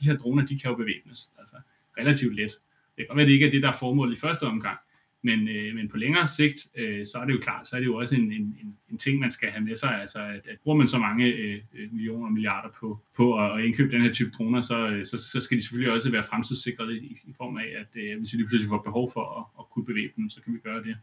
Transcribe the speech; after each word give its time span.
de 0.00 0.08
her 0.08 0.16
droner, 0.16 0.46
de 0.46 0.58
kan 0.58 0.70
jo 0.70 0.76
bevæbnes, 0.76 1.30
altså 1.38 1.56
relativt 1.98 2.34
let. 2.34 2.50
Det 2.96 2.96
kan 2.96 3.06
godt 3.08 3.16
være, 3.16 3.26
det 3.26 3.32
ikke 3.32 3.46
er 3.46 3.50
det, 3.50 3.62
der 3.62 3.68
er 3.68 3.78
formålet 3.80 4.16
i 4.16 4.20
første 4.20 4.42
omgang, 4.42 4.78
men, 5.22 5.48
øh, 5.48 5.74
men 5.74 5.88
på 5.88 5.96
længere 5.96 6.26
sigt, 6.26 6.58
øh, 6.76 7.06
så 7.06 7.18
er 7.18 7.24
det 7.24 7.32
jo 7.32 7.38
klart, 7.38 7.68
så 7.68 7.76
er 7.76 7.80
det 7.80 7.86
jo 7.86 7.96
også 7.96 8.14
en, 8.14 8.32
en, 8.32 8.76
en 8.90 8.98
ting, 8.98 9.18
man 9.18 9.30
skal 9.30 9.50
have 9.50 9.64
med 9.64 9.76
sig. 9.76 10.00
Altså, 10.00 10.18
at, 10.18 10.46
at 10.48 10.58
bruger 10.62 10.78
man 10.78 10.88
så 10.88 10.98
mange 10.98 11.26
øh, 11.26 11.60
øh 11.74 11.92
millioner 11.92 12.26
og 12.26 12.32
milliarder 12.32 12.68
på, 12.80 12.98
på 13.16 13.44
at 13.44 13.64
indkøbe 13.64 13.90
den 13.92 14.02
her 14.02 14.12
type 14.12 14.30
droner, 14.30 14.60
så, 14.60 14.88
øh, 14.88 15.04
så, 15.04 15.18
så 15.18 15.40
skal 15.40 15.56
de 15.56 15.62
selvfølgelig 15.62 15.92
også 15.92 16.10
være 16.10 16.22
fremtidssikrede 16.22 16.98
i, 16.98 17.18
i 17.24 17.32
form 17.36 17.56
af, 17.56 17.68
at 17.80 18.02
øh, 18.02 18.18
hvis 18.18 18.32
vi 18.32 18.38
lige 18.38 18.48
pludselig 18.48 18.68
får 18.68 18.82
behov 18.82 19.10
for 19.12 19.38
at, 19.38 19.44
at 19.60 19.70
kunne 19.70 19.84
bevæbne 19.84 20.22
dem, 20.22 20.30
så 20.30 20.40
kan 20.42 20.54
vi 20.54 20.58
gøre 20.58 20.82
det. 20.82 20.96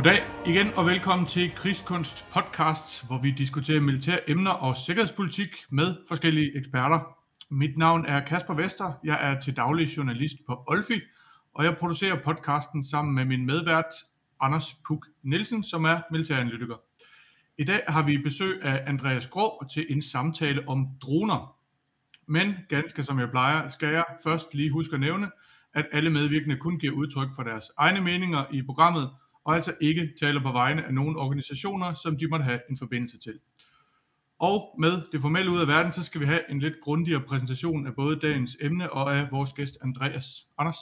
Goddag 0.00 0.22
igen 0.46 0.74
og 0.76 0.86
velkommen 0.86 1.26
til 1.26 1.50
Krigskunst 1.54 2.24
podcast, 2.32 3.06
hvor 3.06 3.18
vi 3.18 3.30
diskuterer 3.30 3.80
militære 3.80 4.30
emner 4.30 4.50
og 4.50 4.76
sikkerhedspolitik 4.76 5.48
med 5.70 5.96
forskellige 6.08 6.56
eksperter. 6.56 7.00
Mit 7.50 7.78
navn 7.78 8.06
er 8.06 8.20
Kasper 8.20 8.54
Vester, 8.54 8.92
jeg 9.04 9.18
er 9.20 9.40
til 9.40 9.56
daglig 9.56 9.96
journalist 9.96 10.36
på 10.46 10.64
Olfi, 10.66 11.00
og 11.54 11.64
jeg 11.64 11.76
producerer 11.76 12.22
podcasten 12.22 12.84
sammen 12.84 13.14
med 13.14 13.24
min 13.24 13.46
medvært 13.46 13.84
Anders 14.40 14.74
Puk 14.88 15.06
Nielsen, 15.22 15.64
som 15.64 15.84
er 15.84 16.00
militæranalytiker. 16.10 16.76
I 17.58 17.64
dag 17.64 17.82
har 17.88 18.06
vi 18.06 18.18
besøg 18.18 18.62
af 18.62 18.84
Andreas 18.86 19.26
Grå 19.26 19.64
til 19.72 19.86
en 19.88 20.02
samtale 20.02 20.68
om 20.68 20.88
droner. 21.02 21.56
Men 22.26 22.54
ganske 22.68 23.02
som 23.02 23.18
jeg 23.18 23.30
plejer, 23.30 23.68
skal 23.68 23.88
jeg 23.88 24.04
først 24.24 24.54
lige 24.54 24.70
huske 24.70 24.94
at 24.94 25.00
nævne, 25.00 25.30
at 25.74 25.86
alle 25.92 26.10
medvirkende 26.10 26.56
kun 26.56 26.78
giver 26.78 26.92
udtryk 26.92 27.28
for 27.36 27.42
deres 27.42 27.64
egne 27.76 28.00
meninger 28.00 28.44
i 28.52 28.62
programmet, 28.62 29.10
og 29.44 29.54
altså 29.54 29.74
ikke 29.80 30.08
taler 30.20 30.42
på 30.42 30.52
vegne 30.52 30.84
af 30.84 30.94
nogen 30.94 31.16
organisationer, 31.16 31.94
som 31.94 32.18
de 32.18 32.28
måtte 32.28 32.44
have 32.44 32.60
en 32.70 32.76
forbindelse 32.76 33.18
til. 33.18 33.38
Og 34.40 34.74
med 34.78 35.02
det 35.12 35.20
formelle 35.20 35.50
ud 35.50 35.60
af 35.60 35.66
verden, 35.66 35.92
så 35.92 36.02
skal 36.02 36.20
vi 36.20 36.26
have 36.26 36.50
en 36.50 36.58
lidt 36.58 36.74
grundigere 36.82 37.20
præsentation 37.20 37.86
af 37.86 37.94
både 37.94 38.18
dagens 38.18 38.56
emne 38.60 38.92
og 38.92 39.16
af 39.16 39.28
vores 39.32 39.52
gæst 39.52 39.78
Andreas. 39.82 40.26
Anders? 40.58 40.76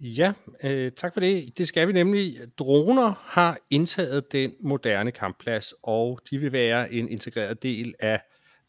Ja, 0.00 0.32
øh, 0.64 0.92
tak 0.92 1.14
for 1.14 1.20
det. 1.20 1.58
Det 1.58 1.68
skal 1.68 1.88
vi 1.88 1.92
nemlig. 1.92 2.40
Droner 2.58 3.14
har 3.24 3.58
indtaget 3.70 4.32
den 4.32 4.52
moderne 4.60 5.12
kampplads, 5.12 5.74
og 5.82 6.20
de 6.30 6.38
vil 6.38 6.52
være 6.52 6.92
en 6.92 7.08
integreret 7.08 7.62
del 7.62 7.94
af 8.00 8.20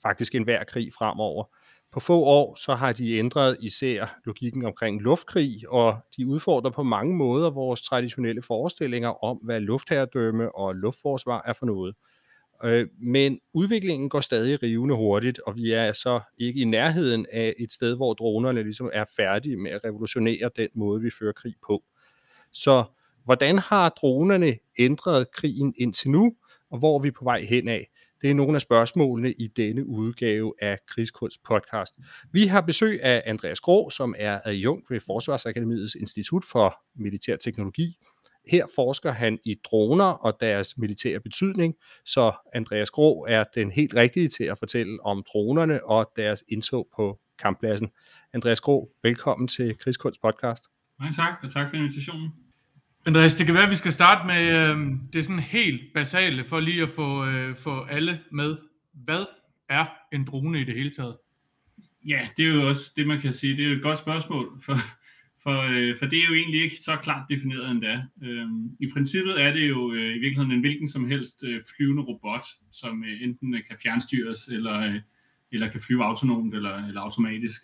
faktisk 0.02 0.36
enhver 0.36 0.64
krig 0.64 0.94
fremover. 0.94 1.44
På 1.92 2.00
få 2.00 2.24
år 2.24 2.56
så 2.56 2.76
har 2.76 2.94
de 2.94 3.18
ændret 3.18 3.58
især 3.60 4.20
logikken 4.26 4.66
omkring 4.66 5.02
luftkrig, 5.02 5.70
og 5.70 5.98
de 6.18 6.28
udfordrer 6.28 6.72
på 6.72 6.84
mange 6.84 7.16
måder 7.16 7.50
vores 7.50 7.82
traditionelle 7.82 8.42
forestillinger 8.42 9.24
om, 9.24 9.38
hvad 9.38 9.60
luftherredømme 9.60 10.56
og 10.56 10.76
luftforsvar 10.76 11.44
er 11.46 11.54
for 11.54 11.66
noget. 11.66 11.96
Øh, 12.64 12.88
men 13.00 13.40
udviklingen 13.54 14.10
går 14.10 14.22
stadig 14.22 14.64
rivende 14.64 14.96
hurtigt, 14.96 15.40
og 15.40 15.56
vi 15.56 15.72
er 15.72 15.92
så 15.92 16.20
ikke 16.38 16.62
i 16.62 16.66
nærheden 16.66 17.26
af 17.32 17.54
et 17.60 17.74
sted, 17.74 17.96
hvor 17.96 18.14
dronerne 18.14 18.64
ligesom 18.64 18.90
er 18.94 19.06
færdige 19.16 19.58
med 19.58 19.72
at 19.72 19.84
revolutionere 19.84 20.50
den 20.56 20.70
måde, 20.74 21.02
vi 21.02 21.10
fører 21.20 21.34
krig 21.34 21.56
på. 21.68 21.84
Så 22.52 22.84
hvordan 23.26 23.58
har 23.58 23.90
dronerne 23.90 24.58
ændret 24.80 25.32
krigen 25.32 25.74
indtil 25.78 26.10
nu, 26.10 26.36
og 26.70 26.80
hvor 26.80 26.98
er 26.98 27.02
vi 27.02 27.12
på 27.12 27.24
vej 27.24 27.42
hen 27.42 27.68
af? 27.68 27.90
Det 28.22 28.30
er 28.30 28.34
nogle 28.34 28.56
af 28.56 28.62
spørgsmålene 28.62 29.32
i 29.32 29.48
denne 29.48 29.86
udgave 29.86 30.54
af 30.62 30.80
Krigskunst 30.88 31.44
podcast. 31.44 31.94
Vi 32.32 32.46
har 32.46 32.62
besøg 32.62 33.04
af 33.04 33.24
Andreas 33.26 33.60
Grå, 33.60 33.90
som 33.90 34.16
er 34.18 34.40
adjunkt 34.46 34.92
ved 34.92 35.00
Forsvarsakademiets 35.06 35.96
Institut 35.96 36.44
for 36.52 36.76
Militær 36.96 37.36
Teknologi. 37.36 37.98
Her 38.48 38.66
forsker 38.76 39.12
han 39.12 39.40
i 39.46 39.56
droner 39.64 40.06
og 40.06 40.38
deres 40.40 40.78
militære 40.78 41.20
betydning, 41.20 41.76
så 42.06 42.32
Andreas 42.54 42.90
Grå 42.90 43.26
er 43.30 43.44
den 43.56 43.72
helt 43.72 43.96
rigtige 43.96 44.28
til 44.28 44.44
at 44.44 44.58
fortælle 44.58 45.06
om 45.06 45.24
dronerne 45.34 45.86
og 45.86 46.12
deres 46.16 46.44
indtog 46.48 46.88
på 46.96 47.20
kamppladsen. 47.40 47.90
Andreas 48.34 48.62
Grå, 48.62 48.92
velkommen 49.04 49.48
til 49.48 49.78
Krigskunst 49.78 50.22
podcast. 50.22 50.64
Mange 51.00 51.14
tak, 51.14 51.34
og 51.44 51.52
tak 51.52 51.70
for 51.70 51.78
invitationen. 51.78 52.30
Andreas, 53.06 53.36
det 53.36 53.46
kan 53.46 53.56
være, 53.56 53.64
at 53.64 53.72
vi 53.72 53.76
skal 53.76 53.92
starte 53.92 54.28
med 54.28 54.70
øh, 54.70 54.78
det 55.14 55.26
sådan 55.26 55.40
helt 55.40 55.82
basale, 55.94 56.44
for 56.44 56.60
lige 56.60 56.84
at 56.84 56.90
få, 56.90 57.26
øh, 57.26 57.56
få 57.56 57.84
alle 57.84 58.20
med. 58.32 58.58
Hvad 58.94 59.26
er 59.70 59.86
en 60.14 60.26
drone 60.26 60.62
i 60.62 60.64
det 60.64 60.74
hele 60.74 60.90
taget? 60.90 61.18
Ja, 62.08 62.28
det 62.38 62.46
er 62.46 62.54
jo 62.54 62.68
også 62.68 62.92
det, 62.96 63.08
man 63.08 63.22
kan 63.22 63.34
sige. 63.34 63.58
Det 63.58 63.66
er 63.66 63.70
jo 63.70 63.76
et 63.76 63.84
godt 63.84 63.98
spørgsmål, 63.98 64.62
for, 64.66 64.76
for, 65.44 65.62
øh, 65.62 65.98
for 65.98 66.06
det 66.06 66.20
er 66.20 66.28
jo 66.30 66.36
egentlig 66.36 66.64
ikke 66.64 66.76
så 66.76 66.96
klart 66.96 67.26
defineret 67.30 67.72
endda. 67.72 68.04
Øh, 68.24 68.48
I 68.80 68.92
princippet 68.94 69.42
er 69.42 69.54
det 69.54 69.70
jo 69.70 69.94
øh, 69.94 70.16
i 70.16 70.20
virkeligheden 70.20 70.52
en 70.52 70.60
hvilken 70.60 70.88
som 70.88 71.08
helst 71.08 71.44
øh, 71.48 71.62
flyvende 71.76 72.04
robot, 72.04 72.46
som 72.72 73.04
øh, 73.04 73.24
enten 73.24 73.54
øh, 73.54 73.62
kan 73.70 73.78
fjernstyres, 73.84 74.48
eller, 74.48 74.80
øh, 74.80 75.02
eller 75.52 75.70
kan 75.70 75.82
flyve 75.82 76.06
autonomt 76.06 76.56
eller, 76.56 76.88
eller 76.88 77.02
automatisk. 77.02 77.62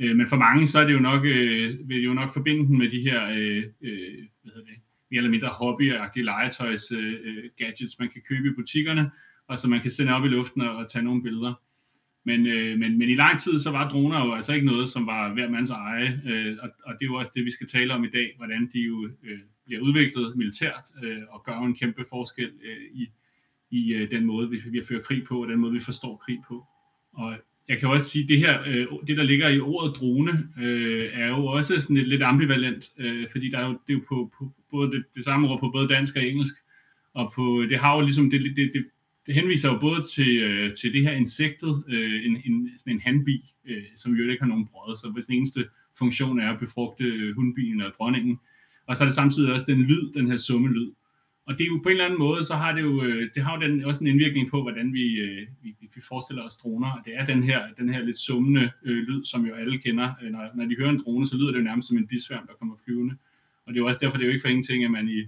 Øh, 0.00 0.16
men 0.16 0.26
for 0.26 0.36
mange, 0.36 0.66
så 0.66 0.78
er 0.78 0.86
det 0.86 0.92
jo 0.92 0.98
nok, 1.00 1.24
øh, 1.24 1.88
vil 1.88 2.02
jo 2.02 2.12
nok 2.12 2.32
forbinde 2.32 2.66
den 2.66 2.78
med 2.78 2.90
de 2.90 3.00
her, 3.00 3.28
øh, 3.28 3.64
øh, 3.82 4.26
hvad 4.42 4.52
hedder 4.52 4.66
det, 4.70 4.78
mere 5.10 5.18
eller 5.18 5.30
mindre 5.30 5.48
hobbyagtige 5.48 6.24
legetøjs 6.24 6.92
øh, 6.92 7.14
øh, 7.24 7.44
gadgets, 7.56 7.98
man 7.98 8.08
kan 8.08 8.22
købe 8.28 8.48
i 8.48 8.52
butikkerne, 8.56 9.10
og 9.48 9.58
så 9.58 9.68
man 9.68 9.80
kan 9.80 9.90
sende 9.90 10.12
op 10.12 10.24
i 10.24 10.28
luften 10.28 10.62
og, 10.62 10.76
og 10.76 10.90
tage 10.90 11.04
nogle 11.04 11.22
billeder. 11.22 11.54
Men, 12.24 12.46
øh, 12.46 12.78
men, 12.78 12.98
men 12.98 13.08
i 13.08 13.14
lang 13.14 13.40
tid, 13.40 13.58
så 13.58 13.70
var 13.70 13.88
droner 13.88 14.26
jo 14.26 14.32
altså 14.32 14.52
ikke 14.52 14.66
noget, 14.66 14.88
som 14.88 15.06
var 15.06 15.32
hver 15.32 15.50
mands 15.50 15.70
eje, 15.70 16.22
øh, 16.26 16.56
og, 16.62 16.70
og 16.86 16.94
det 16.94 17.04
er 17.04 17.06
jo 17.06 17.14
også 17.14 17.32
det, 17.34 17.44
vi 17.44 17.50
skal 17.50 17.66
tale 17.66 17.94
om 17.94 18.04
i 18.04 18.10
dag, 18.10 18.34
hvordan 18.36 18.70
de 18.72 18.80
jo 18.80 19.10
øh, 19.24 19.38
bliver 19.66 19.80
udviklet 19.80 20.36
militært 20.36 20.84
øh, 21.02 21.22
og 21.28 21.44
gør 21.44 21.58
en 21.58 21.74
kæmpe 21.74 22.04
forskel 22.10 22.50
øh, 22.64 22.82
i, 22.92 23.10
i 23.70 23.94
øh, 23.94 24.10
den 24.10 24.24
måde, 24.24 24.50
vi, 24.50 24.62
vi 24.66 24.80
fører 24.88 25.02
krig 25.02 25.24
på, 25.24 25.42
og 25.42 25.48
den 25.48 25.58
måde, 25.58 25.72
vi 25.72 25.80
forstår 25.80 26.16
krig 26.16 26.38
på. 26.48 26.66
Og 27.12 27.36
jeg 27.70 27.78
kan 27.78 27.88
også 27.88 28.08
sige, 28.08 28.22
at 28.22 28.28
det 28.28 28.38
her, 28.38 28.60
øh, 28.66 28.86
det 29.06 29.16
der 29.16 29.22
ligger 29.22 29.48
i 29.48 29.60
ordet 29.60 29.96
drone, 29.96 30.48
øh, 30.60 31.08
er 31.12 31.28
jo 31.28 31.46
også 31.46 31.80
sådan 31.80 31.96
lidt, 31.96 32.08
lidt 32.08 32.22
ambivalent, 32.22 32.90
øh, 32.98 33.26
fordi 33.32 33.50
der 33.50 33.58
er 33.58 33.68
jo, 33.68 33.78
det 33.86 33.92
er 33.92 33.98
jo 33.98 34.02
på, 34.08 34.32
på 34.38 34.52
både 34.70 34.92
det, 34.92 35.04
det 35.14 35.24
samme 35.24 35.48
ord 35.48 35.60
på 35.60 35.70
både 35.70 35.88
dansk 35.88 36.16
og 36.16 36.24
engelsk, 36.24 36.54
og 37.14 37.32
på, 37.34 37.64
det 37.68 37.78
har 37.78 37.94
jo 37.94 38.00
ligesom, 38.00 38.30
det, 38.30 38.40
det, 38.56 38.70
det, 38.74 38.84
det 39.26 39.34
henviser 39.34 39.72
jo 39.72 39.78
både 39.78 40.02
til, 40.14 40.42
øh, 40.42 40.74
til 40.74 40.92
det 40.92 41.02
her 41.02 41.12
insektet, 41.12 41.84
øh, 41.88 42.26
en, 42.26 42.42
en, 42.44 42.70
sådan 42.78 42.92
en 42.92 43.00
handbi, 43.00 43.44
øh, 43.68 43.82
som 43.96 44.14
jo 44.14 44.30
ikke 44.30 44.42
har 44.42 44.48
nogen 44.48 44.68
brød, 44.68 44.96
så 44.96 45.10
hvis 45.14 45.26
den 45.26 45.34
eneste 45.34 45.64
funktion 45.98 46.40
er 46.40 46.52
at 46.52 46.60
befrugte 46.60 47.04
øh, 47.04 47.34
hundbien 47.34 47.80
eller 47.80 47.92
dronningen, 47.98 48.38
og 48.86 48.96
så 48.96 49.02
er 49.02 49.06
det 49.06 49.14
samtidig 49.14 49.52
også 49.52 49.66
den 49.68 49.82
lyd, 49.82 50.12
den 50.12 50.30
her 50.30 50.36
summelyd, 50.36 50.90
og 51.46 51.58
det 51.58 51.64
er 51.64 51.68
jo 51.68 51.80
på 51.82 51.88
en 51.88 51.92
eller 51.92 52.04
anden 52.04 52.18
måde, 52.18 52.44
så 52.44 52.54
har 52.54 52.72
det 52.72 52.82
jo, 52.82 53.04
øh, 53.04 53.30
det 53.34 53.42
har 53.42 53.56
jo 53.56 53.62
den, 53.62 53.84
også 53.84 54.00
en 54.00 54.06
indvirkning 54.06 54.50
på, 54.50 54.62
hvordan 54.62 54.92
vi, 54.92 55.20
øh, 55.20 55.46
vi, 55.62 55.76
vi 55.80 56.00
forestiller 56.08 56.42
os 56.42 56.56
droner. 56.56 56.90
Og 56.92 57.00
det 57.04 57.12
er 57.16 57.24
den 57.24 57.42
her, 57.42 57.60
den 57.78 57.88
her 57.94 58.00
lidt 58.02 58.18
summende 58.18 58.70
øh, 58.84 58.96
lyd, 58.96 59.24
som 59.24 59.46
jo 59.46 59.54
alle 59.54 59.78
kender. 59.78 60.12
Øh, 60.22 60.30
når, 60.30 60.50
når 60.54 60.64
de 60.64 60.76
hører 60.78 60.90
en 60.90 61.02
drone, 61.04 61.26
så 61.26 61.36
lyder 61.36 61.50
det 61.50 61.58
jo 61.58 61.64
nærmest 61.64 61.88
som 61.88 61.96
en 61.96 62.06
bisværm, 62.06 62.46
der 62.46 62.54
kommer 62.58 62.76
flyvende. 62.84 63.14
Og 63.66 63.72
det 63.72 63.76
er 63.76 63.82
jo 63.82 63.86
også 63.86 64.00
derfor, 64.02 64.18
det 64.18 64.24
er 64.24 64.28
jo 64.28 64.32
ikke 64.32 64.42
for 64.42 64.48
ingenting, 64.48 64.84
at 64.84 64.90
man 64.90 65.08
i, 65.08 65.20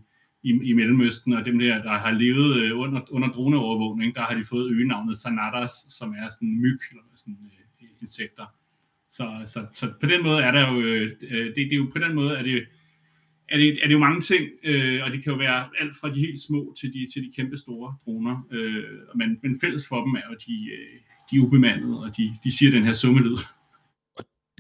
i, 0.43 0.51
i 0.71 0.73
Mellemøsten, 0.73 1.33
og 1.33 1.45
dem 1.45 1.59
der, 1.59 1.83
der 1.83 1.99
har 1.99 2.11
levet 2.11 2.63
øh, 2.63 2.79
under, 2.79 3.01
under 3.11 3.29
droneovervågning, 3.29 4.15
der 4.15 4.23
har 4.23 4.35
de 4.35 4.45
fået 4.45 4.71
øgenavnet 4.71 5.17
Sanadas, 5.17 5.71
som 5.89 6.15
er 6.19 6.29
sådan 6.31 6.61
myg, 6.61 6.81
eller 6.91 7.03
sådan 7.15 7.39
øh, 7.83 7.89
insekter. 8.01 8.47
Så, 9.11 9.43
så, 9.47 9.67
så 9.73 9.93
på 10.01 10.07
den 10.07 10.23
måde 10.23 10.43
er 10.43 10.51
der 10.51 10.73
jo, 10.73 10.81
øh, 10.81 11.11
det, 11.21 11.57
det 11.57 11.73
er 11.73 11.77
jo 11.77 11.89
på 11.93 11.99
den 11.99 12.15
måde, 12.15 12.37
er 12.39 12.43
det 12.43 12.65
er 13.53 13.57
det, 13.57 13.79
er 13.83 13.87
det 13.87 13.95
jo 13.95 13.99
mange 13.99 14.21
ting, 14.21 14.45
øh, 14.65 15.05
og 15.05 15.13
det 15.13 15.23
kan 15.23 15.33
jo 15.33 15.39
være 15.39 15.65
alt 15.81 15.97
fra 16.01 16.13
de 16.15 16.21
helt 16.21 16.41
små 16.47 16.75
til 16.81 16.93
de, 16.93 17.07
til 17.13 17.23
de 17.23 17.33
kæmpe 17.37 17.57
store 17.57 17.95
droner. 18.05 18.47
Øh, 18.53 18.85
men, 19.15 19.39
men 19.43 19.61
fælles 19.61 19.89
for 19.89 20.05
dem 20.05 20.15
er 20.15 20.27
jo, 20.31 20.37
de, 20.47 20.57
øh, 20.77 20.97
de 21.31 21.37
er 21.37 21.41
ubemandede, 21.41 21.99
og 22.01 22.17
de, 22.17 22.35
de 22.45 22.57
siger 22.59 22.71
den 22.71 22.85
her 22.85 22.93
summelyd. 22.93 23.37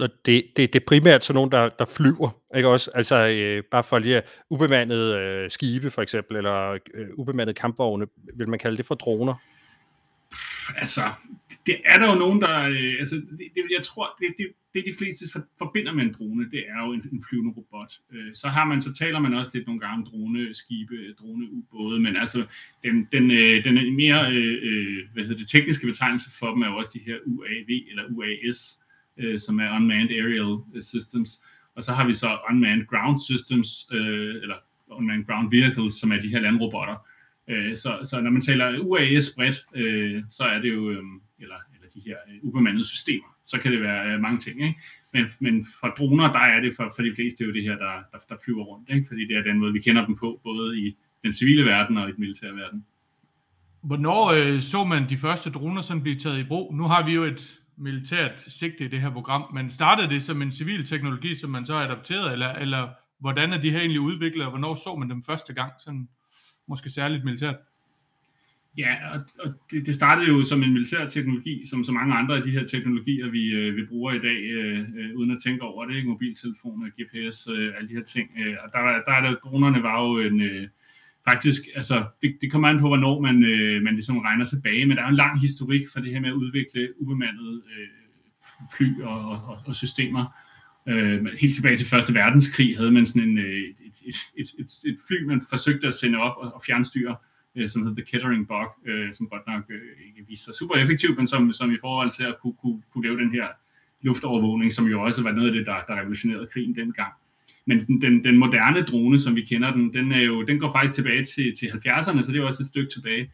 Og 0.00 0.08
det, 0.26 0.44
det, 0.56 0.72
det 0.72 0.81
er 0.81 0.84
primært 0.87 1.25
sådan 1.25 1.34
nogen, 1.34 1.52
der, 1.52 1.69
der 1.69 1.84
flyver, 1.84 2.31
ikke 2.56 2.69
også? 2.69 2.90
Altså 2.94 3.26
øh, 3.28 3.62
bare 3.70 3.84
for 3.84 3.99
lige 3.99 4.22
ubemandede 4.50 5.19
øh, 5.19 5.50
skibe 5.50 5.90
for 5.90 6.02
eksempel, 6.02 6.37
eller 6.37 6.78
øh, 6.94 7.06
ubemandede 7.14 7.55
kampvogne, 7.55 8.06
vil 8.37 8.49
man 8.49 8.58
kalde 8.58 8.76
det 8.76 8.87
for 8.87 8.94
droner? 8.94 9.34
Altså, 10.76 11.03
det 11.67 11.76
er 11.85 11.99
der 11.99 12.12
jo 12.12 12.19
nogen, 12.19 12.41
der, 12.41 12.61
øh, 12.61 12.94
altså, 12.99 13.14
det, 13.14 13.49
det, 13.55 13.62
jeg 13.76 13.82
tror, 13.85 14.17
det, 14.20 14.35
det, 14.38 14.47
det 14.75 14.85
de 14.87 14.93
fleste 14.99 15.25
forbinder 15.59 15.93
med 15.93 16.05
en 16.05 16.14
drone, 16.19 16.50
det 16.50 16.64
er 16.69 16.87
jo 16.87 16.93
en, 16.93 17.09
en 17.12 17.25
flyvende 17.29 17.53
robot. 17.56 17.93
Øh, 18.12 18.35
så 18.35 18.49
har 18.49 18.64
man, 18.64 18.82
så 18.82 18.93
taler 18.93 19.19
man 19.19 19.35
også 19.35 19.50
lidt 19.55 19.67
nogle 19.67 19.81
gange 19.81 19.97
om 19.97 20.06
droneskibe, 20.11 21.12
droneubåde, 21.20 22.00
men 22.00 22.17
altså, 22.17 22.47
den, 22.85 23.09
den, 23.12 23.31
øh, 23.31 23.64
den 23.64 23.79
er 23.79 23.91
mere, 23.91 24.32
øh, 24.32 24.59
øh, 24.62 24.99
hvad 25.12 25.25
hedder 25.25 25.38
det, 25.38 25.49
tekniske 25.49 25.87
betegnelse 25.87 26.31
for 26.38 26.50
dem 26.50 26.62
er 26.62 26.67
jo 26.67 26.76
også 26.76 26.93
de 26.94 27.11
her 27.11 27.17
UAV, 27.26 27.70
eller 27.91 28.05
UAS, 28.11 28.79
øh, 29.19 29.38
som 29.38 29.61
er 29.61 29.76
Unmanned 29.76 30.11
Aerial 30.11 30.82
Systems, 30.82 31.31
og 31.76 31.82
så 31.82 31.93
har 31.93 32.06
vi 32.06 32.12
så 32.12 32.38
Unmanned 32.50 32.87
Ground 32.87 33.19
Systems, 33.19 33.69
øh, 33.93 34.35
eller 34.43 34.56
Unmanned 34.91 35.26
Ground 35.26 35.50
Vehicles, 35.50 35.94
som 35.94 36.12
er 36.12 36.20
de 36.20 36.29
her 36.29 36.41
landrobotter, 36.41 36.97
Øh, 37.48 37.76
så, 37.76 37.98
så 38.02 38.20
når 38.20 38.30
man 38.30 38.40
taler 38.40 38.78
UAS 38.78 39.32
bredt, 39.36 39.56
øh, 39.74 40.22
så 40.30 40.44
er 40.44 40.58
det 40.58 40.74
jo, 40.74 40.90
øh, 40.90 41.02
eller, 41.38 41.56
eller 41.74 41.88
de 41.94 42.00
her 42.06 42.16
øh, 42.28 42.38
ubemandede 42.42 42.84
systemer, 42.84 43.36
så 43.44 43.58
kan 43.58 43.72
det 43.72 43.82
være 43.82 44.12
øh, 44.12 44.20
mange 44.20 44.38
ting. 44.38 44.62
Ikke? 44.62 44.80
Men, 45.12 45.28
men 45.40 45.66
for 45.80 45.88
droner, 45.88 46.32
der 46.32 46.38
er 46.38 46.60
det 46.60 46.72
for, 46.76 46.92
for 46.96 47.02
de 47.02 47.12
fleste 47.14 47.44
jo 47.44 47.52
det 47.52 47.62
her, 47.62 47.76
der, 47.76 47.94
der, 48.12 48.18
der 48.28 48.36
flyver 48.44 48.64
rundt, 48.64 48.90
ikke? 48.90 49.04
fordi 49.08 49.26
det 49.28 49.36
er 49.36 49.42
den 49.42 49.58
måde, 49.58 49.72
vi 49.72 49.80
kender 49.80 50.06
dem 50.06 50.16
på, 50.16 50.40
både 50.44 50.78
i 50.78 50.96
den 51.24 51.32
civile 51.32 51.64
verden 51.64 51.98
og 51.98 52.08
i 52.08 52.12
den 52.12 52.20
militære 52.20 52.56
verden. 52.56 52.84
Hvornår 53.82 54.26
øh, 54.26 54.60
så 54.60 54.84
man 54.84 55.08
de 55.08 55.16
første 55.16 55.50
droner 55.50 55.82
sådan 55.82 56.02
blive 56.02 56.18
taget 56.18 56.38
i 56.38 56.44
brug? 56.44 56.74
Nu 56.74 56.82
har 56.82 57.06
vi 57.06 57.14
jo 57.14 57.22
et 57.22 57.60
militært 57.76 58.44
sigte 58.48 58.84
i 58.84 58.88
det 58.88 59.00
her 59.00 59.10
program, 59.10 59.54
men 59.54 59.70
startede 59.70 60.10
det 60.10 60.22
som 60.22 60.42
en 60.42 60.52
civil 60.52 60.86
teknologi, 60.86 61.34
som 61.34 61.50
man 61.50 61.66
så 61.66 61.74
har 61.74 61.86
adopteret, 61.86 62.32
eller, 62.32 62.52
eller 62.52 62.88
hvordan 63.20 63.52
er 63.52 63.60
de 63.60 63.70
her 63.70 63.78
egentlig 63.78 64.00
udviklet, 64.00 64.44
og 64.44 64.50
hvornår 64.50 64.74
så 64.74 64.96
man 64.96 65.10
dem 65.10 65.22
første 65.22 65.54
gang, 65.54 65.72
sådan 65.78 66.08
måske 66.67 66.91
særligt 66.91 67.25
militært? 67.25 67.56
Ja, 68.79 69.12
og, 69.12 69.20
og 69.38 69.53
det, 69.70 69.87
det 69.87 69.94
startede 69.94 70.29
jo 70.29 70.44
som 70.44 70.62
en 70.62 70.73
militær 70.73 71.06
teknologi, 71.06 71.67
som 71.67 71.85
så 71.85 71.93
mange 71.93 72.14
andre 72.14 72.37
af 72.37 72.43
de 72.43 72.50
her 72.50 72.67
teknologier, 72.67 73.31
vi, 73.31 73.44
øh, 73.47 73.76
vi 73.76 73.85
bruger 73.87 74.12
i 74.12 74.19
dag, 74.19 74.41
øh, 74.43 74.79
øh, 74.81 75.17
uden 75.17 75.31
at 75.31 75.38
tænke 75.44 75.62
over 75.62 75.85
det, 75.87 75.97
ikke? 75.97 76.09
mobiltelefoner, 76.09 76.87
GPS, 76.88 77.49
øh, 77.55 77.73
alle 77.76 77.88
de 77.88 77.94
her 77.94 78.03
ting. 78.03 78.31
Øh, 78.38 78.56
og 78.64 78.73
der, 78.73 78.79
der 79.06 79.12
er 79.12 79.23
der, 79.26 79.35
dronerne 79.35 79.82
var 79.82 80.03
jo 80.03 80.19
en, 80.19 80.41
øh, 80.41 80.69
faktisk, 81.31 81.62
altså, 81.75 82.05
det, 82.23 82.37
det 82.41 82.53
kommer 82.53 82.69
an 82.69 82.81
på, 82.81 82.88
hvornår 82.88 83.20
man, 83.20 83.44
øh, 83.44 83.82
man 83.82 83.94
ligesom 83.94 84.19
regner 84.19 84.44
tilbage, 84.44 84.87
men 84.87 84.97
der 84.97 85.03
er 85.03 85.09
en 85.09 85.14
lang 85.25 85.41
historik 85.41 85.82
for 85.93 86.00
det 86.00 86.12
her 86.12 86.20
med 86.20 86.29
at 86.29 86.35
udvikle 86.35 86.88
ubemandede 87.00 87.62
øh, 87.73 87.88
fly 88.76 89.00
og, 89.03 89.31
og, 89.31 89.59
og 89.67 89.75
systemer. 89.75 90.25
Øh, 90.88 91.26
helt 91.40 91.55
tilbage 91.55 91.76
til 91.76 91.87
Første 91.87 92.14
Verdenskrig 92.14 92.76
havde 92.76 92.90
man 92.90 93.06
sådan 93.06 93.29
en, 93.29 93.38
øh, 93.38 93.61
et, 93.61 93.99
et, 94.05 94.17
et, 94.37 94.49
et, 94.58 94.70
et 94.84 94.96
fly, 95.08 95.25
man 95.25 95.43
forsøgte 95.50 95.87
at 95.87 95.94
sende 95.94 96.19
op 96.19 96.37
og, 96.37 96.55
og 96.55 96.62
fjernstyre, 96.67 97.17
øh, 97.56 97.69
som 97.69 97.87
hed 97.87 97.96
The 97.96 98.05
Kettering 98.05 98.49
Bug, 98.49 98.70
øh, 98.87 99.12
som 99.12 99.29
godt 99.29 99.43
nok 99.46 99.64
øh, 99.70 100.06
ikke 100.06 100.29
viste 100.29 100.44
sig 100.44 100.55
super 100.55 100.75
effektivt, 100.75 101.19
men 101.19 101.26
som, 101.26 101.52
som 101.52 101.73
i 101.73 101.79
forhold 101.81 102.11
til 102.11 102.25
at 102.25 102.37
kunne, 102.43 102.55
kunne, 102.62 102.79
kunne 102.93 103.05
lave 103.05 103.20
den 103.20 103.31
her 103.32 103.46
luftovervågning, 104.00 104.73
som 104.73 104.87
jo 104.87 105.02
også 105.02 105.23
var 105.23 105.32
noget 105.32 105.49
af 105.49 105.55
det, 105.55 105.67
der, 105.67 105.76
der 105.88 106.00
revolutionerede 106.00 106.46
krigen 106.52 106.76
dengang. 106.76 107.12
Men 107.67 107.81
den, 107.81 108.25
den 108.25 108.38
moderne 108.38 108.82
drone, 108.82 109.19
som 109.19 109.37
vi 109.37 109.43
kender 109.43 109.73
den, 109.73 109.94
den, 109.94 110.12
er 110.12 110.20
jo, 110.20 110.43
den 110.43 110.58
går 110.58 110.73
faktisk 110.73 110.94
tilbage 110.94 111.25
til, 111.25 111.55
til 111.58 111.67
70'erne, 111.67 112.23
så 112.23 112.32
det 112.32 112.40
er 112.40 112.44
også 112.44 112.62
et 112.62 112.67
stykke 112.67 112.90
tilbage, 112.93 113.32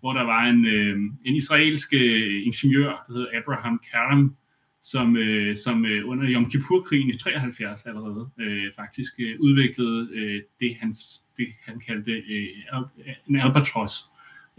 hvor 0.00 0.12
der 0.12 0.22
var 0.22 0.44
en, 0.44 0.66
øh, 0.66 0.98
en 1.24 1.36
israelsk 1.36 1.94
øh, 1.94 2.46
ingeniør, 2.46 3.04
der 3.08 3.12
hedder 3.12 3.28
Abraham 3.42 3.80
Karam, 3.90 4.36
som, 4.82 5.16
øh, 5.16 5.56
som 5.56 5.86
øh, 5.86 6.08
under 6.08 6.30
Yom 6.30 6.50
Kippur-krigen 6.50 7.10
i 7.10 7.18
73 7.18 7.86
allerede 7.86 8.30
øh, 8.40 8.72
faktisk 8.76 9.12
øh, 9.18 9.40
udviklede 9.40 10.08
øh, 10.12 10.42
det, 10.60 10.76
han, 10.80 10.94
det, 11.36 11.46
han 11.62 11.80
kaldte 11.86 12.12
øh, 12.12 12.48
en 13.28 13.36
albatros 13.36 13.92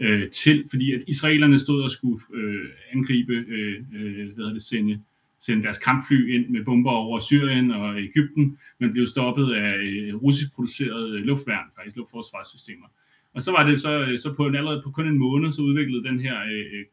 øh, 0.00 0.30
til, 0.30 0.64
fordi 0.70 0.92
at 0.92 1.02
israelerne 1.08 1.58
stod 1.58 1.82
og 1.82 1.90
skulle 1.90 2.20
øh, 2.34 2.68
angribe, 2.92 3.32
øh, 3.32 3.84
øh, 3.94 4.14
hvad 4.14 4.36
hedder 4.36 4.52
det, 4.52 4.62
sende 4.62 5.00
sende 5.40 5.62
deres 5.62 5.78
kampfly 5.78 6.34
ind 6.34 6.48
med 6.48 6.64
bomber 6.64 6.90
over 6.90 7.20
Syrien 7.20 7.70
og 7.70 7.98
Ægypten, 7.98 8.58
men 8.78 8.92
blev 8.92 9.06
stoppet 9.06 9.52
af 9.52 9.76
øh, 9.76 10.14
russisk 10.14 10.54
produceret 10.54 11.20
luftværn, 11.20 11.66
faktisk 11.76 11.96
luftforsvarssystemer. 11.96 12.86
Og 13.34 13.42
så 13.42 13.50
var 13.50 13.68
det 13.68 13.80
så, 13.80 14.00
øh, 14.00 14.18
så 14.18 14.34
på 14.34 14.46
en, 14.46 14.56
allerede 14.56 14.82
på 14.84 14.90
kun 14.90 15.08
en 15.08 15.18
måned, 15.18 15.50
så 15.50 15.62
udviklede 15.62 16.04
den 16.04 16.20
her 16.20 16.36
øh, 16.42 16.80
øh 16.80 16.84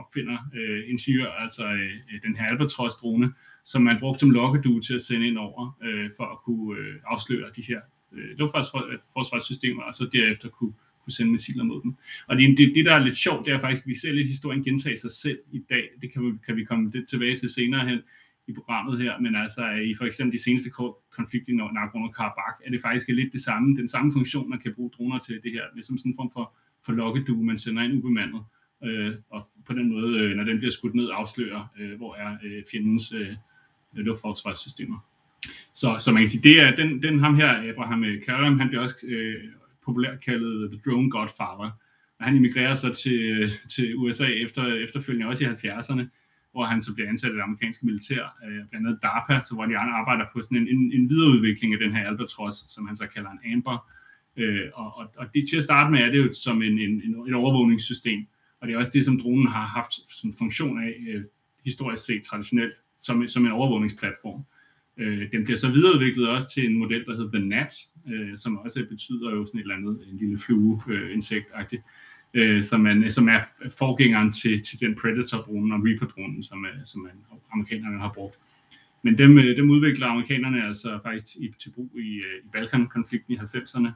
opfinder, 0.00 0.38
øh, 0.58 0.90
ingeniør, 0.92 1.30
altså 1.44 1.64
øh, 1.66 2.22
den 2.26 2.36
her 2.36 2.44
Albatros-drone, 2.44 3.28
som 3.64 3.82
man 3.82 3.96
brugte 4.00 4.20
som 4.20 4.30
lokkedue 4.30 4.80
til 4.80 4.94
at 4.94 5.00
sende 5.00 5.26
ind 5.26 5.38
over, 5.38 5.78
øh, 5.84 6.10
for 6.16 6.24
at 6.24 6.38
kunne 6.44 6.78
øh, 6.78 6.94
afsløre 7.12 7.48
de 7.56 7.62
her 7.62 7.80
øh, 8.12 8.30
luftforsvarssystemer, 8.38 9.82
øh, 9.82 9.86
og 9.86 9.94
så 9.94 10.04
derefter 10.12 10.48
kunne 10.48 10.74
kunne 11.04 11.12
sende 11.12 11.32
missiler 11.32 11.64
mod 11.64 11.82
dem. 11.82 11.94
Og 12.28 12.36
det, 12.36 12.58
det, 12.58 12.72
det 12.74 12.84
der 12.84 12.94
er 12.94 13.04
lidt 13.04 13.16
sjovt, 13.16 13.46
det 13.46 13.52
er 13.54 13.58
faktisk, 13.58 13.82
at 13.82 13.88
vi 13.88 13.94
ser 13.94 14.12
lidt 14.12 14.26
historien 14.26 14.64
gentage 14.64 14.96
sig 14.96 15.10
selv 15.10 15.38
i 15.52 15.60
dag. 15.70 15.84
Det 16.02 16.12
kan 16.12 16.24
vi, 16.26 16.30
kan 16.46 16.56
vi 16.56 16.64
komme 16.64 16.90
lidt 16.90 17.08
tilbage 17.08 17.36
til 17.36 17.48
senere 17.48 17.88
hen 17.88 18.00
i 18.46 18.52
programmet 18.52 18.98
her, 18.98 19.20
men 19.20 19.36
altså 19.36 19.62
øh, 19.64 19.90
i 19.90 19.94
for 19.94 20.04
eksempel 20.04 20.32
de 20.38 20.42
seneste 20.42 20.70
konflikter 21.10 21.52
i 21.52 21.56
Nagorno-Karabakh, 21.56 22.56
er 22.66 22.70
det 22.70 22.80
faktisk 22.82 23.08
lidt 23.08 23.32
det 23.32 23.40
samme, 23.40 23.76
den 23.76 23.88
samme 23.88 24.12
funktion, 24.12 24.50
man 24.50 24.58
kan 24.58 24.74
bruge 24.74 24.90
droner 24.90 25.18
til 25.18 25.40
det 25.44 25.52
her, 25.52 25.64
med 25.74 25.82
som 25.82 25.98
sådan 25.98 26.12
en 26.12 26.16
form 26.16 26.30
for, 26.32 26.56
for 26.86 26.92
lokkedue, 26.92 27.44
man 27.44 27.58
sender 27.58 27.82
ind 27.82 27.92
ubemandet, 27.92 28.42
øh, 28.84 29.14
og 29.30 29.48
på 29.66 29.72
den 29.72 29.88
måde, 29.92 30.18
øh, 30.18 30.36
når 30.36 30.44
den 30.44 30.58
bliver 30.58 30.70
skudt 30.70 30.94
ned, 30.94 31.08
afslører, 31.12 31.66
øh, 31.80 31.96
hvor 31.96 32.14
er 32.14 32.36
øh, 32.44 32.62
fjendens 32.70 33.12
øh, 33.12 33.28
øh 33.96 34.04
luftforsvarssystemer. 34.04 34.98
Så, 35.74 35.96
så 35.98 36.12
man 36.12 36.22
kan 36.22 36.28
sige, 36.28 36.42
det 36.42 36.62
er 36.62 36.76
den, 36.76 37.02
den 37.02 37.20
ham 37.20 37.34
her, 37.34 37.70
Abraham 37.72 38.04
øh, 38.04 38.22
Karam, 38.22 38.58
han 38.58 38.68
bliver 38.68 38.82
også 38.82 39.06
øh, 39.08 39.44
populært 39.84 40.20
kaldet 40.20 40.70
The 40.70 40.80
Drone 40.86 41.10
Godfather. 41.10 41.70
Og 42.18 42.24
han 42.26 42.36
emigrerer 42.36 42.74
så 42.74 42.94
til, 42.94 43.20
øh, 43.22 43.50
til 43.68 43.96
USA 43.96 44.26
efter, 44.26 44.74
efterfølgende 44.74 45.26
også 45.26 45.44
i 45.44 45.46
70'erne, 45.46 46.04
hvor 46.52 46.64
han 46.64 46.82
så 46.82 46.94
bliver 46.94 47.08
ansat 47.08 47.30
i 47.30 47.34
det 47.34 47.40
amerikanske 47.40 47.86
militær, 47.86 48.22
øh, 48.46 48.68
blandt 48.70 48.86
andet 48.86 49.02
DARPA, 49.02 49.40
så 49.40 49.54
hvor 49.54 49.66
de 49.66 49.78
andre 49.78 49.94
arbejder 49.94 50.24
på 50.32 50.42
sådan 50.42 50.56
en, 50.56 50.68
en, 50.68 50.92
en 50.92 51.08
videreudvikling 51.10 51.74
af 51.74 51.80
den 51.80 51.92
her 51.92 52.06
Albatros, 52.06 52.54
som 52.68 52.86
han 52.86 52.96
så 52.96 53.06
kalder 53.06 53.30
en 53.30 53.52
Amber. 53.52 53.90
Øh, 54.36 54.66
og, 54.74 54.96
og, 54.98 55.06
og 55.16 55.26
det 55.34 55.48
til 55.50 55.56
at 55.56 55.62
starte 55.62 55.90
med 55.90 56.00
er 56.00 56.10
det 56.10 56.18
jo 56.18 56.32
som 56.32 56.62
en, 56.62 56.78
en, 56.78 57.02
en, 57.04 57.28
et 57.28 57.34
overvågningssystem, 57.34 58.26
og 58.60 58.68
det 58.68 58.74
er 58.74 58.78
også 58.78 58.90
det, 58.94 59.04
som 59.04 59.20
dronen 59.20 59.48
har 59.48 59.66
haft 59.66 59.92
som 60.20 60.32
funktion 60.38 60.82
af, 60.82 60.94
øh, 61.08 61.24
historisk 61.64 62.04
set 62.04 62.22
traditionelt, 62.22 62.74
som, 62.98 63.28
som 63.28 63.46
en 63.46 63.52
overvågningsplatform. 63.52 64.42
Øh, 64.96 65.32
den 65.32 65.44
bliver 65.44 65.56
så 65.56 65.70
videreudviklet 65.70 66.28
også 66.28 66.48
til 66.54 66.66
en 66.66 66.78
model, 66.78 67.04
der 67.04 67.16
hedder 67.16 67.38
The 67.38 67.48
Nat, 67.48 67.72
øh, 68.12 68.36
som 68.36 68.58
også 68.58 68.86
betyder 68.88 69.30
jo 69.30 69.46
sådan 69.46 69.60
et 69.60 69.62
eller 69.62 69.74
andet, 69.74 70.00
en 70.12 70.16
lille 70.16 70.38
flue, 70.38 70.82
øh, 70.88 71.14
insektagtigt, 71.14 71.82
øh, 72.34 72.62
som, 72.62 72.80
man, 72.80 73.10
som 73.10 73.28
er 73.28 73.40
forgængeren 73.78 74.30
til, 74.30 74.62
til 74.62 74.80
den 74.80 74.94
Predator-dronen 74.94 75.72
og 75.72 75.80
Reaper-dronen, 75.86 76.42
som, 76.42 76.64
er, 76.64 76.84
som 76.84 77.00
man, 77.00 77.12
amerikanerne 77.52 77.98
har 77.98 78.12
brugt. 78.12 78.38
Men 79.02 79.18
dem, 79.18 79.38
øh, 79.38 79.56
dem 79.56 79.70
udvikler 79.70 80.06
amerikanerne 80.06 80.66
altså 80.66 80.98
faktisk 81.02 81.36
i, 81.36 81.54
til 81.58 81.70
brug 81.70 81.90
i, 81.94 82.16
øh, 82.16 82.44
i 82.44 82.48
Balkan-konflikten 82.52 83.34
i 83.34 83.36
90'erne, 83.36 83.88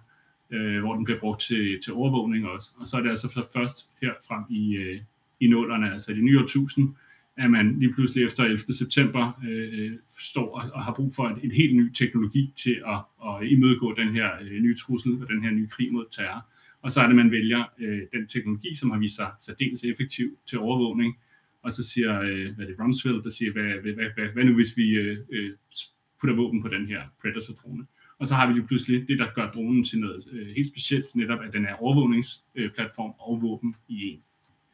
øh, 0.50 0.80
hvor 0.80 0.94
den 0.94 1.04
bliver 1.04 1.20
brugt 1.20 1.40
til, 1.40 1.80
til 1.84 1.92
overvågning 1.92 2.46
også. 2.48 2.70
Og 2.78 2.86
så 2.86 2.96
er 2.96 3.00
det 3.02 3.10
altså 3.10 3.48
først 3.54 3.90
her 4.02 4.12
frem 4.28 4.44
i, 4.50 4.76
øh, 4.76 5.00
i 5.40 5.46
nålerne, 5.46 5.92
altså 5.92 6.12
i 6.12 6.14
det 6.14 6.24
nye 6.24 6.40
årtusind, 6.40 6.94
at 7.36 7.50
man 7.50 7.78
lige 7.78 7.92
pludselig 7.92 8.24
efter 8.24 8.44
11. 8.44 8.58
september 8.58 9.40
øh, 9.48 9.68
øh, 9.78 9.92
står 10.08 10.58
og, 10.58 10.70
og 10.74 10.84
har 10.84 10.94
brug 10.94 11.10
for 11.16 11.28
en, 11.28 11.40
en 11.42 11.50
helt 11.50 11.76
ny 11.76 11.92
teknologi 11.92 12.52
til 12.56 12.82
at, 12.86 13.00
at 13.28 13.46
imødegå 13.48 13.94
den 13.94 14.08
her 14.08 14.30
øh, 14.42 14.60
nye 14.62 14.76
trussel 14.76 15.22
og 15.22 15.28
den 15.28 15.42
her 15.42 15.50
nye 15.50 15.68
krig 15.68 15.92
mod 15.92 16.04
terror. 16.10 16.46
Og 16.82 16.92
så 16.92 17.00
er 17.00 17.06
det, 17.06 17.16
man 17.16 17.30
vælger 17.30 17.64
øh, 17.78 18.02
den 18.12 18.26
teknologi, 18.28 18.74
som 18.74 18.90
har 18.90 18.98
vist 18.98 19.16
sig 19.16 19.30
særdeles 19.40 19.84
effektiv 19.84 20.38
til 20.46 20.58
overvågning. 20.58 21.18
Og 21.62 21.72
så 21.72 21.82
siger, 21.90 22.20
øh, 22.20 22.54
hvad 22.54 22.64
er 22.64 22.70
det, 22.70 22.80
Rumsfeld, 22.80 23.22
der 23.22 23.30
siger, 23.30 23.52
hvad, 23.52 23.62
hvad, 23.82 23.92
hvad, 23.92 24.10
hvad, 24.14 24.28
hvad 24.34 24.44
nu 24.44 24.54
hvis 24.54 24.76
vi 24.76 24.90
øh, 24.90 25.18
øh, 25.32 25.50
putter 26.20 26.36
våben 26.36 26.62
på 26.62 26.68
den 26.68 26.86
her 26.86 27.00
Predator-drone? 27.20 27.86
Og 28.20 28.26
så 28.26 28.34
har 28.34 28.46
vi 28.46 28.52
lige 28.52 28.66
pludselig 28.66 29.08
det, 29.08 29.18
der 29.18 29.26
gør 29.34 29.50
dronen 29.50 29.84
til 29.84 29.98
noget 29.98 30.24
øh, 30.32 30.46
helt 30.46 30.68
specielt, 30.68 31.16
netop 31.16 31.38
at 31.46 31.52
den 31.52 31.66
er 31.66 31.74
overvågningsplatform 31.74 33.12
og 33.18 33.42
våben 33.42 33.74
i 33.88 34.08
en 34.08 34.22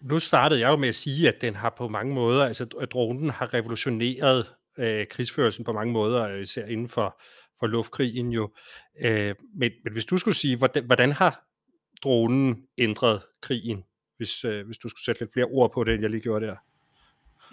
nu 0.01 0.19
startede 0.19 0.61
jeg 0.61 0.69
jo 0.69 0.77
med 0.77 0.89
at 0.89 0.95
sige, 0.95 1.29
at 1.29 1.41
den 1.41 1.55
har 1.55 1.71
på 1.71 1.89
mange 1.89 2.15
måder, 2.15 2.45
altså 2.45 2.67
at 2.81 2.93
dronen 2.93 3.31
har 3.31 3.55
revolutioneret 3.55 4.47
øh, 4.79 5.07
krigsførelsen 5.07 5.65
på 5.65 5.73
mange 5.73 5.93
måder, 5.93 6.37
især 6.37 6.67
inden 6.67 6.89
for, 6.89 7.21
for 7.61 7.67
luftkrigen 7.67 8.33
jo. 8.33 8.51
Øh, 9.01 9.35
men, 9.55 9.73
men 9.85 9.93
hvis 9.93 10.05
du 10.05 10.19
skulle 10.19 10.37
sige, 10.37 10.57
hvordan, 10.57 10.85
hvordan 10.85 11.13
har 11.13 11.45
dronen 12.03 12.67
ændret 12.79 13.23
krigen, 13.41 13.85
hvis, 14.17 14.45
øh, 14.45 14.67
hvis 14.67 14.79
du 14.79 14.89
skulle 14.89 15.05
sætte 15.05 15.21
lidt 15.21 15.33
flere 15.33 15.47
ord 15.47 15.73
på 15.73 15.85
det, 15.85 15.95
end 15.95 16.03
jeg 16.03 16.11
lige 16.11 16.21
gjorde 16.21 16.47
der? 16.47 16.57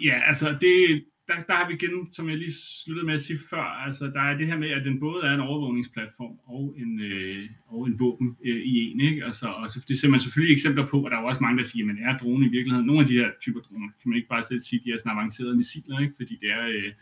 Ja, 0.04 0.20
altså 0.26 0.56
det, 0.60 1.04
der, 1.28 1.40
der 1.48 1.54
har 1.54 1.68
vi 1.68 1.74
igen, 1.74 2.12
som 2.12 2.28
jeg 2.28 2.38
lige 2.38 2.52
sluttede 2.84 3.06
med 3.06 3.14
at 3.14 3.20
sige 3.20 3.38
før, 3.50 3.66
altså 3.86 4.04
der 4.06 4.20
er 4.20 4.36
det 4.36 4.46
her 4.46 4.58
med, 4.58 4.70
at 4.70 4.84
den 4.84 5.00
både 5.00 5.26
er 5.26 5.34
en 5.34 5.40
overvågningsplatform 5.40 6.36
og 6.44 6.74
en, 6.82 7.00
øh, 7.00 7.50
og 7.66 7.86
en 7.86 8.00
våben 8.00 8.36
øh, 8.44 8.60
i 8.72 8.72
en. 8.90 9.00
Ikke? 9.00 9.24
Altså, 9.24 9.46
og 9.46 9.70
så, 9.70 9.84
det 9.88 9.98
ser 9.98 10.08
man 10.08 10.20
selvfølgelig 10.20 10.54
eksempler 10.54 10.86
på, 10.86 11.04
og 11.04 11.10
der 11.10 11.16
er 11.16 11.22
også 11.22 11.40
mange, 11.40 11.58
der 11.58 11.64
siger, 11.64 11.84
at 11.92 11.96
er 12.08 12.18
drone 12.18 12.46
i 12.46 12.48
virkeligheden, 12.48 12.86
nogle 12.86 13.02
af 13.02 13.08
de 13.08 13.18
her 13.20 13.30
typer 13.40 13.60
droner, 13.60 13.88
kan 14.00 14.08
man 14.08 14.16
ikke 14.16 14.28
bare 14.28 14.42
selv 14.42 14.60
sige, 14.60 14.80
at 14.80 14.84
de 14.84 14.92
er 14.92 14.98
sådan 14.98 15.12
avancerede 15.12 15.56
missiler, 15.56 15.98
ikke? 16.00 16.14
fordi 16.16 16.34
det 16.42 16.50
er, 16.50 16.64
øh, 16.66 16.92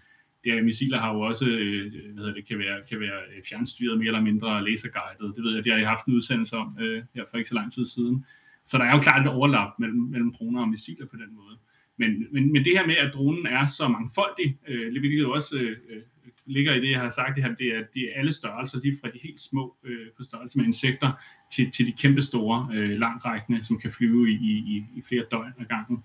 det 0.44 0.52
er, 0.52 0.62
missiler 0.62 0.98
har 0.98 1.14
jo 1.14 1.20
også, 1.20 1.46
øh, 1.48 1.92
hvad 1.92 2.22
hedder 2.22 2.34
det, 2.34 2.48
kan 2.48 2.58
være, 2.58 2.78
kan 2.88 3.00
være 3.00 3.20
øh, 3.32 3.42
fjernstyret 3.48 3.98
mere 3.98 4.06
eller 4.06 4.20
mindre 4.30 4.64
laserguidet. 4.68 5.36
Det 5.36 5.44
ved 5.44 5.54
jeg, 5.54 5.64
det 5.64 5.72
har 5.72 5.78
jeg 5.78 5.88
haft 5.88 6.06
en 6.06 6.14
udsendelse 6.14 6.56
om 6.56 6.78
øh, 6.80 7.02
her 7.14 7.24
for 7.30 7.36
ikke 7.36 7.48
så 7.48 7.54
lang 7.54 7.72
tid 7.72 7.84
siden. 7.84 8.24
Så 8.64 8.78
der 8.78 8.84
er 8.84 8.94
jo 8.96 9.00
klart 9.00 9.26
et 9.26 9.32
overlap 9.32 9.70
mellem, 9.78 10.02
mellem 10.14 10.32
droner 10.32 10.60
og 10.60 10.68
missiler 10.68 11.06
på 11.06 11.16
den 11.16 11.34
måde. 11.34 11.56
Men, 11.96 12.26
men, 12.32 12.52
men 12.52 12.64
det 12.64 12.72
her 12.78 12.86
med, 12.86 12.96
at 12.96 13.14
dronen 13.14 13.46
er 13.46 13.66
så 13.66 13.88
mangfoldig, 13.88 14.58
øh, 14.68 14.90
hvilket 14.90 15.18
jo 15.18 15.32
også 15.32 15.56
øh, 15.56 15.76
øh, 15.90 16.02
ligger 16.46 16.74
i 16.74 16.80
det, 16.80 16.90
jeg 16.90 17.00
har 17.00 17.08
sagt, 17.08 17.36
det 17.36 17.44
her, 17.44 17.54
det 17.54 17.66
er, 17.66 17.82
det 17.94 18.02
er 18.02 18.18
alle 18.20 18.32
størrelser, 18.32 18.80
lige 18.82 18.94
fra 19.00 19.08
de 19.10 19.18
helt 19.22 19.40
små 19.40 19.76
øh, 19.84 20.06
på 20.16 20.22
størrelse 20.22 20.58
med 20.58 20.66
insekter, 20.66 21.12
til, 21.52 21.70
til 21.70 21.86
de 21.86 21.92
kæmpe 21.92 22.22
store, 22.22 22.68
øh, 22.74 22.90
langrækkende, 22.90 23.64
som 23.64 23.78
kan 23.78 23.90
flyve 23.90 24.30
i, 24.30 24.34
i, 24.34 24.84
i 24.96 25.02
flere 25.08 25.24
døgn 25.30 25.52
ad 25.60 25.64
gangen. 25.64 26.04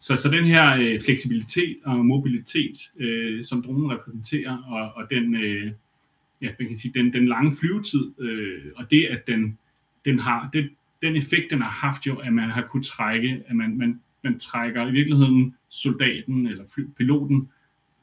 Så, 0.00 0.16
så 0.16 0.30
den 0.30 0.44
her 0.44 0.76
øh, 0.76 1.00
fleksibilitet 1.00 1.76
og 1.84 2.06
mobilitet, 2.06 2.76
øh, 2.98 3.44
som 3.44 3.62
dronen 3.62 3.90
repræsenterer, 3.90 4.56
og, 4.56 4.92
og 4.96 5.10
den, 5.10 5.34
øh, 5.34 5.72
ja, 6.42 6.48
man 6.58 6.68
kan 6.68 6.74
sige, 6.74 6.92
den, 6.94 7.12
den 7.12 7.28
lange 7.28 7.52
flyvetid, 7.60 8.20
øh, 8.20 8.72
og 8.76 8.90
det, 8.90 9.04
at 9.04 9.26
den, 9.26 9.58
den 10.04 10.18
har, 10.18 10.50
det, 10.52 10.70
den 11.02 11.16
effekt, 11.16 11.50
den 11.50 11.60
har 11.60 11.70
haft 11.70 12.06
jo, 12.06 12.16
at 12.16 12.32
man 12.32 12.50
har 12.50 12.62
kunnet 12.62 12.86
trække, 12.86 13.42
at 13.46 13.56
man, 13.56 13.78
man, 13.78 14.00
man 14.24 14.38
trækker 14.38 14.88
i 14.88 14.92
virkeligheden 14.92 15.54
soldaten 15.68 16.46
eller 16.46 16.64
fly, 16.74 16.82
piloten 16.96 17.48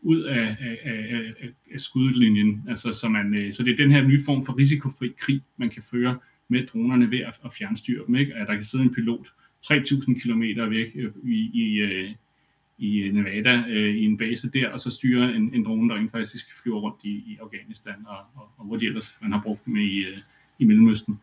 ud 0.02 0.22
af, 0.22 0.58
af, 0.60 0.80
af, 0.84 1.34
af, 1.42 1.50
af 1.74 1.80
skudlinjen. 1.80 2.64
Altså, 2.70 2.94
så, 2.94 3.10
man, 3.10 3.36
øh, 3.36 3.54
så 3.54 3.64
det 3.64 3.74
er 3.74 3.78
den 3.78 3.92
her 3.92 4.08
nye 4.08 4.20
form 4.26 4.46
for 4.46 4.58
risikofri 4.58 5.14
krig, 5.18 5.42
man 5.58 5.70
kan 5.70 5.84
føre 5.84 6.20
med 6.48 6.68
dronerne 6.68 7.12
ved 7.12 7.20
at, 7.20 7.40
at 7.46 7.54
fjernstyre 7.54 8.04
dem. 8.08 8.16
Ikke? 8.16 8.34
At 8.36 8.48
der 8.48 8.54
kan 8.54 8.64
sidde 8.64 8.84
en 8.84 8.94
pilot 8.94 9.28
3.000 9.66 10.22
km 10.22 10.42
væk 10.70 10.92
øh, 10.96 11.12
i, 11.24 11.50
i, 11.54 11.80
øh, 11.80 12.10
i 12.78 13.12
Nevada 13.14 13.64
øh, 13.70 13.96
i 13.96 14.06
en 14.06 14.18
base 14.18 14.52
der, 14.52 14.70
og 14.70 14.80
så 14.80 14.90
styre 14.90 15.36
en, 15.36 15.54
en 15.54 15.66
drone, 15.66 15.90
der 15.90 15.96
rent 15.96 16.12
faktisk 16.12 16.62
flyver 16.62 16.80
rundt 16.80 17.00
i, 17.04 17.10
i 17.10 17.38
Afghanistan, 17.42 17.96
og, 18.08 18.18
og, 18.36 18.52
og 18.58 18.66
hvor 18.66 18.78
de 18.78 18.86
ellers 18.86 19.18
man 19.22 19.32
har 19.32 19.42
brugt 19.42 19.66
dem 19.66 19.78
i, 19.78 20.06
i 20.60 20.66
Mellemøsten. 20.66 21.20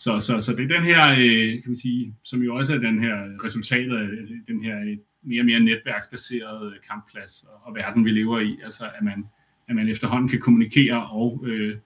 Så, 0.00 0.20
så, 0.20 0.40
så 0.40 0.52
det 0.56 0.64
er 0.64 0.76
den 0.76 0.82
her, 0.82 1.10
øh, 1.10 1.52
kan 1.52 1.70
man 1.70 1.76
sige, 1.76 2.14
som 2.22 2.42
jo 2.42 2.54
også 2.56 2.74
er 2.74 2.78
den 2.78 3.00
her 3.02 3.44
resultatet 3.44 3.96
af 3.96 4.08
den 4.48 4.64
her 4.64 4.80
øh, 4.80 4.96
mere 5.22 5.42
og 5.42 5.46
mere 5.46 5.60
netværksbaseret 5.60 6.66
øh, 6.66 6.78
kampplads 6.90 7.42
og, 7.42 7.66
og 7.66 7.74
verden, 7.74 8.04
vi 8.04 8.10
lever 8.10 8.40
i. 8.40 8.58
Altså, 8.64 8.84
at 8.84 9.04
man, 9.04 9.24
at 9.68 9.74
man 9.76 9.88
efterhånden 9.88 10.28
kan 10.28 10.40
kommunikere 10.40 11.10
og 11.10 11.44
øh, 11.46 11.76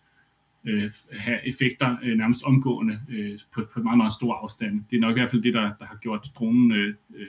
øh, 0.65 0.91
have 1.13 1.49
effekter 1.49 1.97
øh, 2.03 2.17
nærmest 2.19 2.43
omgående 2.43 3.01
øh, 3.09 3.39
på, 3.55 3.67
på 3.75 3.83
meget, 3.83 3.97
meget 3.97 4.13
stor 4.13 4.35
afstand. 4.35 4.85
Det 4.91 4.97
er 4.97 5.01
nok 5.01 5.17
i 5.17 5.21
hvert 5.21 5.31
fald 5.31 5.43
det, 5.43 5.55
der, 5.55 5.73
der 5.79 5.85
har 5.85 5.99
gjort 6.03 6.31
dronen 6.35 6.73
øh, 6.73 6.95
øh, 7.15 7.27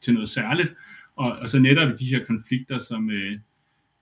til 0.00 0.14
noget 0.14 0.28
særligt. 0.28 0.74
Og, 1.16 1.32
og 1.32 1.48
så 1.48 1.58
netop 1.58 1.98
de 1.98 2.06
her 2.06 2.24
konflikter, 2.24 2.78
som 2.78 3.10
øh, 3.10 3.38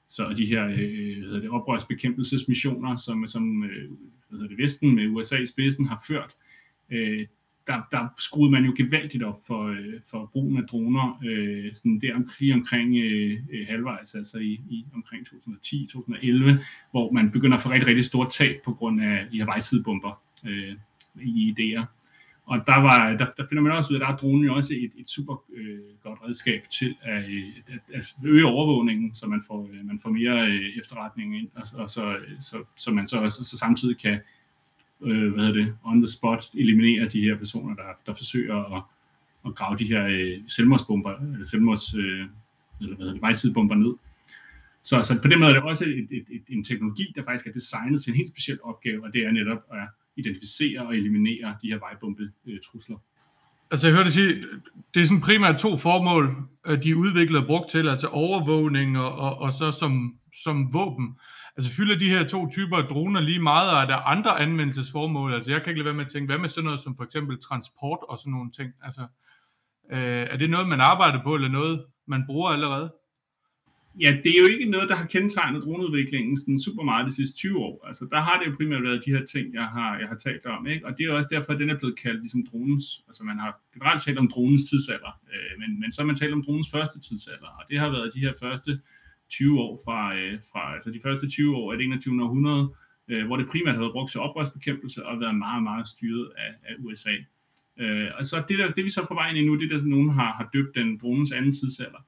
så 0.08 0.34
de 0.36 0.46
her 0.46 0.66
øh, 0.66 0.78
øh 0.78 1.42
det, 1.42 1.50
oprørsbekæmpelsesmissioner, 1.50 2.96
som, 2.96 3.26
som 3.26 3.64
øh, 3.64 3.90
hvad 4.28 4.38
hedder 4.38 4.48
det, 4.48 4.62
Vesten 4.62 4.94
med 4.94 5.08
USA 5.08 5.36
i 5.36 5.46
spidsen 5.46 5.86
har 5.86 6.02
ført, 6.08 6.36
øh, 6.90 7.26
der, 7.68 7.82
der 7.90 8.08
skruede 8.18 8.52
man 8.52 8.64
jo 8.64 8.74
gevaldigt 8.76 9.22
op 9.22 9.38
for, 9.46 9.66
øh, 9.66 10.00
for 10.10 10.30
brugen 10.32 10.56
af 10.56 10.64
droner, 10.64 11.20
øh, 11.24 11.74
sådan 11.74 12.00
der 12.00 12.14
omkring, 12.14 12.54
omkring 12.54 12.96
øh, 12.96 13.66
halvvejs, 13.68 14.14
altså 14.14 14.38
i, 14.38 14.60
i 14.70 14.86
omkring 14.94 15.26
2010-2011, 15.26 16.64
hvor 16.90 17.12
man 17.12 17.30
begynder 17.30 17.56
at 17.56 17.62
få 17.62 17.70
rigtig, 17.70 17.86
rigtig 17.88 18.04
store 18.04 18.28
tab 18.28 18.56
på 18.64 18.72
grund 18.72 19.02
af 19.02 19.26
de 19.32 19.38
her 19.38 19.44
vejsidebomber 19.44 20.22
øh, 20.46 20.76
i 21.22 21.54
idéer. 21.54 21.84
Og 22.48 22.66
der, 22.66 22.80
var, 22.80 23.16
der, 23.16 23.26
der 23.36 23.46
finder 23.48 23.62
man 23.62 23.72
også 23.72 23.94
ud 23.94 23.98
af, 23.98 24.00
at 24.00 24.06
der 24.06 24.12
er 24.14 24.16
dronen 24.16 24.44
jo 24.44 24.54
også 24.54 24.74
et, 24.74 24.92
et 24.96 25.08
super 25.08 25.44
øh, 25.56 25.78
godt 26.02 26.18
redskab 26.26 26.62
til 26.78 26.96
at, 27.02 27.24
øh, 27.30 27.42
at, 27.68 27.80
at 27.94 28.04
øge 28.24 28.46
overvågningen, 28.46 29.14
så 29.14 29.26
man 29.26 29.42
får, 29.46 29.70
øh, 29.72 29.86
man 29.86 30.00
får 30.02 30.10
mere 30.10 30.46
øh, 30.46 30.78
efterretning 30.78 31.38
ind, 31.38 31.48
og, 31.54 31.62
og 31.74 31.88
så, 31.88 32.16
øh, 32.16 32.40
så, 32.40 32.56
så 32.76 32.90
man 32.90 33.06
så 33.06 33.16
også 33.20 33.44
så 33.44 33.56
samtidig 33.56 33.98
kan 33.98 34.20
øh, 35.02 35.32
hvad 35.32 35.44
hedder 35.44 35.60
det, 35.60 35.74
on 35.84 36.00
the 36.00 36.08
spot 36.08 36.44
eliminere 36.54 37.08
de 37.08 37.20
her 37.20 37.38
personer, 37.38 37.74
der, 37.74 37.88
der 38.06 38.14
forsøger 38.14 38.76
at, 38.76 38.82
at 39.46 39.54
grave 39.54 39.78
de 39.78 39.86
her 39.86 40.06
øh, 40.06 40.40
selvmordsbomber, 40.48 41.14
eller 41.32 41.44
selvmords, 41.44 41.94
øh, 41.94 42.26
eller 42.80 42.96
hvad 42.96 42.96
hedder 42.96 43.12
det, 43.12 43.22
vejsidebomber 43.22 43.74
ned. 43.74 43.94
Så, 44.82 45.02
så 45.02 45.22
på 45.22 45.28
den 45.28 45.38
måde 45.38 45.50
er 45.50 45.54
det 45.54 45.62
også 45.62 45.84
et, 45.84 46.08
et, 46.10 46.26
et, 46.30 46.42
en 46.48 46.64
teknologi, 46.64 47.12
der 47.16 47.24
faktisk 47.24 47.46
er 47.46 47.52
designet 47.52 48.02
til 48.02 48.10
en 48.10 48.16
helt 48.16 48.28
speciel 48.28 48.58
opgave, 48.62 49.04
og 49.04 49.12
det 49.12 49.26
er 49.26 49.30
netop 49.30 49.62
at 49.72 49.88
identificere 50.18 50.86
og 50.86 50.96
eliminere 50.96 51.56
de 51.62 51.68
her 51.68 51.78
vejbombetrusler. 51.78 52.96
Øh, 52.96 53.02
altså 53.70 53.86
jeg 53.86 53.96
hørte 53.96 54.12
sige, 54.12 54.44
det 54.94 55.02
er 55.02 55.06
sådan 55.06 55.20
primært 55.20 55.58
to 55.58 55.76
formål, 55.76 56.36
de 56.82 56.90
er 56.90 56.94
udviklet 56.94 57.40
og 57.40 57.46
brugt 57.46 57.70
til, 57.70 57.88
altså 57.88 58.06
overvågning 58.06 58.98
og, 58.98 59.12
og, 59.12 59.38
og 59.38 59.52
så 59.52 59.72
som, 59.72 60.18
som 60.44 60.72
våben. 60.72 61.16
Altså 61.56 61.72
fylder 61.76 61.98
de 61.98 62.08
her 62.08 62.24
to 62.24 62.50
typer 62.50 62.76
af 62.76 62.84
droner 62.84 63.20
lige 63.20 63.42
meget, 63.42 63.70
og 63.70 63.78
er 63.82 63.86
der 63.86 63.96
andre 63.96 64.40
anvendelsesformål? 64.40 65.34
Altså 65.34 65.50
jeg 65.50 65.62
kan 65.62 65.70
ikke 65.70 65.78
lade 65.78 65.84
være 65.84 65.94
med 65.94 66.04
at 66.04 66.10
tænke, 66.10 66.26
hvad 66.26 66.38
med 66.38 66.48
sådan 66.48 66.64
noget 66.64 66.80
som 66.80 66.96
for 66.96 67.04
eksempel 67.04 67.40
transport 67.40 67.98
og 68.08 68.18
sådan 68.18 68.32
nogle 68.32 68.50
ting? 68.50 68.72
Altså 68.82 69.00
øh, 69.92 70.26
er 70.32 70.36
det 70.36 70.50
noget, 70.50 70.68
man 70.68 70.80
arbejder 70.80 71.22
på, 71.22 71.34
eller 71.34 71.48
noget, 71.48 71.84
man 72.06 72.22
bruger 72.26 72.50
allerede? 72.50 72.92
Ja, 74.00 74.10
det 74.24 74.30
er 74.34 74.38
jo 74.38 74.48
ikke 74.54 74.70
noget, 74.70 74.88
der 74.88 74.96
har 74.96 75.06
kendetegnet 75.06 75.62
droneudviklingen 75.62 76.36
sådan 76.36 76.60
super 76.60 76.82
meget 76.82 77.06
de 77.06 77.14
sidste 77.14 77.36
20 77.36 77.58
år. 77.58 77.86
Altså, 77.86 78.08
der 78.10 78.20
har 78.20 78.38
det 78.38 78.46
jo 78.50 78.56
primært 78.56 78.82
været 78.82 79.04
de 79.04 79.10
her 79.10 79.24
ting, 79.24 79.54
jeg 79.54 79.66
har, 79.76 79.98
jeg 79.98 80.08
har 80.08 80.16
talt 80.16 80.46
om. 80.46 80.66
Ikke? 80.66 80.86
Og 80.86 80.98
det 80.98 81.06
er 81.06 81.12
også 81.12 81.30
derfor, 81.32 81.52
at 81.52 81.58
den 81.58 81.70
er 81.70 81.78
blevet 81.78 81.98
kaldt 81.98 82.20
ligesom 82.20 82.46
dronens, 82.50 82.86
altså 83.08 83.24
man 83.24 83.38
har 83.38 83.60
generelt 83.74 84.02
talt 84.02 84.18
om 84.18 84.28
dronens 84.28 84.64
tidsalder, 84.70 85.12
øh, 85.32 85.52
men, 85.60 85.80
men 85.80 85.92
så 85.92 86.00
har 86.00 86.06
man 86.06 86.16
talt 86.16 86.32
om 86.32 86.44
dronens 86.44 86.70
første 86.70 87.00
tidsalder, 87.00 87.50
og 87.58 87.64
det 87.68 87.78
har 87.78 87.90
været 87.90 88.14
de 88.14 88.20
her 88.20 88.32
første 88.42 88.80
20 89.28 89.60
år 89.60 89.80
fra, 89.84 90.16
øh, 90.16 90.38
fra 90.52 90.74
altså 90.74 90.90
de 90.90 91.00
første 91.02 91.28
20 91.28 91.56
år 91.56 91.72
af 91.72 91.78
det 91.78 91.84
21. 91.84 92.22
århundrede, 92.22 92.74
øh, 93.08 93.26
hvor 93.26 93.36
det 93.36 93.48
primært 93.48 93.76
havde 93.76 93.90
brugt 93.92 94.10
til 94.10 94.20
oprørsbekæmpelse 94.20 95.06
og 95.06 95.20
været 95.20 95.34
meget, 95.34 95.62
meget 95.62 95.86
styret 95.86 96.30
af, 96.44 96.52
af 96.68 96.74
USA. 96.84 97.14
Øh, 97.80 98.08
og 98.18 98.24
så 98.24 98.44
det, 98.48 98.58
der, 98.58 98.70
det 98.70 98.84
vi 98.84 98.90
så 98.90 99.00
er 99.00 99.06
på 99.06 99.14
vej 99.14 99.28
ind 99.28 99.38
i 99.38 99.46
nu, 99.46 99.54
det 99.60 99.70
der 99.70 99.84
nogen 99.84 100.10
har, 100.10 100.32
har 100.32 100.50
døbt 100.54 100.74
den 100.74 100.98
dronens 100.98 101.32
anden 101.32 101.52
tidsalder. 101.52 102.02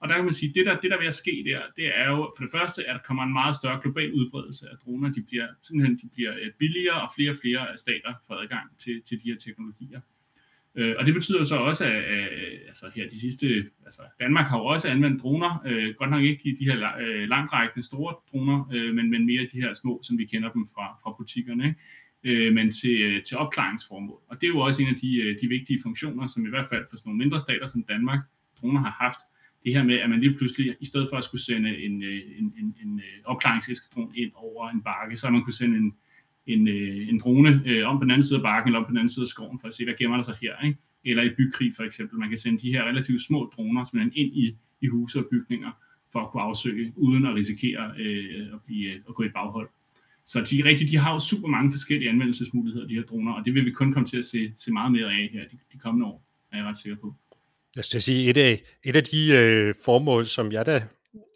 Og 0.00 0.08
der 0.08 0.14
kan 0.14 0.24
man 0.24 0.32
sige, 0.32 0.52
det 0.54 0.66
der, 0.66 0.80
det 0.80 0.90
der 0.90 0.98
vil 0.98 1.12
ske 1.12 1.44
der, 1.50 1.60
det 1.76 1.86
er 1.98 2.08
jo 2.08 2.32
for 2.36 2.44
det 2.44 2.52
første, 2.52 2.84
at 2.88 2.94
der 2.94 3.02
kommer 3.08 3.22
en 3.22 3.32
meget 3.32 3.54
større 3.54 3.80
global 3.82 4.12
udbredelse 4.12 4.66
af 4.72 4.76
droner. 4.84 5.12
De 5.12 5.22
bliver 5.28 5.46
simpelthen 5.62 5.98
de 6.02 6.08
bliver 6.14 6.32
øh, 6.42 6.50
billigere, 6.58 7.02
og 7.02 7.10
flere 7.16 7.30
og 7.30 7.36
flere 7.42 7.78
stater 7.78 8.12
får 8.26 8.34
adgang 8.34 8.66
til, 8.78 9.02
til 9.08 9.16
de 9.22 9.28
her 9.30 9.38
teknologier. 9.38 10.00
Øh, 10.74 10.94
og 10.98 11.06
det 11.06 11.14
betyder 11.14 11.44
så 11.44 11.56
også, 11.56 11.84
at, 11.84 12.02
at 12.16 12.32
øh, 12.32 12.58
altså 12.66 12.90
her 12.94 13.08
de 13.08 13.20
sidste, 13.20 13.46
altså 13.84 14.02
Danmark 14.20 14.46
har 14.46 14.58
jo 14.58 14.64
også 14.64 14.88
anvendt 14.88 15.22
droner, 15.22 15.62
øh, 15.66 15.94
godt 15.94 16.10
nok 16.10 16.22
ikke 16.22 16.40
de, 16.44 16.56
de 16.56 16.64
her 16.70 16.76
øh, 17.00 17.28
langrækkende 17.28 17.86
store 17.86 18.14
droner, 18.30 18.70
øh, 18.74 18.94
men, 18.94 19.10
men 19.10 19.26
mere 19.26 19.46
de 19.52 19.60
her 19.60 19.72
små, 19.72 20.00
som 20.02 20.18
vi 20.18 20.24
kender 20.24 20.52
dem 20.52 20.66
fra, 20.74 20.98
fra 21.02 21.14
butikkerne. 21.18 21.74
Øh, 22.24 22.54
men 22.54 22.70
til, 22.70 23.02
øh, 23.02 23.22
til 23.22 23.36
opklaringsformål. 23.36 24.20
Og 24.28 24.40
det 24.40 24.46
er 24.46 24.48
jo 24.48 24.58
også 24.58 24.82
en 24.82 24.88
af 24.88 24.94
de, 24.94 25.36
de 25.42 25.48
vigtige 25.48 25.78
funktioner, 25.82 26.26
som 26.26 26.46
i 26.46 26.50
hvert 26.50 26.66
fald 26.66 26.84
for 26.90 26.96
sådan 26.96 27.08
nogle 27.08 27.18
mindre 27.18 27.40
stater 27.40 27.66
som 27.66 27.84
Danmark, 27.88 28.20
droner 28.60 28.80
har 28.80 28.96
haft, 29.00 29.20
det 29.66 29.74
her 29.74 29.84
med, 29.84 29.94
at 29.94 30.10
man 30.10 30.20
lige 30.20 30.34
pludselig, 30.34 30.76
i 30.80 30.86
stedet 30.86 31.06
for 31.10 31.16
at 31.16 31.24
skulle 31.24 31.44
sende 31.44 31.70
en, 31.84 32.02
øh, 32.02 32.20
en, 32.38 32.54
en, 32.60 32.74
en, 32.82 32.98
øh, 32.98 33.18
opklaringseskadron 33.24 34.12
ind 34.14 34.30
over 34.34 34.70
en 34.70 34.82
bakke, 34.82 35.16
så 35.16 35.26
har 35.26 35.32
man 35.32 35.42
kunne 35.42 35.60
sende 35.62 35.76
en, 35.76 35.94
en, 36.46 36.68
øh, 36.68 37.08
en 37.08 37.20
drone 37.20 37.62
øh, 37.66 37.88
om 37.88 37.98
på 37.98 38.04
den 38.04 38.10
anden 38.10 38.22
side 38.22 38.38
af 38.38 38.42
bakken 38.42 38.68
eller 38.68 38.78
om 38.78 38.84
på 38.84 38.90
den 38.90 38.98
anden 38.98 39.08
side 39.08 39.22
af 39.22 39.28
skoven 39.28 39.58
for 39.60 39.68
at 39.68 39.74
se, 39.74 39.84
hvad 39.84 39.94
gemmer 39.98 40.16
der 40.16 40.24
sig 40.24 40.36
her. 40.42 40.54
Ikke? 40.64 40.78
Eller 41.04 41.22
i 41.22 41.30
bykrig 41.38 41.72
for 41.76 41.84
eksempel. 41.84 42.18
Man 42.18 42.28
kan 42.28 42.38
sende 42.38 42.58
de 42.58 42.72
her 42.72 42.82
relativt 42.84 43.22
små 43.22 43.52
droner 43.56 43.84
simpelthen 43.84 44.12
ind 44.22 44.32
i, 44.36 44.56
i 44.80 44.86
huse 44.86 45.18
og 45.18 45.26
bygninger 45.30 45.70
for 46.12 46.20
at 46.20 46.30
kunne 46.30 46.42
afsøge, 46.42 46.92
uden 46.96 47.26
at 47.26 47.34
risikere 47.34 47.92
øh, 47.98 48.46
at, 48.54 48.60
blive, 48.66 48.90
at 49.08 49.14
gå 49.14 49.22
i 49.22 49.28
baghold. 49.28 49.68
Så 50.26 50.38
de, 50.50 50.64
rigtig, 50.64 50.90
de 50.90 50.96
har 50.96 51.12
jo 51.12 51.18
super 51.18 51.48
mange 51.48 51.70
forskellige 51.70 52.10
anvendelsesmuligheder, 52.10 52.86
de 52.86 52.94
her 52.94 53.02
droner, 53.02 53.32
og 53.32 53.44
det 53.44 53.54
vil 53.54 53.64
vi 53.64 53.70
kun 53.70 53.92
komme 53.92 54.06
til 54.06 54.18
at 54.18 54.24
se, 54.24 54.52
se 54.56 54.72
meget 54.72 54.92
mere 54.92 55.12
af 55.12 55.30
her 55.32 55.44
de, 55.50 55.58
de 55.72 55.78
kommende 55.78 56.06
år, 56.06 56.24
er 56.52 56.56
jeg 56.56 56.66
ret 56.66 56.76
sikker 56.76 56.96
på. 56.96 57.14
Jeg 57.76 57.84
skal 57.84 58.02
sige, 58.02 58.30
et 58.30 58.36
af, 58.36 58.62
et 58.84 58.96
af 58.96 59.04
de 59.04 59.32
øh, 59.32 59.74
formål, 59.84 60.26
som 60.26 60.52
jeg 60.52 60.66
da 60.66 60.82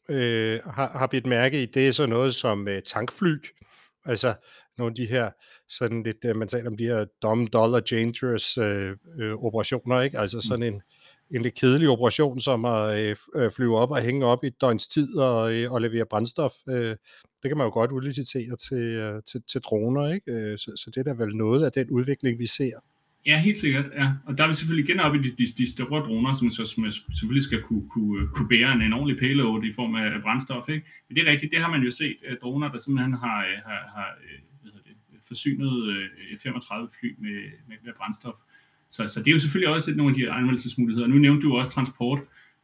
øh, 0.09 0.61
har, 0.64 0.99
har 0.99 1.06
blivet 1.06 1.26
mærke 1.26 1.62
i, 1.62 1.66
det 1.66 1.88
er 1.88 1.92
så 1.92 2.06
noget 2.06 2.35
som 2.35 2.68
øh, 2.68 2.82
tankfly. 2.82 3.37
Altså 4.04 4.35
nogle 4.78 4.90
af 4.90 4.94
de 4.94 5.06
her, 5.06 5.30
sådan 5.68 6.02
lidt, 6.02 6.16
øh, 6.25 6.37
man 6.37 6.49
taler 6.49 6.70
om 6.70 6.76
de 6.76 6.85
her 6.85 7.04
dumb 7.23 7.52
dollar 7.52 7.80
dangerous 7.80 8.59
øh, 8.59 8.97
øh, 9.18 9.44
operationer, 9.44 10.00
ikke? 10.00 10.18
Altså 10.18 10.37
mm. 10.37 10.42
sådan 10.42 10.62
en, 10.62 10.82
en 11.30 11.42
lidt 11.42 11.54
kedelig 11.54 11.88
operation, 11.88 12.40
som 12.40 12.64
at 12.64 12.99
øh, 12.99 13.16
øh, 13.35 13.50
flyve 13.50 13.78
op 13.78 13.90
og 13.90 14.02
hænge 14.02 14.26
op 14.26 14.44
i 14.44 14.47
et 14.47 14.61
døgns 14.61 14.88
tid 14.88 15.16
og, 15.16 15.52
øh, 15.52 15.73
og 15.73 15.80
levere 15.80 16.06
brændstof. 16.06 16.52
Øh, 16.68 16.97
det 17.42 17.49
kan 17.49 17.56
man 17.56 17.66
jo 17.66 17.73
godt 17.73 17.92
udlicitere 17.92 18.56
til, 18.56 18.76
øh, 18.76 19.23
til, 19.26 19.42
til 19.42 19.61
droner, 19.61 20.12
ikke? 20.14 20.32
Øh, 20.32 20.59
så, 20.59 20.73
så 20.76 20.90
det 20.90 21.00
er 21.00 21.14
da 21.14 21.25
vel 21.25 21.37
noget 21.37 21.64
af 21.64 21.73
den 21.73 21.90
udvikling, 21.90 22.38
vi 22.38 22.47
ser. 22.47 22.78
Ja, 23.26 23.38
helt 23.38 23.58
sikkert. 23.58 23.86
Ja. 23.94 24.12
Og 24.26 24.38
der 24.38 24.44
er 24.44 24.48
vi 24.48 24.54
selvfølgelig 24.54 24.88
igen 24.88 25.00
oppe 25.00 25.18
i 25.18 25.22
de, 25.22 25.30
de, 25.30 25.46
de 25.58 25.70
store 25.70 26.00
droner, 26.00 26.32
som, 26.32 26.50
så, 26.50 26.66
som 26.66 26.90
selvfølgelig 26.90 27.42
skal 27.42 27.62
kunne, 27.62 27.88
kunne, 27.88 28.28
kunne 28.28 28.48
bære 28.48 28.72
en, 28.72 28.82
en 28.82 28.92
ordentlig 28.92 29.18
payload 29.18 29.64
i 29.64 29.72
form 29.72 29.94
af 29.94 30.22
brændstof. 30.22 30.68
Ikke? 30.68 30.86
Men 31.08 31.16
det 31.16 31.26
er 31.26 31.30
rigtigt, 31.32 31.52
det 31.52 31.60
har 31.60 31.70
man 31.70 31.82
jo 31.82 31.90
set, 31.90 32.16
øh, 32.28 32.36
droner, 32.42 32.72
der 32.72 32.78
simpelthen 32.78 33.14
har, 33.14 33.38
øh, 33.40 33.58
har, 33.66 33.80
har 33.94 34.08
øh, 34.24 34.38
hvad 34.62 34.72
det, 34.72 34.96
forsynet 35.28 35.72
F-35 36.38 36.98
fly 37.00 37.14
med, 37.18 37.38
med, 37.68 37.76
med 37.84 37.92
brændstof. 37.96 38.34
Så, 38.90 39.08
så 39.08 39.20
det 39.20 39.28
er 39.28 39.32
jo 39.32 39.38
selvfølgelig 39.38 39.74
også 39.74 39.94
nogle 39.94 40.10
af 40.10 40.16
de 40.16 40.30
anvendelsesmuligheder. 40.30 41.06
Nu 41.06 41.18
nævnte 41.18 41.42
du 41.46 41.56
også 41.56 41.72
transport 41.72 42.20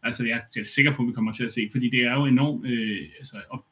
altså 0.07 0.25
jeg, 0.27 0.41
er 0.57 0.65
sikker 0.65 0.95
på, 0.95 1.03
at 1.03 1.09
vi 1.09 1.13
kommer 1.13 1.33
til 1.33 1.45
at 1.45 1.53
se, 1.53 1.69
fordi 1.73 1.91
det 1.91 2.01
er 2.01 2.13
jo 2.13 2.25
enormt 2.25 2.67
øh, 2.67 2.99
altså, 3.19 3.37
op, 3.51 3.65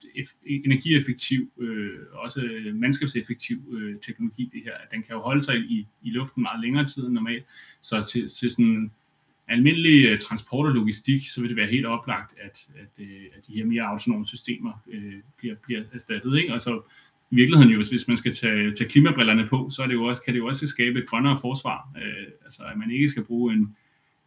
energieffektiv, 0.46 1.50
øh, 1.60 1.90
også 2.12 2.48
mandskabseffektiv 2.74 3.58
øh, 3.72 4.00
teknologi, 4.00 4.50
det 4.52 4.62
her. 4.64 4.72
Den 4.90 5.02
kan 5.02 5.14
jo 5.14 5.20
holde 5.20 5.42
sig 5.42 5.56
i, 5.56 5.86
i 6.02 6.10
luften 6.10 6.42
meget 6.42 6.60
længere 6.60 6.86
tid 6.86 7.06
end 7.06 7.14
normalt, 7.14 7.44
så 7.80 8.08
til, 8.12 8.28
til 8.28 8.50
sådan 8.50 8.90
almindelig 9.48 10.06
øh, 10.06 10.18
transport 10.18 10.66
og 10.66 10.74
logistik, 10.74 11.28
så 11.28 11.40
vil 11.40 11.48
det 11.48 11.56
være 11.56 11.66
helt 11.66 11.86
oplagt, 11.86 12.34
at, 12.44 12.66
at, 12.74 13.04
øh, 13.04 13.24
at 13.36 13.46
de 13.46 13.52
her 13.52 13.64
mere 13.64 13.82
autonome 13.82 14.26
systemer 14.26 14.72
øh, 14.92 15.14
bliver, 15.38 15.54
bliver 15.62 15.82
erstattet. 15.92 16.38
Ikke? 16.38 16.54
Og 16.54 16.60
så 16.60 16.82
i 17.30 17.34
virkeligheden 17.34 17.72
jo, 17.72 17.82
hvis 17.90 18.08
man 18.08 18.16
skal 18.16 18.32
tage, 18.32 18.74
tage 18.74 18.90
klimabrillerne 18.90 19.48
på, 19.48 19.70
så 19.70 19.82
er 19.82 19.86
det 19.86 19.94
jo 19.94 20.04
også, 20.04 20.22
kan 20.22 20.34
det 20.34 20.40
jo 20.40 20.46
også 20.46 20.66
skabe 20.66 20.98
et 20.98 21.06
grønnere 21.06 21.38
forsvar. 21.40 21.88
Øh, 21.96 22.26
altså 22.44 22.62
at 22.62 22.78
man 22.78 22.90
ikke 22.90 23.08
skal 23.08 23.24
bruge 23.24 23.54
en, 23.54 23.76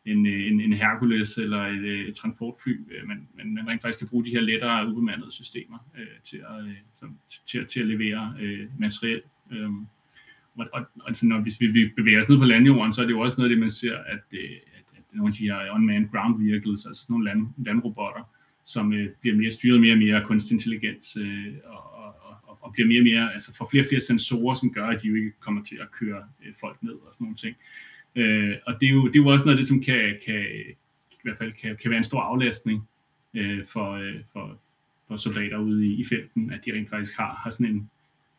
en, 0.07 0.25
øh, 0.25 0.47
en, 0.51 0.61
en 0.61 0.73
Hercules 0.73 1.37
eller 1.37 1.61
et, 1.65 1.83
øh, 1.83 2.07
et 2.07 2.15
transportfly, 2.15 2.71
øh, 2.91 3.07
men, 3.07 3.27
men 3.35 3.55
man 3.55 3.67
rent 3.67 3.81
faktisk 3.81 3.99
kan 3.99 4.07
bruge 4.07 4.25
de 4.25 4.29
her 4.29 4.41
lettere 4.41 4.87
ubemandede 4.89 5.31
systemer 5.31 5.77
øh, 5.97 6.17
til, 6.23 6.37
at, 6.37 6.75
som, 6.93 7.17
til, 7.47 7.65
til 7.65 7.79
at 7.79 7.87
levere 7.87 8.35
øh, 8.41 8.67
materiel. 8.79 9.21
Øh, 9.51 9.69
og, 10.57 10.65
og, 10.73 10.81
altså, 11.07 11.25
når, 11.25 11.41
hvis 11.41 11.61
vi, 11.61 11.67
vi 11.67 11.91
bevæger 11.95 12.19
os 12.19 12.29
ned 12.29 12.37
på 12.37 12.45
landjorden, 12.45 12.93
så 12.93 13.01
er 13.01 13.05
det 13.05 13.13
jo 13.13 13.19
også 13.19 13.35
noget 13.37 13.49
af 13.49 13.53
det, 13.55 13.59
man 13.59 13.69
ser, 13.69 13.97
at, 13.97 14.23
at, 14.31 14.85
at 14.97 15.03
nogle 15.13 15.27
af 15.29 15.33
de 15.33 15.43
her 15.43 15.71
unmanned 15.75 16.09
ground 16.09 16.43
vehicles, 16.43 16.85
altså 16.85 17.01
sådan 17.01 17.13
nogle 17.13 17.25
land, 17.25 17.47
landrobotter, 17.57 18.23
som 18.63 18.93
øh, 18.93 19.09
bliver 19.21 19.37
mere 19.37 19.51
styret 19.51 19.81
mere 19.81 19.93
og 19.93 19.97
mere 19.97 20.15
af 20.15 20.25
kunstig 20.25 20.53
intelligens, 20.53 21.17
øh, 21.21 21.53
og, 21.65 21.83
og, 22.43 22.57
og 22.61 22.73
bliver 22.73 22.87
mere 22.87 23.01
og 23.01 23.03
mere, 23.03 23.33
altså 23.33 23.55
får 23.57 23.67
flere 23.71 23.83
og 23.83 23.87
flere 23.89 24.01
sensorer, 24.01 24.53
som 24.53 24.73
gør, 24.73 24.87
at 24.87 25.01
de 25.01 25.07
jo 25.07 25.15
ikke 25.15 25.31
kommer 25.39 25.63
til 25.63 25.77
at 25.81 25.91
køre 25.91 26.23
øh, 26.45 26.53
folk 26.61 26.83
ned 26.83 26.93
og 26.93 27.09
sådan 27.13 27.25
nogle 27.25 27.35
ting. 27.35 27.55
Øh, 27.55 27.96
og 28.67 28.73
det 28.81 28.87
er, 28.87 28.93
jo, 28.93 29.07
det 29.07 29.15
er 29.15 29.23
jo 29.23 29.27
også 29.27 29.45
noget 29.45 29.57
af 29.57 29.59
det, 29.59 29.67
som 29.67 29.81
kan, 29.81 30.17
kan 30.25 30.45
i 31.11 31.19
hvert 31.23 31.37
fald 31.37 31.53
kan, 31.53 31.77
kan 31.81 31.91
være 31.91 31.97
en 31.97 32.03
stor 32.03 32.21
aflastning 32.21 32.89
øh, 33.33 33.65
for, 33.65 33.91
øh, 33.91 34.15
for, 34.33 34.59
for 35.07 35.17
soldater 35.17 35.57
ude 35.57 35.87
i, 35.87 35.99
i 35.99 36.05
felten, 36.09 36.51
at 36.51 36.59
de 36.65 36.73
rent 36.73 36.89
faktisk 36.89 37.17
har, 37.17 37.39
har 37.43 37.49
sådan 37.49 37.65
en, 37.65 37.89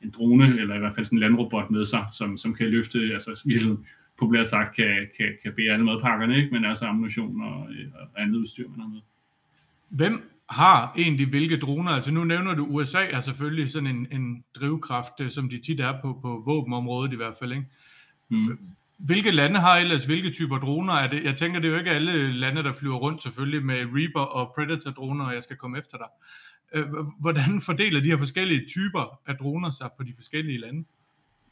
en 0.03 0.11
drone, 0.11 0.61
eller 0.61 0.75
i 0.75 0.79
hvert 0.79 0.95
fald 0.95 1.07
sådan 1.07 1.17
en 1.17 1.21
landrobot 1.21 1.71
med 1.71 1.87
sig, 1.87 2.07
som, 2.13 2.39
som 2.39 2.55
kan 2.55 2.67
løfte, 2.67 2.99
altså 2.99 3.43
virkelig 3.45 3.77
populært 4.19 4.49
sagt, 4.49 4.77
kan, 4.77 5.09
kan, 5.17 5.37
kan 5.43 5.53
bære 5.57 5.73
alle 5.73 5.85
madpakkerne, 5.85 6.37
ikke? 6.37 6.51
men 6.51 6.65
altså 6.65 6.85
ammunition 6.85 7.43
og, 7.43 7.71
øh, 7.73 7.87
og 7.95 8.23
andet 8.23 8.37
udstyr, 8.37 8.69
man 8.69 8.81
har 8.81 8.89
med. 8.89 9.01
Hvem 9.89 10.31
har 10.51 10.93
egentlig 10.97 11.29
hvilke 11.29 11.57
droner? 11.57 11.91
Altså 11.91 12.11
nu 12.11 12.25
nævner 12.25 12.55
du 12.55 12.67
USA 12.67 13.07
er 13.07 13.21
selvfølgelig 13.21 13.71
sådan 13.71 13.97
en, 13.97 14.07
en 14.13 14.45
drivkraft, 14.55 15.21
øh, 15.21 15.31
som 15.31 15.49
de 15.49 15.61
tit 15.61 15.81
er 15.81 16.01
på, 16.03 16.19
på 16.23 16.43
våbenområdet 16.47 17.13
i 17.13 17.17
hvert 17.17 17.37
fald. 17.41 17.53
Ikke? 17.53 17.67
Mm. 18.29 18.59
Hvilke 18.99 19.31
lande 19.31 19.61
har 19.61 19.77
ellers 19.77 20.05
hvilke 20.05 20.31
typer 20.31 20.59
droner? 20.59 20.93
Er 20.93 21.11
det, 21.11 21.25
jeg 21.25 21.37
tænker, 21.37 21.61
det 21.61 21.69
er 21.69 21.73
jo 21.73 21.79
ikke 21.79 21.91
alle 21.91 22.33
lande, 22.33 22.63
der 22.63 22.73
flyver 22.73 22.97
rundt 22.97 23.23
selvfølgelig 23.23 23.65
med 23.65 23.77
Reaper 23.77 24.21
og 24.21 24.53
Predator-droner, 24.55 25.25
og 25.25 25.35
jeg 25.35 25.43
skal 25.43 25.57
komme 25.57 25.79
efter 25.79 25.97
dig. 25.99 26.07
Øh, 26.75 26.87
hvordan 27.21 27.61
fordeler 27.67 28.01
de 28.01 28.09
her 28.09 28.17
forskellige 28.17 28.67
typer 28.67 29.21
af 29.27 29.37
droner 29.37 29.71
sig 29.71 29.91
på 29.97 30.03
de 30.05 30.13
forskellige 30.17 30.59
lande? 30.59 30.85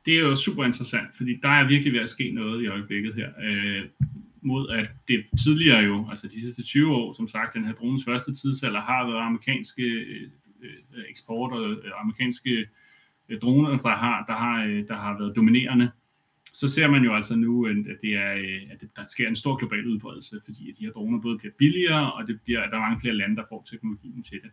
Det 0.04 0.14
er 0.14 0.20
jo 0.20 0.36
super 0.36 0.64
interessant, 0.64 1.16
fordi 1.16 1.38
der 1.42 1.48
er 1.48 1.68
virkelig 1.68 1.92
ved 1.92 2.00
at 2.00 2.08
ske 2.08 2.30
noget 2.30 2.62
i 2.62 2.66
øjeblikket 2.66 3.14
her. 3.14 3.28
Øh, 3.42 3.84
mod 4.42 4.68
at 4.68 4.90
det 5.08 5.24
tidligere 5.44 5.80
jo, 5.80 6.06
altså 6.10 6.28
de 6.28 6.40
sidste 6.40 6.62
20 6.62 6.94
år, 6.94 7.12
som 7.12 7.28
sagt, 7.28 7.54
den 7.54 7.64
her 7.64 7.72
drones 7.72 8.04
første 8.04 8.34
tidsalder 8.34 8.80
har 8.80 9.06
været 9.06 9.26
amerikanske 9.26 9.82
øh, 9.82 10.30
øh, 10.62 11.04
eksport 11.08 11.52
og 11.52 11.70
øh, 11.70 11.92
amerikanske 12.00 12.66
øh, 13.28 13.40
droner, 13.40 13.78
der 13.78 13.88
har, 13.88 14.24
der, 14.28 14.34
har, 14.34 14.64
øh, 14.64 14.88
der 14.88 14.96
har 14.96 15.18
været 15.18 15.36
dominerende. 15.36 15.90
Så 16.60 16.68
ser 16.68 16.88
man 16.90 17.04
jo 17.04 17.14
altså 17.14 17.36
nu, 17.36 17.66
at, 17.66 17.76
det 18.02 18.12
er, 18.14 18.32
øh, 18.34 18.62
at 18.70 18.84
der 18.96 19.04
sker 19.04 19.28
en 19.28 19.36
stor 19.36 19.56
global 19.56 19.86
udbredelse, 19.86 20.40
fordi 20.44 20.70
at 20.70 20.78
de 20.78 20.84
her 20.84 20.92
droner 20.92 21.20
både 21.20 21.38
bliver 21.38 21.52
billigere, 21.58 22.12
og 22.12 22.26
det 22.26 22.40
bliver, 22.44 22.62
at 22.62 22.70
der 22.70 22.76
er 22.76 22.80
mange 22.80 23.00
flere 23.00 23.14
lande, 23.14 23.36
der 23.36 23.42
får 23.48 23.66
teknologien 23.70 24.22
til 24.22 24.38
det. 24.42 24.50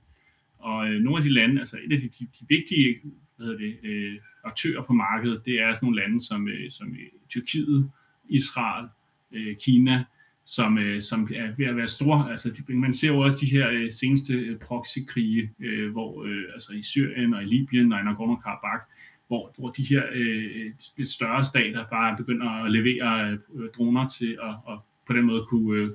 Og 0.60 0.90
øh, 0.90 1.02
nogle 1.02 1.18
af 1.18 1.24
de 1.24 1.34
lande, 1.34 1.60
altså 1.60 1.78
et 1.86 1.94
af 1.94 2.00
de, 2.00 2.10
de, 2.20 2.26
de 2.40 2.46
vigtige 2.50 3.02
hvad 3.36 3.46
hedder 3.46 3.60
det, 3.60 3.76
øh, 3.84 4.16
aktører 4.44 4.84
på 4.84 4.94
markedet, 4.94 5.42
det 5.46 5.54
er 5.62 5.74
sådan 5.74 5.86
nogle 5.86 6.02
lande 6.02 6.22
som, 6.22 6.48
øh, 6.48 6.72
som 6.72 6.88
øh, 6.92 7.10
Tyrkiet, 7.30 7.92
Israel, 8.30 8.88
øh, 9.32 9.56
Kina, 9.56 10.04
som, 10.46 10.78
øh, 10.78 11.02
som 11.02 11.30
er 11.36 11.56
ved 11.58 11.66
at 11.66 11.76
være 11.76 11.88
store. 11.88 12.32
Altså, 12.32 12.50
de, 12.68 12.74
man 12.74 12.94
ser 12.94 13.08
jo 13.08 13.20
også 13.20 13.38
de 13.42 13.52
her 13.52 13.70
øh, 13.70 13.92
seneste 13.92 14.34
øh, 14.34 14.60
proxykrige, 14.60 15.52
øh, 15.60 15.92
hvor 15.92 16.24
øh, 16.24 16.44
altså 16.54 16.74
i 16.74 16.82
Syrien 16.82 17.34
og 17.34 17.44
i 17.44 17.46
Libyen 17.46 17.94
og 17.94 18.00
i 18.00 18.04
Nagorno-Karabakh, 18.04 18.84
hvor, 19.34 19.56
hvor 19.58 19.70
de 19.70 19.84
her 19.84 20.04
øh, 20.13 20.72
lidt 20.98 21.10
større 21.10 21.44
stater 21.44 21.86
bare 21.92 22.18
begynder 22.18 22.50
at 22.63 22.72
levere 22.72 23.32
øh, 23.32 23.70
droner 23.78 24.08
til 24.08 24.32
at, 24.48 24.56
og 24.66 24.86
på 25.08 25.13
den 25.13 25.25
måde 25.25 25.46
kunne 25.50 25.80
øh, 25.80 25.90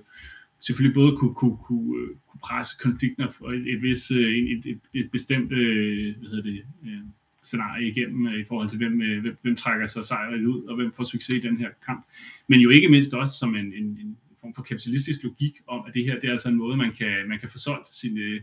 selvfølgelig 0.60 0.94
både 0.94 1.16
kunne, 1.16 1.34
kunne, 1.34 1.58
kunne, 1.64 1.90
øh, 2.00 2.08
kunne 2.28 2.40
presse 2.42 2.76
konflikter 2.82 3.28
for 3.30 3.46
et, 3.56 3.64
et, 3.72 3.82
vis, 3.82 4.10
øh, 4.10 4.32
et, 4.52 4.66
et, 4.66 4.80
et 4.94 5.10
bestemt 5.10 5.52
øh, 5.52 6.16
hvad 6.18 6.28
hedder 6.30 6.42
det, 6.42 6.62
øh, 6.86 7.02
scenarie 7.42 7.88
igennem 7.88 8.26
øh, 8.26 8.40
i 8.40 8.44
forhold 8.44 8.68
til, 8.68 8.78
hvem, 8.78 9.02
øh, 9.02 9.20
hvem, 9.22 9.36
hvem 9.42 9.56
trækker 9.56 9.86
sig 9.86 10.04
sejret 10.04 10.44
ud, 10.44 10.62
og 10.62 10.76
hvem 10.76 10.92
får 10.96 11.04
succes 11.04 11.36
i 11.36 11.46
den 11.48 11.56
her 11.56 11.70
kamp. 11.86 12.06
Men 12.48 12.60
jo 12.60 12.70
ikke 12.70 12.88
mindst 12.88 13.14
også 13.14 13.34
som 13.38 13.56
en, 13.56 13.72
en, 13.72 13.84
en 14.02 14.16
form 14.40 14.54
for 14.54 14.62
kapitalistisk 14.62 15.22
logik 15.22 15.54
om, 15.66 15.84
at 15.86 15.94
det 15.94 16.04
her 16.04 16.20
det 16.20 16.26
er 16.28 16.32
altså 16.32 16.48
en 16.48 16.56
måde, 16.56 16.76
man 16.76 16.92
kan, 16.98 17.28
man 17.28 17.38
kan 17.38 17.48
få 17.48 17.58
solgt 17.58 17.96
sine, 17.96 18.20
øh, 18.20 18.40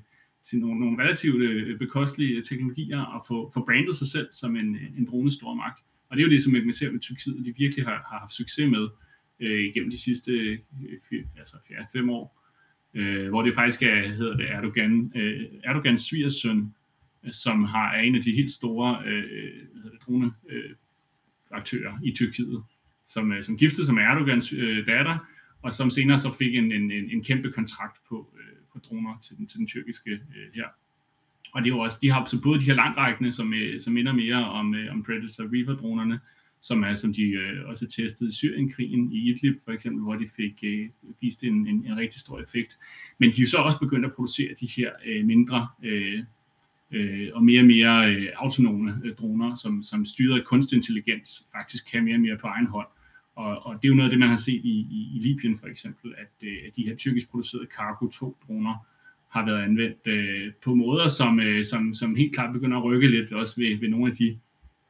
til 0.49 0.59
nogle, 0.59 0.79
nogle 0.79 1.03
relativt 1.03 1.41
øh, 1.41 1.79
bekostelige 1.79 2.37
øh, 2.37 2.43
teknologier 2.43 3.01
og 3.01 3.23
få, 3.27 3.51
få 3.53 3.65
brandet 3.65 3.95
sig 3.95 4.07
selv 4.07 4.27
som 4.31 4.55
en, 4.55 4.75
øh, 4.75 4.97
en 4.97 5.05
drone 5.05 5.31
stormagt. 5.31 5.79
Og 6.09 6.17
det 6.17 6.23
er 6.23 6.27
jo 6.27 6.31
det, 6.31 6.43
som 6.43 6.53
man 6.53 6.73
ser 6.73 6.91
med 6.91 6.99
Tyrkiet, 6.99 7.45
de 7.45 7.53
virkelig 7.57 7.85
har, 7.85 8.05
har 8.09 8.19
haft 8.19 8.31
succes 8.31 8.71
med 8.71 8.87
øh, 9.39 9.59
igennem 9.59 9.91
de 9.91 9.97
sidste 9.97 10.31
øh, 10.31 10.59
altså, 11.37 11.55
ja, 11.69 11.99
fem 11.99 12.09
år, 12.09 12.41
øh, 12.93 13.29
hvor 13.29 13.41
det 13.41 13.53
faktisk 13.53 13.83
er, 13.83 14.07
hedder 14.07 14.37
det 14.37 14.49
Erdogan, 14.49 15.11
øh, 15.15 15.43
Erdogans 15.63 16.01
svigersøn, 16.01 16.73
øh, 17.25 17.31
som 17.31 17.63
har 17.63 17.93
er 17.93 18.01
en 18.01 18.15
af 18.15 18.21
de 18.21 18.31
helt 18.31 18.51
store 18.51 19.01
øh, 19.05 19.51
drone 20.05 20.33
øh, 20.49 20.75
aktører 21.51 21.99
i 22.03 22.11
Tyrkiet, 22.11 22.63
som, 23.05 23.31
øh, 23.31 23.43
som 23.43 23.57
giftede 23.57 23.85
sig 23.85 23.95
med 23.95 24.03
Erdogans 24.03 24.53
øh, 24.53 24.87
datter, 24.87 25.17
og 25.61 25.73
som 25.73 25.89
senere 25.89 26.19
så 26.19 26.37
fik 26.39 26.55
en, 26.55 26.71
en, 26.71 26.91
en 26.91 27.23
kæmpe 27.23 27.51
kontrakt 27.51 27.97
på, 28.09 28.33
øh, 28.39 28.45
på 28.45 28.54
droner 28.79 29.17
til 29.19 29.37
den, 29.37 29.47
til 29.47 29.59
den 29.59 29.67
tyrkiske 29.67 30.11
øh, 30.11 30.47
her. 30.55 30.65
Og 31.53 31.61
det 31.61 31.69
er 31.69 31.75
jo 31.75 31.79
også, 31.79 31.99
de 32.01 32.11
har 32.11 32.25
så 32.25 32.41
både 32.41 32.59
de 32.59 32.65
her 32.65 32.75
langrækkende, 32.75 33.31
som, 33.31 33.53
øh, 33.53 33.79
som 33.79 33.93
minder 33.93 34.13
mere 34.13 34.49
om, 34.49 34.75
øh, 34.75 34.93
om 34.93 35.03
Predator 35.03 35.43
Reaper-dronerne, 35.43 36.19
som 36.61 36.83
er 36.83 36.95
som 36.95 37.13
de 37.13 37.21
øh, 37.21 37.69
også 37.69 37.87
testede 37.87 38.29
i 38.29 38.33
Syrienkrigen 38.33 39.11
i 39.11 39.29
Idlib 39.29 39.57
for 39.65 39.71
eksempel, 39.71 40.03
hvor 40.03 40.15
de 40.15 40.27
fik 40.35 40.63
øh, 40.63 40.89
vist 41.21 41.43
en, 41.43 41.67
en, 41.67 41.85
en 41.85 41.97
rigtig 41.97 42.19
stor 42.19 42.39
effekt. 42.39 42.77
Men 43.19 43.31
de 43.31 43.37
er 43.37 43.41
jo 43.41 43.49
så 43.49 43.57
også 43.57 43.79
begyndt 43.79 44.05
at 44.05 44.13
producere 44.13 44.53
de 44.59 44.67
her 44.77 44.91
øh, 45.05 45.25
mindre 45.25 45.67
øh, 45.83 46.23
øh, 46.91 47.29
og 47.33 47.43
mere 47.43 47.61
og 47.61 47.65
mere 47.65 48.13
øh, 48.13 48.27
autonome 48.35 49.01
øh, 49.03 49.15
droner, 49.15 49.55
som, 49.55 49.83
som 49.83 50.05
styret 50.05 50.39
af 50.39 50.45
kunstig 50.45 50.75
intelligens 50.75 51.45
faktisk 51.51 51.91
kan 51.91 52.03
mere 52.03 52.15
og 52.15 52.21
mere 52.21 52.37
på 52.37 52.47
egen 52.47 52.67
hånd. 52.67 52.87
Og, 53.35 53.65
og 53.65 53.75
det 53.75 53.87
er 53.87 53.89
jo 53.89 53.95
noget 53.95 54.09
af 54.09 54.11
det, 54.11 54.19
man 54.19 54.29
har 54.29 54.35
set 54.35 54.61
i, 54.63 54.87
i, 54.91 55.11
i 55.15 55.19
Libyen 55.19 55.57
for 55.57 55.67
eksempel, 55.67 56.13
at, 56.17 56.47
øh, 56.47 56.57
at 56.67 56.75
de 56.75 56.83
her 56.87 56.95
tyrkisk 56.95 57.29
producerede 57.29 57.67
Cargo 57.77 58.05
2-droner 58.05 58.87
har 59.27 59.45
været 59.45 59.61
anvendt 59.61 60.07
øh, 60.07 60.53
på 60.63 60.75
måder, 60.75 61.07
som, 61.07 61.39
øh, 61.39 61.65
som, 61.65 61.93
som 61.93 62.15
helt 62.15 62.33
klart 62.33 62.53
begynder 62.53 62.77
at 62.77 62.83
rykke 62.83 63.07
lidt 63.07 63.33
også 63.33 63.55
ved, 63.57 63.79
ved 63.79 63.89
nogle 63.89 64.07
af 64.07 64.15
de 64.15 64.39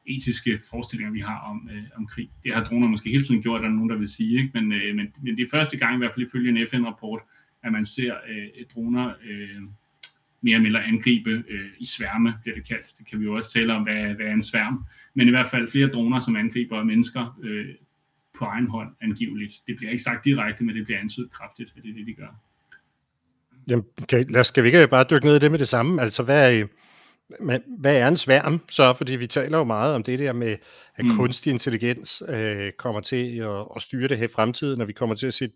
etiske 0.06 0.60
forestillinger, 0.70 1.12
vi 1.12 1.20
har 1.20 1.38
om, 1.38 1.68
øh, 1.72 1.82
om 1.96 2.06
krig. 2.06 2.30
Det 2.44 2.54
har 2.54 2.64
droner 2.64 2.88
måske 2.88 3.10
hele 3.10 3.24
tiden 3.24 3.42
gjort, 3.42 3.60
er 3.60 3.64
der 3.64 3.74
nogen, 3.74 3.90
der 3.90 3.96
vil 3.96 4.08
sige, 4.08 4.42
ikke? 4.42 4.50
Men, 4.54 4.72
øh, 4.72 4.96
men, 4.96 5.06
men 5.22 5.36
det 5.36 5.42
er 5.42 5.50
første 5.50 5.76
gang, 5.76 5.94
i 5.94 5.98
hvert 5.98 6.14
fald 6.14 6.26
ifølge 6.26 6.60
en 6.60 6.68
FN-rapport, 6.68 7.20
at 7.62 7.72
man 7.72 7.84
ser 7.84 8.14
øh, 8.28 8.64
droner 8.74 9.12
øh, 9.24 9.62
mere 10.40 10.54
eller 10.54 10.62
mindre 10.62 10.84
angribe 10.84 11.44
øh, 11.48 11.70
i 11.78 11.84
sværme, 11.84 12.34
bliver 12.42 12.56
det 12.56 12.68
kaldt. 12.68 12.94
Det 12.98 13.06
kan 13.06 13.20
vi 13.20 13.24
jo 13.24 13.34
også 13.36 13.52
tale 13.52 13.74
om, 13.74 13.82
hvad, 13.82 14.14
hvad 14.14 14.26
er 14.26 14.32
en 14.32 14.42
sværm. 14.42 14.84
Men 15.14 15.28
i 15.28 15.30
hvert 15.30 15.48
fald 15.48 15.68
flere 15.68 15.88
droner, 15.88 16.20
som 16.20 16.36
angriber 16.36 16.84
mennesker 16.84 17.38
øh, 17.42 17.66
på 18.38 18.44
egen 18.44 18.68
hånd 18.68 18.88
angiveligt. 19.02 19.52
Det 19.66 19.76
bliver 19.76 19.90
ikke 19.90 20.02
sagt 20.02 20.24
direkte, 20.24 20.64
men 20.64 20.76
det 20.76 20.84
bliver 20.84 21.00
antydet 21.00 21.32
kraftigt, 21.32 21.72
at 21.76 21.82
det 21.82 21.90
er 21.90 21.94
det, 21.94 22.06
de 22.06 22.14
gør. 22.14 22.42
Jamen, 23.68 23.84
okay, 24.02 24.24
lad 24.28 24.40
os, 24.40 24.46
skal 24.46 24.62
vi 24.62 24.68
ikke 24.68 24.88
bare 24.88 25.04
dykke 25.10 25.26
ned 25.26 25.36
i 25.36 25.38
det 25.38 25.50
med 25.50 25.58
det 25.58 25.68
samme? 25.68 26.02
Altså, 26.02 26.22
hvad 26.22 26.52
er, 26.52 26.66
men, 27.40 27.62
hvad 27.78 27.96
er 27.96 28.08
en 28.08 28.16
sværm 28.16 28.60
så? 28.70 28.92
Fordi 28.92 29.16
vi 29.16 29.26
taler 29.26 29.58
jo 29.58 29.64
meget 29.64 29.94
om 29.94 30.02
det 30.02 30.18
der 30.18 30.32
med, 30.32 30.56
at 30.96 31.04
mm. 31.04 31.16
kunstig 31.16 31.52
intelligens 31.52 32.22
øh, 32.28 32.72
kommer 32.72 33.00
til 33.00 33.38
at, 33.38 33.66
at 33.76 33.82
styre 33.82 34.08
det 34.08 34.18
her 34.18 34.24
i 34.24 34.32
fremtiden, 34.34 34.80
og 34.80 34.88
vi 34.88 34.92
kommer 34.92 35.14
til 35.14 35.26
at 35.26 35.34
se 35.34 35.48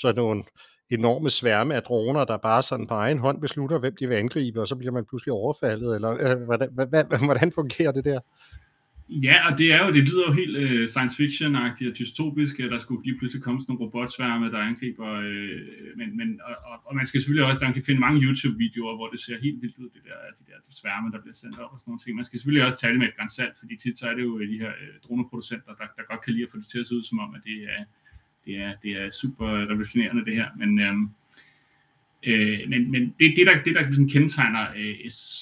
sådan 0.00 0.16
nogle 0.16 0.44
enorme 0.90 1.30
sværme 1.30 1.74
af 1.74 1.82
droner, 1.82 2.24
der 2.24 2.36
bare 2.36 2.62
sådan 2.62 2.86
på 2.86 2.94
egen 2.94 3.18
hånd 3.18 3.40
beslutter, 3.40 3.78
hvem 3.78 3.96
de 4.00 4.08
vil 4.08 4.14
angribe, 4.14 4.60
og 4.60 4.68
så 4.68 4.76
bliver 4.76 4.92
man 4.92 5.04
pludselig 5.04 5.32
overfaldet, 5.32 5.94
eller 5.94 6.10
øh, 6.10 6.42
hvordan, 6.42 6.68
hvordan, 6.72 7.06
hvordan 7.24 7.52
fungerer 7.52 7.92
det 7.92 8.04
der? 8.04 8.20
Ja, 9.08 9.50
og 9.50 9.58
det 9.58 9.72
er 9.72 9.86
jo, 9.86 9.92
det 9.92 10.02
lyder 10.08 10.24
jo 10.28 10.32
helt 10.32 10.56
øh, 10.56 10.88
science 10.88 11.16
fiction-agtigt 11.16 11.90
og 11.90 11.98
dystopisk, 11.98 12.60
at 12.60 12.70
der 12.70 12.78
skulle 12.78 13.04
lige 13.04 13.18
pludselig 13.18 13.42
komme 13.42 13.60
sådan 13.60 13.72
nogle 13.72 13.84
robotsværme, 13.84 14.50
der 14.50 14.58
angriber, 14.58 15.10
øh, 15.12 15.60
men, 15.96 16.16
men, 16.16 16.40
og, 16.48 16.54
og, 16.70 16.76
og, 16.84 16.94
man 16.96 17.06
skal 17.06 17.20
selvfølgelig 17.20 17.48
også, 17.48 17.60
der 17.60 17.66
man 17.66 17.74
kan 17.74 17.82
finde 17.88 18.00
mange 18.00 18.20
YouTube-videoer, 18.26 18.94
hvor 18.96 19.08
det 19.08 19.20
ser 19.20 19.36
helt 19.46 19.62
vildt 19.62 19.78
ud, 19.78 19.88
det 19.94 20.02
der, 20.08 20.16
de 20.38 20.44
der 20.50 20.58
de 20.66 20.72
sværme, 20.80 21.12
der 21.14 21.20
bliver 21.20 21.34
sendt 21.42 21.58
op 21.58 21.72
og 21.72 21.80
sådan 21.80 21.90
nogle 21.90 22.02
ting. 22.04 22.16
Man 22.16 22.24
skal 22.24 22.38
selvfølgelig 22.38 22.66
også 22.66 22.78
tale 22.84 22.98
med 22.98 23.06
et 23.08 23.16
grænsalt, 23.16 23.54
fordi 23.60 23.74
tit 23.76 23.98
så 23.98 24.04
er 24.10 24.14
det 24.14 24.22
jo 24.22 24.38
øh, 24.38 24.48
de 24.52 24.58
her 24.64 24.72
øh, 24.82 24.94
droneproducenter, 25.04 25.72
der, 25.80 25.86
der 25.96 26.02
godt 26.10 26.22
kan 26.24 26.32
lide 26.32 26.44
at 26.46 26.50
få 26.52 26.58
det 26.58 26.66
til 26.66 26.80
at 26.82 26.86
se 26.86 26.94
ud 26.98 27.04
som 27.10 27.18
om, 27.24 27.34
at 27.34 27.42
det 27.48 27.58
er, 27.74 27.82
det 28.44 28.54
er, 28.64 28.72
det 28.82 28.92
er 29.00 29.10
super 29.22 29.48
revolutionerende 29.70 30.24
det 30.28 30.34
her, 30.40 30.48
men, 30.60 30.70
Øh, 30.86 30.94
øh, 32.26 32.58
men, 32.68 32.90
men 32.90 33.02
det, 33.18 33.34
det, 33.36 33.46
der, 33.46 33.62
det, 33.62 33.74
der 33.74 33.82
ligesom 33.82 34.08
kendetegner 34.08 34.70
øh, 34.76 34.94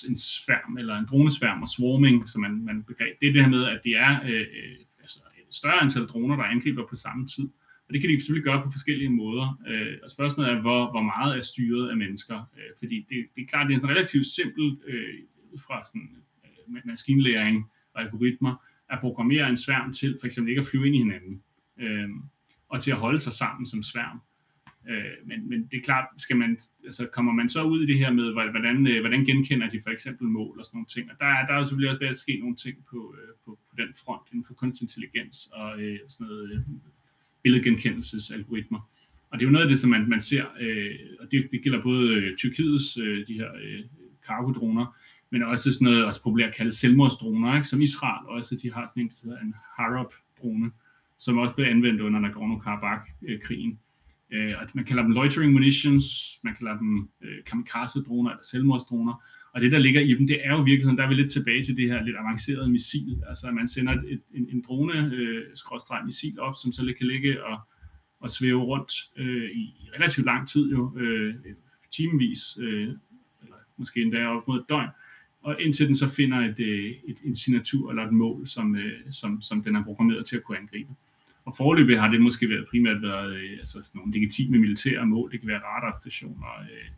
en 0.08 0.16
sværm, 0.16 0.76
eller 0.78 0.96
en 0.96 1.06
dronesværm 1.10 1.62
og 1.62 1.68
swarming, 1.68 2.28
som 2.28 2.40
man, 2.40 2.64
man 2.64 2.82
begreb, 2.82 3.20
det 3.20 3.28
er 3.28 3.32
det 3.32 3.42
her 3.42 3.50
med, 3.50 3.64
at 3.64 3.80
det 3.84 3.96
er 3.96 4.22
øh, 4.22 4.40
øh, 4.40 4.76
altså 5.00 5.18
et 5.48 5.54
større 5.54 5.82
antal 5.82 6.02
droner, 6.02 6.36
der 6.36 6.42
angriber 6.42 6.86
på 6.88 6.94
samme 6.94 7.26
tid. 7.26 7.48
Og 7.88 7.94
det 7.94 8.00
kan 8.00 8.10
de 8.10 8.18
selvfølgelig 8.18 8.44
gøre 8.44 8.62
på 8.64 8.70
forskellige 8.70 9.10
måder. 9.10 9.60
Øh, 9.68 9.96
og 10.02 10.10
spørgsmålet 10.10 10.52
er, 10.52 10.60
hvor, 10.60 10.90
hvor 10.90 11.02
meget 11.02 11.36
er 11.36 11.40
styret 11.40 11.90
af 11.90 11.96
mennesker. 11.96 12.36
Øh, 12.56 12.70
fordi 12.78 13.06
det, 13.08 13.26
det 13.34 13.42
er 13.42 13.46
klart, 13.46 13.68
det 13.68 13.74
er 13.74 13.78
en 13.78 13.88
relativt 13.88 14.26
simpelt 14.26 14.78
øh, 14.86 15.14
ud 15.52 15.58
fra 15.66 15.84
sådan, 15.84 16.08
øh, 16.44 16.80
maskinlæring 16.84 17.70
og 17.94 18.02
algoritmer, 18.02 18.54
at 18.90 18.98
programmere 19.00 19.48
en 19.48 19.56
sværm 19.56 19.92
til 19.92 20.16
for 20.20 20.26
eksempel 20.26 20.50
ikke 20.50 20.60
at 20.60 20.66
flyve 20.70 20.86
ind 20.86 20.96
i 20.96 20.98
hinanden. 20.98 21.42
Øh, 21.80 22.08
og 22.68 22.82
til 22.82 22.90
at 22.90 22.96
holde 22.96 23.18
sig 23.18 23.32
sammen 23.32 23.66
som 23.66 23.82
sværm. 23.82 24.20
Øh, 24.88 25.26
men, 25.26 25.48
men 25.48 25.68
det 25.70 25.76
er 25.76 25.82
klart, 25.82 26.06
skal 26.16 26.36
man, 26.36 26.58
altså 26.84 27.08
kommer 27.12 27.32
man 27.32 27.48
så 27.48 27.62
ud 27.62 27.82
i 27.82 27.86
det 27.86 27.98
her 27.98 28.12
med, 28.12 28.32
hvordan, 28.32 28.86
øh, 28.86 29.00
hvordan 29.00 29.24
genkender 29.24 29.70
de 29.70 29.80
for 29.82 29.90
eksempel 29.90 30.26
mål 30.26 30.58
og 30.58 30.64
sådan 30.64 30.76
nogle 30.76 30.86
ting. 30.86 31.10
Og 31.10 31.16
der, 31.20 31.26
er, 31.26 31.46
der 31.46 31.54
er 31.54 31.62
selvfølgelig 31.62 31.90
også 31.90 32.00
ved 32.00 32.08
at 32.08 32.18
ske 32.18 32.38
nogle 32.40 32.56
ting 32.56 32.76
på, 32.90 33.14
øh, 33.18 33.34
på, 33.44 33.58
på 33.70 33.76
den 33.76 33.88
front 34.04 34.22
inden 34.32 34.44
for 34.44 34.54
kunstig 34.54 34.84
intelligens 34.84 35.48
og 35.52 35.82
øh, 35.82 35.98
sådan 36.08 36.26
noget 36.26 36.52
øh, 36.52 36.60
billedgenkendelsesalgoritmer. 37.42 38.80
Og 39.30 39.38
det 39.38 39.44
er 39.44 39.48
jo 39.48 39.52
noget 39.52 39.64
af 39.64 39.68
det, 39.68 39.78
som 39.78 39.90
man, 39.90 40.08
man 40.08 40.20
ser, 40.20 40.44
øh, 40.60 40.94
og 41.20 41.30
det, 41.30 41.48
det 41.52 41.62
gælder 41.62 41.82
både 41.82 42.14
øh, 42.14 42.36
Tyrkiets, 42.36 42.98
øh, 42.98 43.26
de 43.28 43.34
her 43.34 43.50
øh, 43.62 43.84
cargo-droner, 44.26 44.86
men 45.30 45.42
også 45.42 45.72
sådan 45.72 45.84
noget, 45.84 46.04
også 46.04 46.22
populært 46.22 46.54
kaldet 46.54 46.74
selvmordsdroner, 46.74 47.54
ikke? 47.54 47.68
som 47.68 47.80
Israel 47.80 48.26
også, 48.26 48.58
de 48.62 48.72
har 48.72 48.86
sådan 48.86 49.02
en, 49.02 49.08
der 49.08 49.14
hedder 49.22 49.40
en 49.40 49.54
Harop-drone, 49.76 50.70
som 51.18 51.38
også 51.38 51.54
blev 51.54 51.66
anvendt 51.66 52.00
under 52.00 52.20
Nagorno-Karabakh-krigen. 52.20 53.78
Øh, 54.32 54.54
og 54.60 54.68
man 54.74 54.84
kalder 54.84 55.02
dem 55.02 55.12
loitering 55.12 55.52
munitions, 55.52 56.04
man 56.44 56.54
kalder 56.58 56.78
dem 56.78 57.08
øh, 57.22 57.44
kamikaze-droner 57.46 58.30
eller 58.30 58.42
selvmordsdroner. 58.42 59.22
Og 59.54 59.60
det, 59.60 59.72
der 59.72 59.78
ligger 59.78 60.00
i 60.00 60.14
dem, 60.14 60.26
det 60.26 60.46
er 60.46 60.52
jo 60.52 60.62
virkelig, 60.62 60.98
der 60.98 61.04
er 61.04 61.08
vi 61.08 61.14
lidt 61.14 61.32
tilbage 61.32 61.62
til 61.62 61.76
det 61.76 61.88
her 61.88 62.04
lidt 62.04 62.16
avancerede 62.16 62.70
missil. 62.70 63.22
Altså, 63.28 63.46
at 63.46 63.54
man 63.54 63.68
sender 63.68 63.92
et, 63.92 64.22
en, 64.34 64.48
en 64.52 64.64
drone, 64.66 65.10
øh, 65.14 66.04
missil 66.04 66.40
op, 66.40 66.54
som 66.62 66.72
så 66.72 66.94
kan 66.98 67.06
ligge 67.06 67.44
og, 67.44 67.60
og 68.20 68.30
svæve 68.30 68.62
rundt 68.62 68.92
øh, 69.16 69.50
i, 69.50 69.88
relativt 69.96 70.26
lang 70.26 70.48
tid, 70.48 70.70
jo, 70.70 70.98
øh, 70.98 71.34
timevis, 71.92 72.58
øh, 72.60 72.88
eller 73.42 73.56
måske 73.76 74.02
endda 74.02 74.26
op 74.26 74.48
mod 74.48 74.60
et 74.60 74.64
døgn, 74.68 74.88
og 75.42 75.60
indtil 75.60 75.86
den 75.86 75.96
så 75.96 76.08
finder 76.08 76.38
et, 76.38 76.60
øh, 76.60 76.90
et, 77.08 77.16
en 77.24 77.34
signatur 77.34 77.90
eller 77.90 78.06
et 78.06 78.12
mål, 78.12 78.46
som, 78.46 78.76
øh, 78.76 79.12
som, 79.12 79.42
som 79.42 79.62
den 79.62 79.76
er 79.76 79.84
programmeret 79.84 80.26
til 80.26 80.36
at 80.36 80.42
kunne 80.42 80.58
angribe. 80.58 80.90
Og 81.44 81.56
forløbet 81.56 81.98
har 82.00 82.08
det 82.08 82.20
måske 82.20 82.48
været 82.48 82.66
primært 82.70 83.02
været 83.02 83.36
øh, 83.36 83.50
altså 83.58 83.82
sådan 83.82 83.98
nogle 83.98 84.12
legitime 84.12 84.58
militære 84.58 85.06
mål. 85.06 85.32
Det 85.32 85.40
kan 85.40 85.48
være 85.48 85.60
radarstationer, 85.64 86.60
øh, 86.60 86.90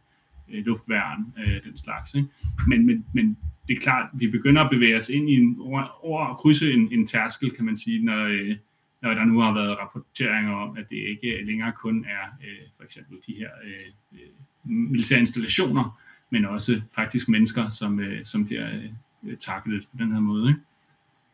øh, 0.49 0.67
luftværn, 0.67 1.35
øh, 1.39 1.65
den 1.65 1.77
slags. 1.77 2.15
Ikke? 2.15 2.29
Men, 2.69 2.87
men, 2.87 3.07
men 3.13 3.39
det 3.69 3.77
er 3.77 3.81
klart, 3.81 4.11
vi 4.15 4.27
begynder 4.27 4.63
at 4.65 4.71
bevæge 4.71 4.97
os 4.97 5.09
ind 5.09 5.31
i 5.31 5.35
en, 5.35 5.57
over, 5.61 6.05
over 6.05 6.25
at 6.27 6.37
krydse 6.37 6.73
en, 6.73 6.93
en 6.93 7.07
tærskel, 7.07 7.51
kan 7.51 7.65
man 7.65 7.77
sige, 7.77 8.05
når, 8.05 8.25
øh, 8.25 8.57
når 9.03 9.15
der 9.15 9.25
nu 9.25 9.39
har 9.39 9.55
været 9.55 9.79
rapporteringer 9.79 10.53
om, 10.53 10.77
at 10.77 10.85
det 10.91 10.97
ikke 10.97 11.45
længere 11.45 11.73
kun 11.73 12.05
er 12.05 12.25
øh, 12.45 12.69
for 12.77 12.85
eksempel 12.85 13.19
de 13.27 13.33
her 13.33 13.49
øh, 13.65 14.21
øh 14.21 14.29
militære 14.67 15.21
installationer, 15.21 16.01
men 16.31 16.45
også 16.45 16.81
faktisk 16.95 17.29
mennesker, 17.29 17.69
som, 17.69 18.01
øh, 18.01 18.25
som 18.25 18.47
bliver 18.47 18.69
øh, 18.75 18.85
øh 19.25 19.37
taklet 19.37 19.89
på 19.91 19.97
den 19.99 20.13
her 20.13 20.21
måde. 20.21 20.49
Ikke? 20.49 20.61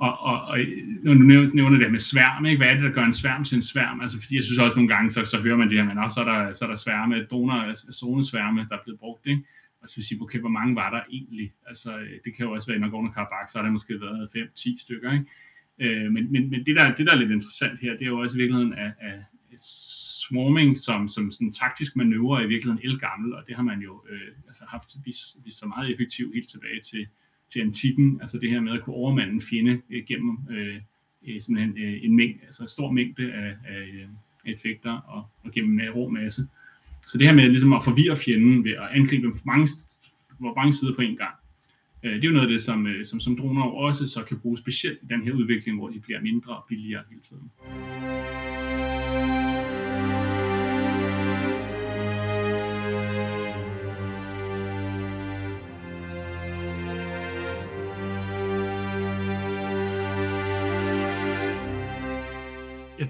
Og, 0.00 0.18
og, 0.20 0.36
og 0.42 0.58
når 1.02 1.14
du 1.14 1.20
nævner 1.54 1.78
det 1.78 1.90
med 1.90 1.98
sværm, 1.98 2.46
ikke? 2.46 2.58
hvad 2.58 2.68
er 2.68 2.74
det, 2.74 2.82
der 2.82 2.90
gør 2.90 3.04
en 3.04 3.12
sværm 3.12 3.44
til 3.44 3.56
en 3.56 3.62
sværm? 3.62 4.00
Altså, 4.00 4.20
fordi 4.20 4.34
jeg 4.36 4.44
synes 4.44 4.58
også 4.58 4.76
nogle 4.76 4.94
gange, 4.94 5.10
så, 5.10 5.24
så 5.24 5.40
hører 5.40 5.56
man 5.56 5.68
det 5.68 5.78
her, 5.78 5.84
men 5.84 5.98
også 5.98 6.14
så 6.14 6.20
er 6.20 6.28
der, 6.32 6.52
så 6.52 6.64
er 6.64 6.68
der 6.68 6.76
sværme, 6.76 7.24
droner, 7.30 7.74
zonesværme, 7.92 8.66
der 8.68 8.76
er 8.76 8.82
blevet 8.84 9.00
brugt. 9.00 9.26
Ikke? 9.26 9.42
Og 9.82 9.88
så 9.88 9.96
vil 9.96 10.04
sige, 10.04 10.22
okay, 10.22 10.40
hvor 10.40 10.48
mange 10.58 10.74
var 10.74 10.90
der 10.90 11.02
egentlig? 11.10 11.52
Altså, 11.66 11.90
det 12.24 12.36
kan 12.36 12.46
jo 12.46 12.52
også 12.52 12.66
være, 12.66 12.76
i 12.76 12.80
Nagorno-Karabakh, 12.80 13.48
så 13.48 13.58
har 13.58 13.62
der 13.62 13.70
måske 13.70 14.00
været 14.00 14.28
5-10 14.36 14.80
stykker. 14.80 15.12
Ikke? 15.12 15.26
Øh, 16.04 16.12
men 16.12 16.32
men, 16.32 16.50
men 16.50 16.66
det, 16.66 16.76
der, 16.76 16.94
det, 16.94 17.06
der 17.06 17.12
er 17.12 17.16
lidt 17.16 17.30
interessant 17.30 17.80
her, 17.80 17.92
det 17.92 18.02
er 18.02 18.12
jo 18.14 18.18
også 18.18 18.36
i 18.36 18.40
virkeligheden 18.40 18.74
at, 18.74 18.92
at 19.00 19.20
swarming 19.60 20.78
som, 20.78 21.08
som 21.08 21.30
sådan 21.30 21.46
en 21.46 21.52
taktisk 21.52 21.96
manøvre 21.96 22.44
i 22.44 22.48
virkeligheden 22.48 22.90
elgammel, 22.90 23.34
og 23.34 23.42
det 23.46 23.56
har 23.56 23.62
man 23.62 23.80
jo 23.80 24.04
øh, 24.10 24.32
altså 24.46 24.64
haft 24.68 24.88
vist, 25.04 25.36
vist 25.44 25.58
så 25.58 25.66
meget 25.66 25.92
effektivt 25.92 26.34
helt 26.34 26.50
tilbage 26.50 26.80
til 26.90 27.06
til 27.52 27.60
antikken, 27.60 28.18
altså 28.20 28.38
det 28.38 28.50
her 28.50 28.60
med 28.60 28.72
at 28.72 28.82
kunne 28.82 28.96
overmande 28.96 29.32
en 29.32 29.42
fjende 29.42 29.80
øh, 29.90 30.02
gennem 30.08 30.38
øh, 30.50 30.76
øh 31.28 31.40
en, 31.48 31.78
øh, 31.78 32.04
en 32.04 32.16
mængde, 32.16 32.38
altså 32.44 32.62
en 32.62 32.68
stor 32.68 32.90
mængde 32.92 33.32
af, 33.32 33.54
af, 33.68 33.80
øh, 33.94 34.08
af 34.46 34.52
effekter 34.52 34.92
og, 34.92 35.24
og 35.44 35.52
gennem 35.52 35.80
en 35.80 35.90
rå 35.90 36.08
masse. 36.08 36.42
Så 37.06 37.18
det 37.18 37.26
her 37.26 37.34
med 37.34 37.48
ligesom 37.48 37.72
at 37.72 37.84
forvirre 37.84 38.16
fjenden 38.16 38.64
ved 38.64 38.72
at 38.72 38.88
angribe 38.92 39.26
dem 39.26 39.34
mange, 39.44 39.68
hvor 40.38 40.54
mange 40.54 40.72
sider 40.72 40.94
på 40.94 41.02
en 41.02 41.16
gang, 41.16 41.34
øh, 42.02 42.12
det 42.12 42.24
er 42.24 42.28
jo 42.28 42.32
noget 42.32 42.46
af 42.46 42.52
det, 42.52 42.60
som, 42.60 42.86
øh, 42.86 43.04
som, 43.04 43.20
som 43.20 43.36
droner 43.36 43.62
også 43.62 44.06
så 44.06 44.24
kan 44.24 44.38
bruge 44.38 44.58
specielt 44.58 44.98
i 45.02 45.06
den 45.06 45.22
her 45.22 45.32
udvikling, 45.32 45.78
hvor 45.78 45.88
de 45.88 46.00
bliver 46.00 46.20
mindre 46.20 46.56
og 46.56 46.64
billigere 46.68 47.02
hele 47.10 47.20
tiden. 47.20 47.50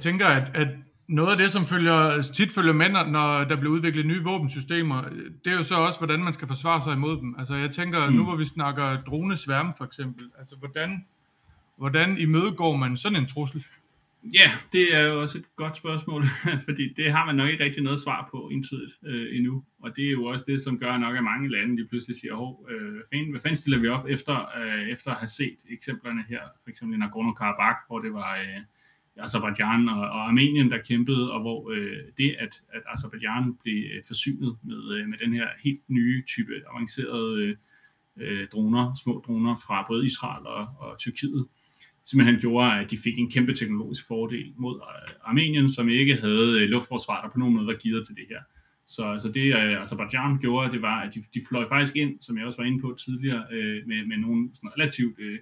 Jeg 0.01 0.05
tænker, 0.05 0.27
at, 0.27 0.51
at 0.55 0.69
noget 1.09 1.31
af 1.31 1.39
det, 1.39 1.51
som 1.51 1.67
følger, 1.67 2.23
tit 2.23 2.53
følger 2.53 2.73
med, 2.73 2.89
når 2.89 3.45
der 3.45 3.57
bliver 3.57 3.73
udviklet 3.73 4.07
nye 4.07 4.25
våbensystemer, 4.25 5.03
det 5.45 5.53
er 5.53 5.57
jo 5.57 5.63
så 5.63 5.75
også, 5.75 6.01
hvordan 6.01 6.21
man 6.25 6.33
skal 6.33 6.49
forsvare 6.49 6.83
sig 6.83 6.93
imod 6.93 7.17
dem. 7.21 7.35
Altså 7.39 7.55
jeg 7.55 7.71
tænker, 7.71 8.11
mm. 8.11 8.17
nu 8.17 8.25
hvor 8.25 8.37
vi 8.37 8.45
snakker 8.45 9.03
dronesværme 9.03 9.73
for 9.77 9.85
eksempel, 9.85 10.31
altså 10.39 10.57
hvordan, 10.57 11.07
hvordan 11.77 12.19
imødegår 12.19 12.77
man 12.77 12.97
sådan 12.97 13.19
en 13.19 13.27
trussel? 13.27 13.65
Ja, 14.35 14.51
det 14.73 14.95
er 14.97 15.01
jo 15.01 15.21
også 15.21 15.39
et 15.39 15.57
godt 15.57 15.77
spørgsmål, 15.77 16.25
fordi 16.69 16.93
det 16.97 17.13
har 17.13 17.27
man 17.27 17.35
nok 17.35 17.49
ikke 17.49 17.65
rigtig 17.65 17.83
noget 17.83 18.01
svar 18.01 18.29
på 18.31 18.49
entydigt 18.53 18.93
øh, 19.07 19.37
endnu. 19.37 19.65
Og 19.83 19.97
det 19.97 20.07
er 20.07 20.11
jo 20.11 20.25
også 20.25 20.45
det, 20.49 20.61
som 20.61 20.79
gør 20.79 20.99
nok, 20.99 21.17
at 21.17 21.25
mange 21.25 21.51
lande 21.51 21.83
de 21.83 21.89
pludselig 21.89 22.17
siger, 22.17 22.35
Hov, 22.35 22.67
øh, 22.71 22.93
hvad, 22.93 23.03
fanden, 23.13 23.31
hvad 23.31 23.41
fanden 23.41 23.57
stiller 23.57 23.79
vi 23.79 23.89
op 23.89 24.07
efter, 24.09 24.37
øh, 24.61 24.89
efter 24.89 25.11
at 25.11 25.17
have 25.17 25.29
set 25.29 25.57
eksemplerne 25.71 26.25
her, 26.29 26.41
for 26.63 26.71
eksempel 26.71 26.99
i 26.99 27.03
Nagorno-Karabakh, 27.03 27.87
hvor 27.87 27.99
det 27.99 28.13
var... 28.13 28.37
Øh, 28.37 28.61
Azerbaijan 29.25 29.89
og, 29.89 30.01
og 30.01 30.29
Armenien, 30.29 30.71
der 30.71 30.79
kæmpede, 30.89 31.33
og 31.33 31.41
hvor 31.41 31.71
øh, 31.71 31.97
det, 32.19 32.37
at, 32.39 32.63
at 32.73 32.83
Azerbaijan 32.95 33.57
blev 33.63 33.85
øh, 33.95 34.03
forsynet 34.07 34.57
med, 34.63 34.97
øh, 34.97 35.09
med 35.09 35.19
den 35.19 35.33
her 35.33 35.47
helt 35.65 35.81
nye 35.89 36.23
type 36.27 36.53
avancerede 36.75 37.57
øh, 38.21 38.49
droner, 38.53 38.95
små 39.03 39.23
droner 39.27 39.55
fra 39.67 39.85
både 39.89 40.07
Israel 40.07 40.47
og, 40.47 40.67
og 40.79 40.99
Tyrkiet, 40.99 41.47
simpelthen 42.05 42.41
gjorde, 42.41 42.73
at 42.81 42.91
de 42.91 42.99
fik 43.05 43.19
en 43.19 43.31
kæmpe 43.31 43.55
teknologisk 43.55 44.09
fordel 44.09 44.53
mod 44.57 44.77
øh, 44.77 45.15
Armenien, 45.25 45.69
som 45.69 45.89
ikke 45.89 46.15
havde 46.15 46.63
øh, 46.63 46.69
luftforsvar, 46.69 47.23
der 47.23 47.31
på 47.31 47.39
nogen 47.39 47.55
måde 47.55 47.67
var 47.67 47.79
givet 47.83 48.07
til 48.07 48.17
det 48.17 48.25
her. 48.29 48.43
Så, 48.87 49.19
så 49.23 49.29
det 49.29 49.47
øh, 49.57 49.83
Azerbaijan 49.83 50.39
gjorde, 50.39 50.73
det 50.73 50.83
var, 50.83 51.01
at 51.01 51.15
de, 51.15 51.23
de 51.35 51.41
fløj 51.49 51.69
faktisk 51.69 51.97
ind, 51.97 52.21
som 52.21 52.39
jeg 52.39 52.47
også 52.47 52.59
var 52.63 52.67
inde 52.67 52.81
på 52.81 52.97
tidligere, 53.05 53.45
øh, 53.53 53.87
med, 53.87 54.07
med 54.07 54.17
nogle 54.17 54.51
sådan 54.55 54.71
relativt 54.77 55.19
øh, 55.19 55.39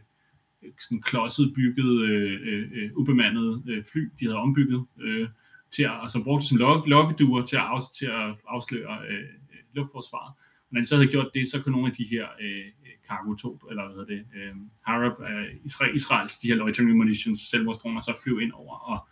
sådan 0.80 1.02
klodset 1.02 1.52
bygget, 1.54 2.02
øh, 2.02 2.40
øh, 2.42 2.68
øh, 2.72 2.90
ubemandet 2.96 3.62
øh, 3.68 3.84
fly, 3.92 4.10
de 4.20 4.24
havde 4.24 4.36
ombygget, 4.36 4.86
øh, 5.00 5.28
til 5.70 5.82
at, 5.82 6.02
altså 6.02 6.24
brugte 6.24 6.46
som 6.46 6.56
lok, 6.56 6.86
lokkeduer 6.86 7.44
til 7.44 7.56
at, 7.56 7.62
af, 7.62 7.90
til 7.98 8.06
at 8.06 8.36
afsløre 8.48 8.98
øh, 9.08 9.18
øh, 9.18 9.64
luftforsvaret. 9.72 10.32
Og 10.38 10.70
når 10.70 10.80
de 10.80 10.86
så 10.86 10.96
havde 10.96 11.08
gjort 11.08 11.30
det, 11.34 11.48
så 11.48 11.62
kunne 11.62 11.72
nogle 11.72 11.88
af 11.88 11.94
de 11.94 12.04
her 12.04 12.26
øh, 12.40 12.58
øh 12.58 12.94
cargo 13.08 13.34
2, 13.34 13.60
eller 13.70 13.86
hvad 13.86 13.96
hedder 13.96 14.14
det, 14.14 14.24
øh, 14.36 14.54
Harab, 14.82 15.20
øh, 15.20 15.46
Israel, 15.64 15.94
Israels, 15.94 16.38
de 16.38 16.48
her 16.48 16.54
loitering 16.54 16.96
munitions, 16.96 17.38
selvmordsdroner, 17.38 18.00
så 18.00 18.20
flyve 18.24 18.42
ind 18.42 18.52
over 18.52 18.74
og, 18.74 19.08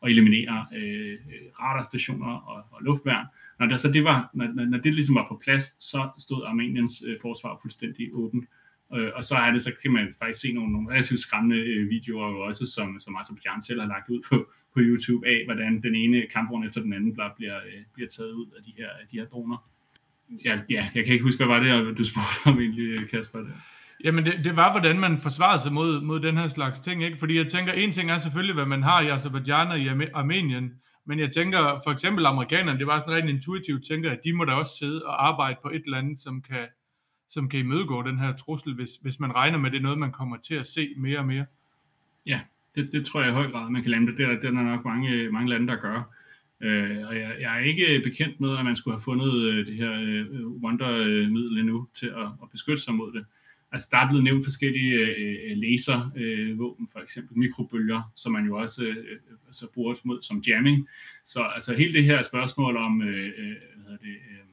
og 0.00 0.10
eliminere 0.10 0.66
øh, 0.76 1.18
radarstationer 1.60 2.34
og, 2.36 2.64
og 2.70 2.82
luftværn. 2.82 3.26
Når 3.58 3.66
det, 3.66 3.80
så 3.80 3.92
det 3.92 4.04
var, 4.04 4.30
når, 4.34 4.64
når 4.64 4.78
det 4.78 4.94
ligesom 4.94 5.14
var 5.14 5.26
på 5.28 5.40
plads, 5.44 5.84
så 5.84 6.08
stod 6.18 6.44
Armeniens 6.46 7.02
øh, 7.06 7.16
forsvar 7.22 7.58
fuldstændig 7.62 8.10
åbent. 8.12 8.44
Øh, 8.44 8.59
Øh, 8.96 9.10
og 9.14 9.24
så 9.24 9.34
er 9.34 9.50
det, 9.50 9.62
så 9.62 9.72
kan 9.82 9.92
man 9.92 10.14
faktisk 10.18 10.40
se 10.40 10.52
nogle, 10.52 10.72
nogle 10.72 10.90
relativt 10.90 11.20
skræmmende 11.20 11.56
øh, 11.56 11.90
videoer 11.90 12.46
også, 12.48 12.66
som, 12.66 13.00
som 13.00 13.16
Azerbaijan 13.16 13.62
selv 13.62 13.80
har 13.80 13.88
lagt 13.88 14.08
ud 14.08 14.20
på, 14.28 14.36
på 14.74 14.80
YouTube 14.80 15.26
af, 15.28 15.42
hvordan 15.44 15.82
den 15.82 15.94
ene 15.94 16.26
kampvogn 16.32 16.66
efter 16.66 16.80
den 16.80 16.92
anden 16.92 17.16
bare 17.16 17.32
bliver, 17.36 17.56
øh, 17.56 17.82
bliver 17.94 18.08
taget 18.08 18.32
ud 18.32 18.46
af 18.56 18.62
de 18.62 18.72
her, 18.78 18.88
af 18.88 19.06
de 19.10 19.18
her 19.18 19.26
droner. 19.26 19.58
Ja, 20.44 20.58
ja, 20.70 20.88
jeg 20.94 21.04
kan 21.04 21.12
ikke 21.12 21.24
huske, 21.24 21.44
hvad 21.44 21.56
var 21.56 21.60
det, 21.60 21.98
du 21.98 22.04
spurgte 22.04 22.38
om 22.46 22.60
egentlig, 22.60 23.10
Kasper? 23.10 23.38
Der. 23.38 23.50
Jamen, 24.04 24.24
det, 24.24 24.40
det 24.44 24.56
var, 24.56 24.70
hvordan 24.72 25.00
man 25.00 25.18
forsvarede 25.18 25.62
sig 25.62 25.72
mod, 25.72 26.00
mod 26.00 26.20
den 26.20 26.36
her 26.36 26.48
slags 26.48 26.80
ting, 26.80 27.04
ikke? 27.04 27.18
Fordi 27.18 27.36
jeg 27.36 27.48
tænker, 27.48 27.72
en 27.72 27.92
ting 27.92 28.10
er 28.10 28.18
selvfølgelig, 28.18 28.54
hvad 28.54 28.66
man 28.66 28.82
har 28.82 29.00
i 29.00 29.08
Azerbaijan 29.08 29.68
og 29.68 29.78
i 29.78 29.88
Armenien, 30.14 30.72
men 31.06 31.18
jeg 31.18 31.30
tænker, 31.30 31.80
for 31.84 31.90
eksempel 31.90 32.26
amerikanerne, 32.26 32.78
det 32.78 32.86
var 32.86 32.98
sådan 32.98 33.14
rent 33.14 33.30
intuitivt, 33.30 33.86
tænker, 33.88 34.10
at 34.10 34.20
de 34.24 34.32
må 34.32 34.44
da 34.44 34.52
også 34.52 34.72
sidde 34.78 35.02
og 35.06 35.26
arbejde 35.28 35.56
på 35.62 35.68
et 35.68 35.82
eller 35.84 35.98
andet, 35.98 36.20
som 36.20 36.42
kan, 36.42 36.66
som 37.30 37.48
kan 37.48 37.60
imødegå 37.60 38.02
den 38.02 38.18
her 38.18 38.36
trussel, 38.36 38.74
hvis, 38.74 38.90
hvis 39.02 39.20
man 39.20 39.34
regner 39.34 39.58
med, 39.58 39.66
at 39.66 39.72
det 39.72 39.78
er 39.78 39.82
noget, 39.82 39.98
man 39.98 40.12
kommer 40.12 40.36
til 40.36 40.54
at 40.54 40.66
se 40.66 40.94
mere 40.96 41.18
og 41.18 41.26
mere? 41.26 41.46
Ja, 42.26 42.40
det, 42.74 42.92
det 42.92 43.06
tror 43.06 43.20
jeg 43.20 43.30
i 43.30 43.34
høj 43.34 43.50
grad, 43.50 43.70
man 43.70 43.82
kan 43.82 43.90
lande. 43.90 44.06
Det 44.06 44.18
det 44.18 44.26
er 44.26 44.50
der 44.50 44.50
nok 44.50 44.84
mange, 44.84 45.30
mange 45.32 45.50
lande, 45.50 45.66
der 45.68 45.76
gør. 45.76 46.14
Øh, 46.60 47.08
og 47.08 47.16
jeg, 47.16 47.36
jeg 47.40 47.56
er 47.56 47.64
ikke 47.64 48.00
bekendt 48.04 48.40
med, 48.40 48.56
at 48.56 48.64
man 48.64 48.76
skulle 48.76 48.94
have 48.94 49.04
fundet 49.04 49.44
øh, 49.44 49.66
det 49.66 49.74
her 49.74 49.92
øh, 49.92 50.46
Wonder-middel 50.46 51.58
endnu 51.58 51.88
til 51.94 52.06
at, 52.06 52.28
at 52.42 52.50
beskytte 52.52 52.82
sig 52.82 52.94
mod 52.94 53.12
det. 53.12 53.24
Altså, 53.72 53.88
der 53.90 53.98
er 53.98 54.08
blevet 54.08 54.24
nævnt 54.24 54.44
forskellige 54.44 54.94
øh, 54.94 55.56
laservåben, 55.56 56.84
øh, 56.84 56.92
for 56.92 57.00
eksempel 57.00 57.38
mikrobølger, 57.38 58.02
som 58.14 58.32
man 58.32 58.46
jo 58.46 58.56
også 58.56 58.84
øh, 58.84 58.96
så 59.50 59.66
bruger 59.74 59.94
mod, 60.04 60.22
som 60.22 60.42
jamming. 60.46 60.88
Så 61.24 61.42
altså, 61.42 61.74
hele 61.74 61.92
det 61.92 62.04
her 62.04 62.22
spørgsmål 62.22 62.76
om 62.76 63.02
øh, 63.02 63.26
øh 63.38 63.56
hvad 63.76 63.84
hedder 63.84 63.96
det, 63.96 64.08
øh, 64.08 64.49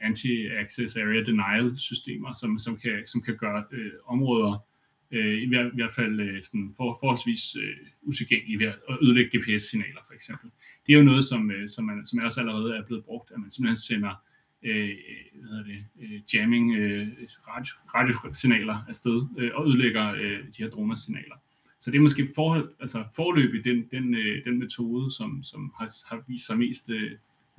anti-access 0.00 0.96
area 0.96 1.22
denial 1.22 1.76
systemer, 1.76 2.32
som, 2.32 2.58
som, 2.58 2.76
kan, 2.76 3.02
som 3.06 3.22
kan 3.22 3.36
gøre 3.36 3.64
øh, 3.72 3.92
områder 4.06 4.66
øh, 5.10 5.42
i, 5.42 5.48
hvert, 5.48 5.66
i 5.72 5.76
hvert 5.76 5.92
fald 5.92 6.20
øh, 6.20 6.42
sådan 6.42 6.74
for, 6.76 6.96
forholdsvis 7.00 7.56
øh, 7.56 7.76
utilgængelige 8.02 8.58
ved 8.58 8.66
at 8.66 8.96
ødelægge 9.02 9.38
GPS-signaler 9.38 10.02
for 10.06 10.14
eksempel. 10.14 10.50
Det 10.86 10.92
er 10.92 10.98
jo 10.98 11.04
noget, 11.04 11.24
som, 11.24 11.50
øh, 11.50 11.68
som, 11.68 11.84
man, 11.84 12.06
som 12.06 12.18
også 12.18 12.40
allerede 12.40 12.76
er 12.76 12.82
blevet 12.86 13.04
brugt, 13.04 13.30
at 13.34 13.40
man 13.40 13.50
simpelthen 13.50 13.76
sender 13.76 14.14
øh, 14.62 14.88
øh 14.88 15.40
hvad 15.40 15.48
hedder 15.48 15.64
det, 15.64 15.84
øh, 16.00 16.20
jamming 16.34 16.76
øh, 16.76 17.08
radio, 17.48 17.74
radiosignaler 17.94 18.84
afsted 18.88 19.26
øh, 19.38 19.50
og 19.54 19.68
ødelægger 19.68 20.12
øh, 20.12 20.38
de 20.56 20.62
her 20.62 20.70
dronersignaler. 20.70 21.36
Så 21.80 21.90
det 21.90 21.96
er 21.96 22.02
måske 22.02 22.28
forhold, 22.34 22.72
altså 22.80 23.04
forløbig 23.16 23.64
den, 23.64 23.84
den, 23.90 24.14
øh, 24.14 24.44
den 24.44 24.58
metode, 24.58 25.10
som, 25.10 25.42
som 25.42 25.72
har, 25.78 25.88
har 26.08 26.24
vist 26.28 26.46
sig 26.46 26.58
mest, 26.58 26.90
øh, 26.90 27.10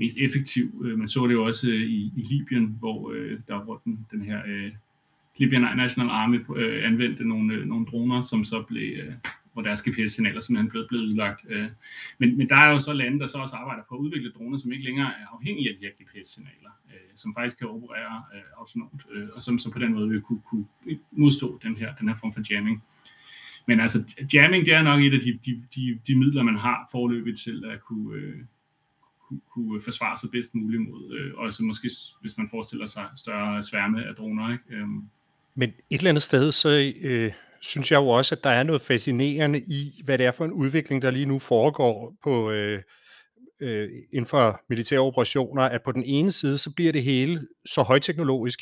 mest 0.02 0.18
effektiv. 0.18 0.66
Øh, 0.86 0.98
man 1.00 1.08
så 1.08 1.28
det 1.28 1.34
jo 1.34 1.44
også 1.46 1.68
øh, 1.70 1.82
i, 1.82 2.12
i 2.18 2.22
Libyen, 2.32 2.76
hvor 2.80 3.12
øh, 3.12 3.40
der 3.48 3.66
var 3.66 3.82
den, 3.86 4.08
den 4.12 4.22
her 4.22 4.40
øh, 4.48 4.72
Libyan 5.38 5.78
National 5.78 6.10
Army 6.10 6.40
øh, 6.58 6.88
anvendte 6.88 7.24
nogle, 7.28 7.54
øh, 7.54 7.66
nogle 7.66 7.86
droner, 7.86 8.22
som 8.22 8.44
så 8.44 8.64
blev, 8.68 8.98
øh, 9.00 9.14
hvor 9.54 9.62
deres 9.62 9.82
GPS-signaler 9.82 10.42
simpelthen 10.42 10.70
blev, 10.70 10.88
blevet 10.88 11.06
udlagt. 11.06 11.42
Øh. 11.50 11.70
Men, 12.18 12.38
men 12.38 12.50
der 12.50 12.56
er 12.56 12.70
jo 12.70 12.80
så 12.80 12.94
lande, 12.94 13.20
der 13.20 13.28
så 13.28 13.38
også 13.38 13.56
arbejder 13.56 13.84
på 13.90 13.96
at 13.96 14.00
udvikle 14.00 14.32
droner, 14.32 14.58
som 14.58 14.72
ikke 14.72 14.86
længere 14.86 15.08
er 15.08 15.28
afhængige 15.36 15.70
af 15.70 15.76
de 15.80 15.86
her 15.86 15.92
GPS-signaler, 16.00 16.72
øh, 16.92 17.10
som 17.16 17.34
faktisk 17.38 17.58
kan 17.60 17.68
operere 17.68 18.24
øh, 18.36 18.42
autonomt, 18.60 19.02
øh, 19.12 19.28
og 19.34 19.42
som 19.42 19.58
så 19.58 19.72
på 19.72 19.80
den 19.80 19.94
måde 19.94 20.10
vil 20.10 20.22
kunne, 20.22 20.42
kunne 20.50 20.66
modstå 21.12 21.60
den 21.64 21.76
her, 21.76 21.96
den 21.96 22.08
her 22.08 22.16
form 22.16 22.34
for 22.34 22.42
jamming. 22.52 22.84
Men 23.68 23.80
altså, 23.80 24.26
jamming, 24.34 24.66
det 24.66 24.74
er 24.74 24.84
nok 24.84 25.02
et 25.02 25.14
af 25.14 25.20
de, 25.20 25.40
de, 25.46 25.64
de, 25.76 26.00
de 26.08 26.16
midler, 26.16 26.44
man 26.44 26.56
har 26.56 26.90
forløbet 26.92 27.40
til 27.40 27.66
at 27.66 27.82
kunne, 27.82 28.16
øh, 28.16 28.36
kunne, 29.32 29.42
kunne 29.54 29.82
forsvare 29.82 30.18
sig 30.18 30.30
bedst 30.32 30.56
muligt 30.56 30.82
mod, 30.82 31.18
øh, 31.18 31.38
også 31.38 31.64
måske, 31.64 31.90
hvis 32.22 32.38
man 32.38 32.48
forestiller 32.50 32.86
sig 32.86 33.06
større 33.16 33.64
sværme 33.64 34.08
af 34.08 34.16
droner, 34.16 34.52
ikke? 34.52 34.64
Øh, 34.70 34.88
men 35.56 35.70
et 35.70 35.98
eller 35.98 36.10
andet 36.10 36.24
sted, 36.24 36.52
så 36.52 36.94
øh, 37.02 37.32
synes 37.62 37.92
jeg 37.92 37.98
jo 37.98 38.08
også, 38.08 38.36
at 38.36 38.44
der 38.44 38.50
er 38.50 38.64
noget 38.64 38.82
fascinerende 38.82 39.60
i, 39.60 40.02
hvad 40.06 40.18
det 40.18 40.26
er 40.26 40.32
for 40.32 40.46
en 40.46 40.52
udvikling, 40.52 41.02
der 41.02 41.12
lige 41.12 41.26
nu 41.26 41.40
foregår 41.40 42.16
på 42.24 42.52
øh, 42.52 42.82
øh, 43.60 43.90
inden 44.14 44.28
for 44.28 44.62
militære 44.70 45.00
operationer, 45.00 45.64
at 45.64 45.82
på 45.84 45.92
den 45.92 46.04
ene 46.04 46.32
side, 46.32 46.58
så 46.58 46.74
bliver 46.76 46.92
det 46.92 47.04
hele 47.04 47.48
så 47.66 47.82
højteknologisk, 47.82 48.60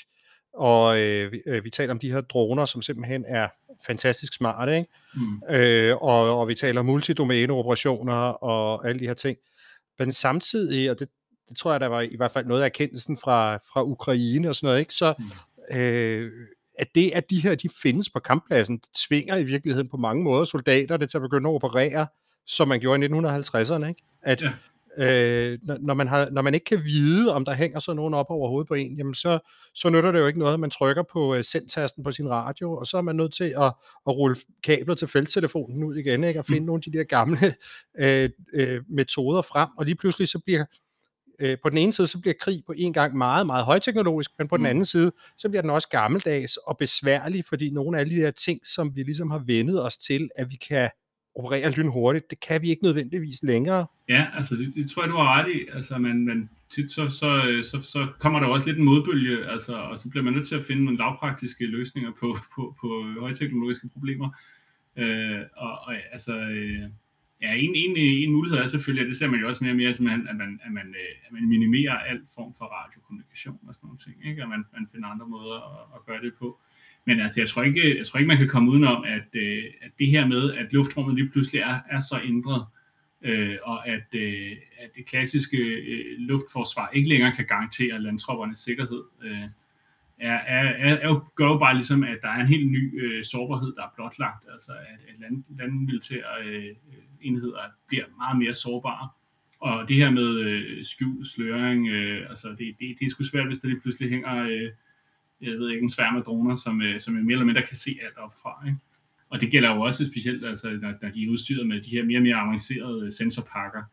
og 0.54 1.00
øh, 1.00 1.32
vi, 1.32 1.42
øh, 1.46 1.64
vi 1.64 1.70
taler 1.70 1.94
om 1.94 2.00
de 2.00 2.12
her 2.12 2.22
droner, 2.22 2.66
som 2.66 2.82
simpelthen 2.82 3.26
er 3.28 3.48
fantastisk 3.88 4.34
smarte, 4.34 4.78
ikke? 4.78 4.90
Mm. 5.16 5.56
Øh, 5.56 5.98
og, 5.98 6.40
og 6.40 6.48
vi 6.48 6.56
taler 6.56 6.82
multidomæneoperationer 6.82 8.44
og 8.44 8.88
alle 8.88 9.00
de 9.00 9.08
her 9.08 9.14
ting. 9.14 9.38
Men 10.00 10.14
samtidig, 10.14 10.92
og 10.92 11.00
det, 11.00 11.10
det 11.50 11.58
tror 11.58 11.72
jeg, 11.72 11.80
der 11.80 11.88
var 11.88 12.02
i 12.02 12.16
hvert 12.16 12.32
fald 12.32 12.46
noget 12.46 12.62
af 12.62 12.66
erkendelsen 12.66 13.18
fra, 13.18 13.56
fra 13.56 13.84
Ukraine 13.84 14.50
og 14.50 14.56
sådan 14.56 14.68
noget, 14.68 14.80
ikke? 14.80 14.94
så 14.94 15.14
mm. 15.20 15.78
øh, 15.78 16.32
at 16.80 16.96
det, 16.96 17.12
at 17.12 17.30
de 17.30 17.42
her 17.42 17.56
de 17.56 17.70
findes 17.82 18.10
på 18.10 18.20
kamppladsen, 18.20 18.78
det 18.78 18.90
tvinger 19.08 19.36
i 19.36 19.44
virkeligheden 19.44 19.90
på 19.90 19.98
mange 19.98 20.24
måder 20.24 20.46
soldaterne 20.46 21.06
til 21.06 21.18
at 21.18 21.22
begynde 21.22 21.50
at 21.50 21.54
operere, 21.54 22.08
som 22.46 22.68
man 22.68 22.80
gjorde 22.80 23.06
i 23.06 23.08
1950'erne. 23.08 23.86
Ikke? 23.86 24.04
At, 24.22 24.42
ja. 24.42 24.54
Øh, 24.98 25.60
når, 25.80 25.94
man 25.94 26.08
har, 26.08 26.30
når 26.30 26.42
man 26.42 26.54
ikke 26.54 26.64
kan 26.64 26.84
vide, 26.84 27.34
om 27.34 27.46
der 27.46 27.54
hænger 27.54 27.80
sådan 27.80 27.96
nogen 27.96 28.14
op 28.14 28.26
over 28.30 28.50
hovedet 28.50 28.68
på 28.68 28.74
en, 28.74 28.98
jamen 28.98 29.16
så, 29.16 29.40
så 29.74 29.90
nytter 29.90 30.12
det 30.12 30.20
jo 30.20 30.28
ikke 30.28 30.40
noget, 30.40 30.54
at 30.54 30.60
man 30.60 30.70
trykker 30.70 31.04
på 31.04 31.36
uh, 31.36 31.42
sendtasten 31.42 32.04
på 32.04 32.12
sin 32.12 32.30
radio, 32.30 32.76
og 32.76 32.88
så 32.88 32.98
er 32.98 33.02
man 33.02 33.16
nødt 33.16 33.34
til 33.34 33.44
at, 33.44 33.74
at 34.08 34.16
rulle 34.16 34.36
kabler 34.64 34.96
til 34.96 35.08
felttelefonen 35.08 35.84
ud 35.84 35.96
igen, 35.96 36.24
ikke? 36.24 36.40
og 36.40 36.46
finde 36.46 36.60
mm. 36.60 36.66
nogle 36.66 36.84
af 36.86 36.92
de 36.92 36.98
der 36.98 37.04
gamle 37.04 37.56
øh, 38.00 38.30
øh, 38.54 38.82
metoder 38.90 39.42
frem, 39.42 39.70
og 39.78 39.86
lige 39.86 39.96
pludselig 39.96 40.28
så 40.28 40.40
bliver 40.40 40.66
øh, 41.40 41.58
på 41.64 41.70
den 41.70 41.78
ene 41.78 41.94
side, 41.94 42.08
så 42.08 42.22
bliver 42.22 42.34
krig 42.40 42.64
på 42.66 42.74
en 42.78 42.94
gang 42.94 43.18
meget, 43.18 43.46
meget 43.46 43.66
højteknologisk, 43.66 44.32
men 44.38 44.48
på 44.48 44.58
den 44.58 44.64
mm. 44.64 44.70
anden 44.70 44.86
side, 44.86 45.12
så 45.38 45.50
bliver 45.50 45.62
den 45.62 45.72
også 45.72 45.90
gammeldags 45.90 46.58
og 46.58 46.78
besværlig, 46.78 47.46
fordi 47.46 47.70
nogle 47.70 47.98
af 47.98 48.02
alle 48.02 48.16
de 48.16 48.22
der 48.22 48.32
ting, 48.32 48.68
som 48.68 48.96
vi 48.96 49.04
ligesom 49.04 49.32
har 49.32 49.40
vendet 49.40 49.86
os 49.86 49.98
til, 49.98 50.30
at 50.36 50.50
vi 50.50 50.56
kan 50.56 50.90
operere 51.40 51.72
lynhurtigt, 51.72 52.30
det 52.30 52.40
kan 52.40 52.62
vi 52.62 52.70
ikke 52.70 52.84
nødvendigvis 52.84 53.44
længere. 53.44 53.86
Ja, 54.10 54.28
altså 54.34 54.56
det, 54.56 54.76
det 54.76 54.92
tror 54.92 55.04
jeg, 55.04 55.12
du 55.12 55.16
har 55.16 55.40
ret 55.40 55.52
i. 55.52 55.60
Altså 55.74 55.98
man, 55.98 56.26
man 56.26 56.50
tit 56.70 56.92
så, 56.92 57.10
så, 57.10 57.30
så, 57.64 57.82
så 57.82 58.08
kommer 58.20 58.40
der 58.40 58.48
også 58.48 58.68
lidt 58.68 58.78
en 58.78 58.86
modbølge, 58.86 59.46
altså, 59.52 59.76
og 59.76 60.00
så 60.00 60.10
bliver 60.10 60.24
man 60.24 60.34
nødt 60.34 60.48
til 60.48 60.56
at 60.56 60.64
finde 60.64 60.84
nogle 60.84 60.98
lavpraktiske 60.98 61.66
løsninger 61.66 62.12
på, 62.20 62.38
på, 62.56 62.76
på 62.82 63.06
højteknologiske 63.20 63.90
problemer. 63.94 64.30
Øh, 64.98 65.42
og, 65.58 65.72
og 65.72 65.96
altså, 66.12 66.34
øh, 66.40 66.90
Ja, 67.42 67.54
en, 67.54 67.76
en, 67.76 67.98
en 67.98 68.32
mulighed 68.32 68.60
er 68.60 68.68
selvfølgelig, 68.68 69.04
og 69.06 69.10
det 69.10 69.18
ser 69.18 69.28
man 69.28 69.40
jo 69.40 69.48
også 69.48 69.64
mere 69.64 69.74
og 69.74 69.78
mere, 69.78 69.90
at 69.90 70.00
man, 70.00 70.28
at 70.28 70.36
man, 70.36 70.60
at 70.66 70.72
man, 70.72 70.88
øh, 70.88 71.14
at 71.26 71.32
man 71.32 71.48
minimerer 71.48 71.98
al 71.98 72.22
form 72.36 72.54
for 72.58 72.66
radiokommunikation 72.66 73.60
og 73.68 73.76
sådan 73.76 73.88
nogle 73.88 74.00
ting, 74.06 74.16
ikke? 74.30 74.44
og 74.44 74.50
man, 74.50 74.66
man 74.74 74.88
finder 74.92 75.08
andre 75.08 75.28
måder 75.28 75.58
at, 75.74 75.84
at 75.96 76.06
gøre 76.06 76.22
det 76.22 76.34
på. 76.40 76.60
Men 77.10 77.20
altså, 77.20 77.42
jeg 77.42 77.50
tror 77.50 77.64
ikke, 77.64 77.98
jeg 77.98 78.08
tror 78.08 78.18
ikke 78.20 78.28
man 78.28 78.38
kan 78.38 78.48
komme 78.48 78.72
udenom, 78.72 79.04
at, 79.04 79.30
øh, 79.34 79.64
at 79.82 79.92
det 80.00 80.08
her 80.08 80.28
med, 80.28 80.54
at 80.54 80.74
luftrummet 80.74 81.16
lige 81.16 81.30
pludselig 81.30 81.62
er, 81.62 81.80
er 81.90 82.00
så 82.00 82.20
ændret, 82.26 82.66
øh, 83.22 83.58
og 83.64 83.88
at, 83.88 84.08
øh, 84.16 84.52
at 84.78 84.90
det 84.96 85.06
klassiske 85.06 85.58
øh, 85.58 86.06
luftforsvar 86.18 86.90
ikke 86.94 87.10
længere 87.10 87.32
kan 87.32 87.46
garantere 87.46 88.02
landtroppernes 88.02 88.58
sikkerhed, 88.58 89.04
øh, 89.24 89.48
er, 90.20 90.38
er, 90.56 90.64
er, 90.88 90.96
er, 90.96 91.32
gør 91.36 91.48
jo 91.48 91.58
bare 91.58 91.74
ligesom, 91.74 92.04
at 92.04 92.18
der 92.22 92.30
er 92.30 92.40
en 92.42 92.48
helt 92.48 92.72
ny 92.72 93.04
øh, 93.04 93.24
sårbarhed, 93.24 93.76
der 93.76 93.84
er 93.84 93.94
blotlagt, 93.96 94.44
altså 94.54 94.72
at, 94.72 95.00
at 95.10 95.20
land, 95.20 95.44
landmilitære 95.60 96.44
øh, 96.46 96.76
enheder 97.22 97.60
bliver 97.88 98.06
meget 98.18 98.38
mere 98.38 98.54
sårbare. 98.54 99.10
Og 99.60 99.90
det 99.90 99.96
her 99.96 100.12
med 100.12 100.40
øh, 100.40 100.86
skjul, 100.86 101.26
sløring, 101.26 101.88
øh, 101.88 102.30
altså 102.30 102.48
det, 102.50 102.76
det, 102.80 102.96
det 103.00 103.06
er 103.06 103.10
sgu 103.10 103.24
svært, 103.24 103.48
hvis 103.48 103.60
der 103.60 103.68
lige 103.68 103.82
pludselig 103.82 104.10
hænger, 104.10 104.36
øh, 104.44 104.70
jeg 105.42 105.52
ved 105.52 105.70
ikke, 105.70 105.84
en 105.84 105.90
sværme 105.90 106.20
droner, 106.20 106.56
som, 106.56 106.82
øh, 106.82 107.00
som 107.00 107.14
mere 107.14 107.32
eller 107.32 107.46
mindre 107.46 107.62
kan 107.62 107.76
se 107.76 108.00
alt 108.06 108.18
op 108.18 108.34
fra. 108.42 108.68
Ikke? 108.68 108.78
Og 109.30 109.42
det 109.42 109.52
gælder 109.52 109.76
jo 109.76 109.82
også 109.82 110.06
specielt, 110.06 110.46
altså, 110.46 110.70
når, 110.82 110.94
når 111.02 111.10
de 111.10 111.24
er 111.24 111.30
udstyret 111.30 111.68
med 111.68 111.82
de 111.82 111.90
her 111.90 112.04
mere 112.04 112.18
og 112.18 112.24
mere 112.24 112.36
avancerede 112.36 113.06
øh, 113.06 113.12
sensorpakker, 113.12 113.84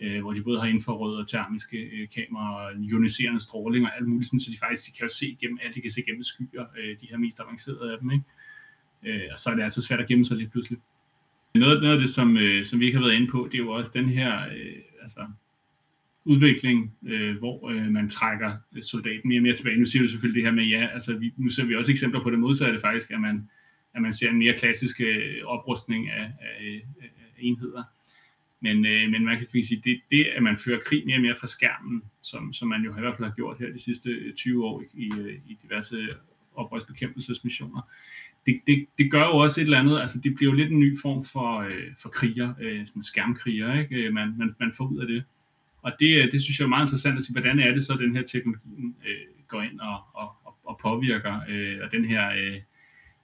øh, 0.00 0.20
hvor 0.20 0.32
de 0.32 0.42
både 0.42 0.60
har 0.60 0.66
infrarøde 0.66 1.18
og 1.18 1.28
termiske 1.28 1.76
øh, 1.76 2.08
kameraer, 2.14 2.70
ioniserende 2.80 3.40
stråling 3.40 3.86
og 3.86 3.96
alt 3.96 4.08
muligt, 4.08 4.26
sådan, 4.26 4.40
så 4.40 4.50
de 4.50 4.58
faktisk 4.58 4.86
de 4.86 4.96
kan 4.96 5.04
jo 5.04 5.08
se 5.08 5.26
igennem 5.26 5.58
alt, 5.62 5.74
de 5.74 5.80
kan 5.80 5.90
se 5.90 6.02
gennem 6.02 6.22
skyer, 6.22 6.66
øh, 6.78 7.00
de 7.00 7.06
her 7.10 7.16
mest 7.16 7.40
avancerede 7.40 7.92
af 7.92 7.98
dem. 8.00 8.10
Ikke? 8.10 8.24
Øh, 9.06 9.28
og 9.32 9.38
så 9.38 9.50
er 9.50 9.54
det 9.54 9.62
altså 9.62 9.82
svært 9.82 10.00
at 10.00 10.08
gemme 10.08 10.24
sig 10.24 10.36
lidt 10.36 10.50
pludselig. 10.52 10.78
Noget, 11.54 11.82
noget 11.82 11.94
af 11.94 12.00
det, 12.00 12.10
som, 12.10 12.36
øh, 12.36 12.64
som 12.66 12.80
vi 12.80 12.86
ikke 12.86 12.98
har 12.98 13.04
været 13.06 13.16
inde 13.16 13.26
på, 13.26 13.48
det 13.52 13.58
er 13.58 13.62
jo 13.62 13.70
også 13.70 13.90
den 13.94 14.08
her 14.08 14.42
øh, 14.44 14.76
altså, 15.02 15.20
udvikling, 16.24 16.94
øh, 17.06 17.36
hvor 17.38 17.70
øh, 17.70 17.90
man 17.90 18.08
trækker 18.08 18.56
øh, 18.76 18.82
soldaten 18.82 19.28
mere 19.28 19.38
og 19.38 19.42
mere 19.42 19.54
tilbage. 19.54 19.76
Nu 19.76 19.86
siger 19.86 20.02
du 20.02 20.08
selvfølgelig 20.08 20.42
det 20.42 20.50
her 20.50 20.56
med, 20.56 20.64
ja, 20.64 20.86
altså 20.94 21.18
vi, 21.18 21.32
nu 21.36 21.50
ser 21.50 21.64
vi 21.64 21.76
også 21.76 21.92
eksempler 21.92 22.22
på 22.22 22.30
det 22.30 22.38
modsatte 22.38 22.78
faktisk, 22.80 23.10
at 23.10 23.20
man, 23.20 23.48
at 23.94 24.02
man 24.02 24.12
ser 24.12 24.30
en 24.30 24.38
mere 24.38 24.56
klassisk 24.56 25.00
øh, 25.00 25.44
oprustning 25.44 26.10
af, 26.10 26.32
af, 26.40 26.64
øh, 26.64 26.80
af 27.02 27.38
enheder. 27.38 27.82
Men, 28.60 28.86
øh, 28.86 29.10
men 29.10 29.24
man 29.24 29.38
kan 29.38 29.62
sige, 29.62 29.82
det, 29.84 30.00
det, 30.10 30.26
at 30.36 30.42
man 30.42 30.58
fører 30.58 30.80
krig 30.86 31.02
mere 31.06 31.16
og 31.16 31.22
mere 31.22 31.34
fra 31.40 31.46
skærmen, 31.46 32.02
som, 32.22 32.52
som 32.52 32.68
man 32.68 32.82
jo 32.82 32.96
i 32.96 33.00
hvert 33.00 33.16
fald 33.16 33.28
har 33.28 33.34
gjort 33.34 33.58
her 33.58 33.72
de 33.72 33.80
sidste 33.80 34.10
øh, 34.10 34.34
20 34.34 34.64
år 34.64 34.82
i, 34.82 34.86
i, 34.94 35.10
i 35.46 35.58
diverse 35.62 36.08
oprørsbekæmpelsesmissioner, 36.54 37.80
det, 38.46 38.60
det, 38.66 38.86
det 38.98 39.10
gør 39.10 39.24
jo 39.24 39.36
også 39.36 39.60
et 39.60 39.64
eller 39.64 39.78
andet, 39.78 40.00
altså 40.00 40.20
det 40.24 40.34
bliver 40.34 40.52
jo 40.52 40.56
lidt 40.56 40.72
en 40.72 40.80
ny 40.80 40.98
form 41.02 41.24
for, 41.24 41.58
øh, 41.60 41.94
for 42.02 42.08
kriger, 42.08 42.54
øh, 42.60 42.86
sådan 42.86 43.02
skærmkriger, 43.02 43.80
ikke? 43.80 44.10
Man, 44.10 44.34
man, 44.38 44.54
man 44.60 44.72
får 44.76 44.84
ud 44.84 44.98
af 44.98 45.06
det. 45.06 45.24
Og 45.82 45.92
det, 46.00 46.22
øh, 46.22 46.32
det 46.32 46.42
synes 46.42 46.58
jeg 46.58 46.64
er 46.64 46.68
meget 46.68 46.84
interessant 46.84 47.16
at 47.16 47.22
sige, 47.22 47.34
hvordan 47.34 47.58
er 47.58 47.72
det 47.74 47.84
så, 47.84 47.92
at 47.92 47.98
den 47.98 48.16
her 48.16 48.22
teknologi 48.22 48.68
øh, 49.06 49.46
går 49.48 49.62
ind 49.62 49.80
og, 49.80 49.98
og, 50.14 50.28
og 50.64 50.78
påvirker, 50.82 51.40
øh, 51.48 51.78
og 51.82 51.92
den 51.92 52.04
her, 52.04 52.30
øh, 52.30 52.60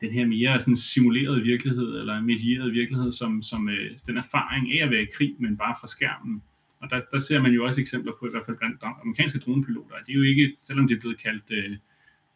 den 0.01 0.11
her 0.13 0.27
mere 0.27 0.61
sådan 0.61 0.77
simulerede 0.77 1.43
virkelighed, 1.43 2.01
eller 2.01 2.21
medierede 2.21 2.73
virkelighed, 2.73 3.13
som, 3.13 3.43
som 3.43 3.69
øh, 3.69 3.99
den 4.07 4.17
erfaring 4.17 4.73
af 4.73 4.85
at 4.85 4.91
være 4.91 5.03
i 5.03 5.13
krig, 5.17 5.35
men 5.39 5.57
bare 5.57 5.75
fra 5.81 5.87
skærmen. 5.87 6.43
Og 6.81 6.91
der, 6.91 7.01
der 7.13 7.19
ser 7.19 7.43
man 7.43 7.53
jo 7.53 7.65
også 7.65 7.81
eksempler 7.81 8.13
på, 8.21 8.27
i 8.27 8.31
hvert 8.31 8.47
fald 8.47 8.57
blandt 8.57 8.83
amerikanske 9.03 9.39
dronepiloter, 9.39 9.95
det 10.07 10.13
er 10.13 10.17
jo 10.17 10.23
ikke, 10.23 10.57
selvom 10.65 10.89
det 10.89 10.97
er 10.97 11.01
blevet 11.01 11.23
kaldt 11.23 11.45
øh, 11.51 11.77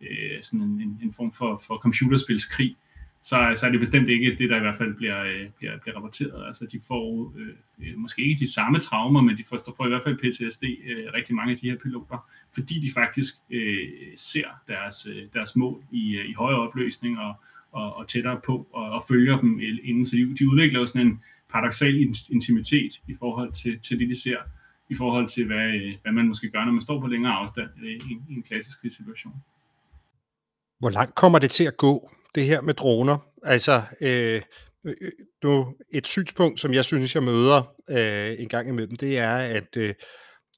øh, 0.00 0.42
sådan 0.42 0.60
en, 0.60 1.00
en 1.02 1.12
form 1.14 1.32
for, 1.32 1.60
for 1.66 1.76
computerspilskrig, 1.76 2.76
så, 3.22 3.52
så 3.56 3.66
er 3.66 3.70
det 3.70 3.80
bestemt 3.80 4.08
ikke 4.08 4.36
det, 4.38 4.50
der 4.50 4.56
i 4.56 4.60
hvert 4.60 4.76
fald 4.76 4.94
bliver, 4.94 5.24
øh, 5.24 5.50
bliver, 5.58 5.78
bliver 5.78 5.96
rapporteret. 5.96 6.46
Altså 6.46 6.66
de 6.72 6.80
får 6.88 7.34
øh, 7.38 7.54
øh, 7.82 7.98
måske 7.98 8.22
ikke 8.22 8.40
de 8.40 8.52
samme 8.52 8.78
traumer, 8.78 9.20
men 9.20 9.36
de 9.36 9.44
får, 9.48 9.58
får 9.76 9.86
i 9.86 9.88
hvert 9.88 10.02
fald 10.02 10.16
PTSD, 10.16 10.64
øh, 10.64 11.12
rigtig 11.14 11.34
mange 11.34 11.52
af 11.52 11.58
de 11.58 11.70
her 11.70 11.76
piloter, 11.82 12.28
fordi 12.54 12.80
de 12.80 12.90
faktisk 12.94 13.34
øh, 13.50 13.88
ser 14.16 14.48
deres, 14.68 15.06
øh, 15.06 15.22
deres 15.32 15.56
mål 15.56 15.82
i, 15.92 16.16
øh, 16.16 16.30
i 16.30 16.32
højere 16.32 16.60
opløsning 16.60 17.18
og, 17.18 17.34
og, 17.72 17.96
og 17.96 18.08
tættere 18.08 18.40
på, 18.46 18.68
og, 18.72 18.90
og 18.90 19.02
følger 19.08 19.40
dem 19.40 19.60
øh, 19.60 19.78
inden. 19.82 20.04
Så 20.04 20.16
de, 20.16 20.36
de 20.38 20.50
udvikler 20.50 20.80
jo 20.80 20.86
sådan 20.86 21.06
en 21.06 21.20
paradoxal 21.50 21.94
intimitet 22.30 22.92
i 23.08 23.14
forhold 23.18 23.52
til, 23.52 23.80
til 23.80 23.98
det, 23.98 24.10
de 24.10 24.22
ser, 24.22 24.36
i 24.88 24.94
forhold 24.94 25.28
til, 25.28 25.46
hvad, 25.46 25.68
øh, 25.74 25.94
hvad 26.02 26.12
man 26.12 26.28
måske 26.28 26.50
gør, 26.50 26.64
når 26.64 26.72
man 26.72 26.80
står 26.82 27.00
på 27.00 27.06
længere 27.06 27.32
afstand 27.32 27.68
i 27.82 28.12
en, 28.12 28.26
i 28.30 28.34
en 28.34 28.42
klassisk 28.42 28.78
situation. 28.96 29.34
Hvor 30.78 30.90
langt 30.90 31.14
kommer 31.14 31.38
det 31.38 31.50
til 31.50 31.64
at 31.64 31.76
gå, 31.76 32.10
det 32.34 32.44
her 32.44 32.60
med 32.60 32.74
droner? 32.74 33.18
Altså, 33.42 33.82
øh, 34.00 34.42
øh, 34.84 34.94
øh 35.00 35.10
nu, 35.44 35.74
et 35.94 36.06
synspunkt, 36.06 36.60
som 36.60 36.74
jeg 36.74 36.84
synes, 36.84 37.14
jeg 37.14 37.22
møder 37.22 37.74
øh, 37.90 38.36
en 38.38 38.48
gang 38.48 38.68
imellem, 38.68 38.96
det 38.96 39.18
er, 39.18 39.36
at 39.36 39.76
øh, 39.76 39.94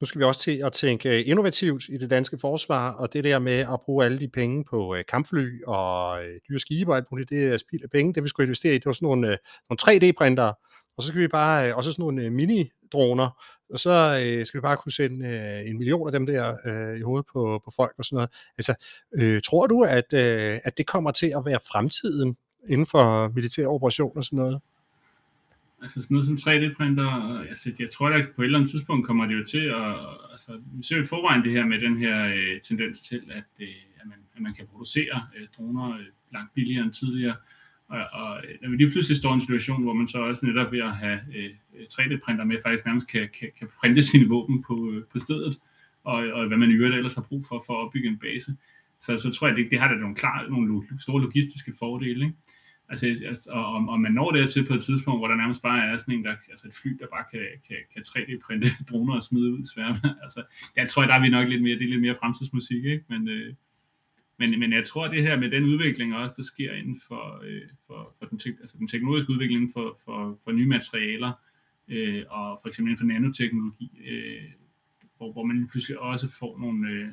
nu 0.01 0.07
skal 0.07 0.19
vi 0.19 0.25
også 0.25 0.41
til 0.41 0.63
at 0.65 0.73
tænke 0.73 1.19
øh, 1.19 1.29
innovativt 1.29 1.85
i 1.89 1.99
det 1.99 2.11
danske 2.11 2.39
forsvar, 2.41 2.91
og 2.91 3.13
det 3.13 3.25
der 3.25 3.39
med 3.39 3.59
at 3.59 3.81
bruge 3.85 4.05
alle 4.05 4.19
de 4.19 4.29
penge 4.29 4.65
på 4.71 4.95
øh, 4.95 5.05
kampfly 5.09 5.63
og 5.67 6.25
øh, 6.25 6.41
dyre 6.49 6.59
skibe 6.59 6.93
og 6.93 6.97
alt 6.97 7.07
muligt, 7.11 7.31
det 7.31 7.45
er 7.45 7.59
spild 7.59 7.83
af 7.83 7.91
penge. 7.91 8.15
Det 8.15 8.25
vi 8.25 8.29
skulle 8.29 8.47
investere 8.47 8.75
i, 8.75 8.79
det 8.79 8.87
var 8.87 8.93
sådan 8.93 9.07
nogle, 9.07 9.29
øh, 9.29 9.37
nogle 9.71 9.79
3D-printere, 9.83 10.55
og 10.97 11.03
så 11.03 11.09
skal 11.09 11.21
vi 11.21 11.29
bare, 11.29 11.69
øh, 11.69 11.77
også 11.77 11.93
sådan 11.93 12.03
nogle 12.03 12.23
øh, 12.23 12.33
mini-droner, 12.33 13.29
og 13.71 13.81
så 13.81 14.21
øh, 14.25 14.47
skal 14.47 14.59
vi 14.59 14.63
bare 14.63 14.77
kunne 14.77 14.93
sende 14.93 15.29
øh, 15.29 15.71
en 15.71 15.79
million 15.79 16.09
af 16.09 16.13
dem 16.13 16.27
der 16.27 16.57
øh, 16.67 16.99
i 16.99 17.03
hovedet 17.03 17.27
på, 17.33 17.63
på 17.65 17.73
folk 17.77 17.95
og 17.99 18.05
sådan 18.05 18.17
noget. 18.17 18.31
Altså, 18.59 18.75
øh, 19.15 19.43
tror 19.43 19.67
du, 19.67 19.83
at, 19.83 20.13
øh, 20.13 20.61
at 20.65 20.79
det 20.79 20.87
kommer 20.87 21.11
til 21.11 21.33
at 21.37 21.45
være 21.45 21.59
fremtiden 21.69 22.37
inden 22.69 22.87
for 22.87 23.29
militære 23.29 23.67
operationer 23.67 24.17
og 24.17 24.25
sådan 24.25 24.37
noget? 24.37 24.61
Altså 25.83 26.03
sådan 26.03 26.15
noget 26.15 26.27
som 26.27 26.35
3D-printer, 26.35 27.11
altså 27.49 27.71
jeg 27.79 27.91
tror 27.91 28.09
da 28.09 28.27
på 28.37 28.43
et 28.43 28.47
eller 28.47 28.59
andet 28.59 28.71
tidspunkt 28.71 29.07
kommer 29.07 29.27
det 29.27 29.35
jo 29.35 29.45
til 29.45 29.65
at, 29.81 29.97
altså 30.31 30.53
vi 30.73 30.83
ser 30.83 30.97
jo 30.97 31.07
forvejen 31.07 31.43
det 31.45 31.53
her 31.53 31.67
med 31.67 31.81
den 31.81 31.97
her 31.99 32.27
øh, 32.27 32.61
tendens 32.61 33.01
til, 33.09 33.23
at, 33.31 33.45
øh, 33.61 33.69
at, 34.01 34.07
man, 34.07 34.19
at 34.37 34.43
man 34.43 34.55
kan 34.55 34.67
producere 34.67 35.27
øh, 35.37 35.47
droner 35.57 35.95
øh, 35.95 36.07
langt 36.33 36.55
billigere 36.55 36.85
end 36.85 36.93
tidligere, 36.93 37.37
og, 37.89 38.01
og 38.13 38.43
når 38.63 38.71
vi 38.71 38.77
lige 38.77 38.91
pludselig 38.91 39.17
står 39.17 39.31
i 39.31 39.35
en 39.35 39.41
situation, 39.41 39.83
hvor 39.83 39.93
man 39.93 40.09
så 40.09 40.19
også 40.19 40.47
netop 40.47 40.73
ved 40.73 40.81
at 40.81 40.97
have 40.97 41.21
øh, 41.37 41.51
øh 41.75 41.87
3D-printer 41.93 42.45
med, 42.45 42.57
faktisk 42.63 42.87
nærmest 42.87 43.09
kan, 43.09 43.29
kan, 43.39 43.51
kan 43.59 43.69
printe 43.81 44.03
sine 44.11 44.29
våben 44.29 44.63
på, 44.63 44.91
øh, 44.91 45.05
på 45.13 45.19
stedet, 45.19 45.59
og, 46.05 46.17
og 46.17 46.47
hvad 46.47 46.59
man 46.59 46.71
i 46.71 46.75
øvrigt 46.75 46.97
ellers 46.97 47.15
har 47.15 47.23
brug 47.23 47.45
for, 47.49 47.63
for 47.67 47.73
at 47.75 47.87
opbygge 47.87 48.09
en 48.09 48.19
base, 48.19 48.53
så, 49.01 49.19
så 49.19 49.31
tror 49.31 49.49
jeg, 49.49 49.57
det, 49.57 49.71
det 49.71 49.81
har 49.81 49.89
da 49.89 49.95
nogle, 49.95 50.15
klar, 50.15 50.47
nogle 50.49 50.83
store 51.01 51.23
logistiske 51.23 51.73
fordele, 51.79 52.25
ikke? 52.25 52.37
Altså, 52.89 53.07
altså 53.27 53.51
og, 53.51 53.75
og 53.89 54.01
man 54.01 54.13
når 54.13 54.31
det 54.31 54.51
til 54.51 54.67
på 54.67 54.75
et 54.75 54.85
tidspunkt, 54.85 55.21
hvor 55.21 55.29
der 55.29 55.37
nærmest 55.37 55.63
bare 55.63 55.85
er 55.85 55.97
sådan 55.97 56.15
en, 56.15 56.25
der, 56.25 56.35
altså 56.51 56.69
et 56.69 56.75
fly, 56.83 56.91
der 57.01 57.07
bare 57.07 57.25
kan, 57.31 57.41
kan, 57.69 57.77
kan 57.93 58.03
3D-printe 58.07 58.69
droner 58.91 59.15
og 59.15 59.23
smide 59.23 59.53
ud 59.53 59.59
i 59.59 59.67
sværme. 59.75 59.97
Altså, 60.25 60.43
der 60.77 60.87
tror 60.87 61.03
jeg, 61.03 61.09
der 61.09 61.15
er 61.15 61.21
vi 61.23 61.29
nok 61.29 61.49
lidt 61.49 61.63
mere, 61.63 61.79
det 61.79 61.85
er 61.85 61.89
lidt 61.89 62.01
mere 62.01 62.17
fremtidsmusik, 62.21 62.85
ikke? 62.85 63.05
Men, 63.09 63.29
øh, 63.29 63.55
men, 64.39 64.61
men 64.61 64.73
jeg 64.73 64.85
tror, 64.87 65.05
at 65.05 65.11
det 65.11 65.23
her 65.23 65.41
med 65.41 65.51
den 65.51 65.65
udvikling 65.65 66.15
også, 66.15 66.35
der 66.37 66.43
sker 66.43 66.73
inden 66.73 67.01
for, 67.09 67.43
øh, 67.45 67.63
for, 67.87 68.15
for 68.19 68.27
den, 68.27 68.41
altså 68.61 68.77
den 68.79 68.89
teknologiske 68.89 69.31
udvikling 69.31 69.71
for, 69.73 69.99
for, 70.05 70.39
for 70.45 70.53
nye 70.53 70.67
materialer, 70.67 71.33
øh, 71.89 72.25
og 72.31 72.59
for 72.63 72.69
eksempel 72.69 72.91
inden 72.91 73.01
for 73.01 73.07
nanoteknologi, 73.07 73.91
øh, 74.09 74.51
hvor, 75.17 75.33
hvor 75.33 75.45
man 75.45 75.69
pludselig 75.69 75.99
også 75.99 76.37
får 76.39 76.59
nogle, 76.61 76.89
øh, 76.91 77.09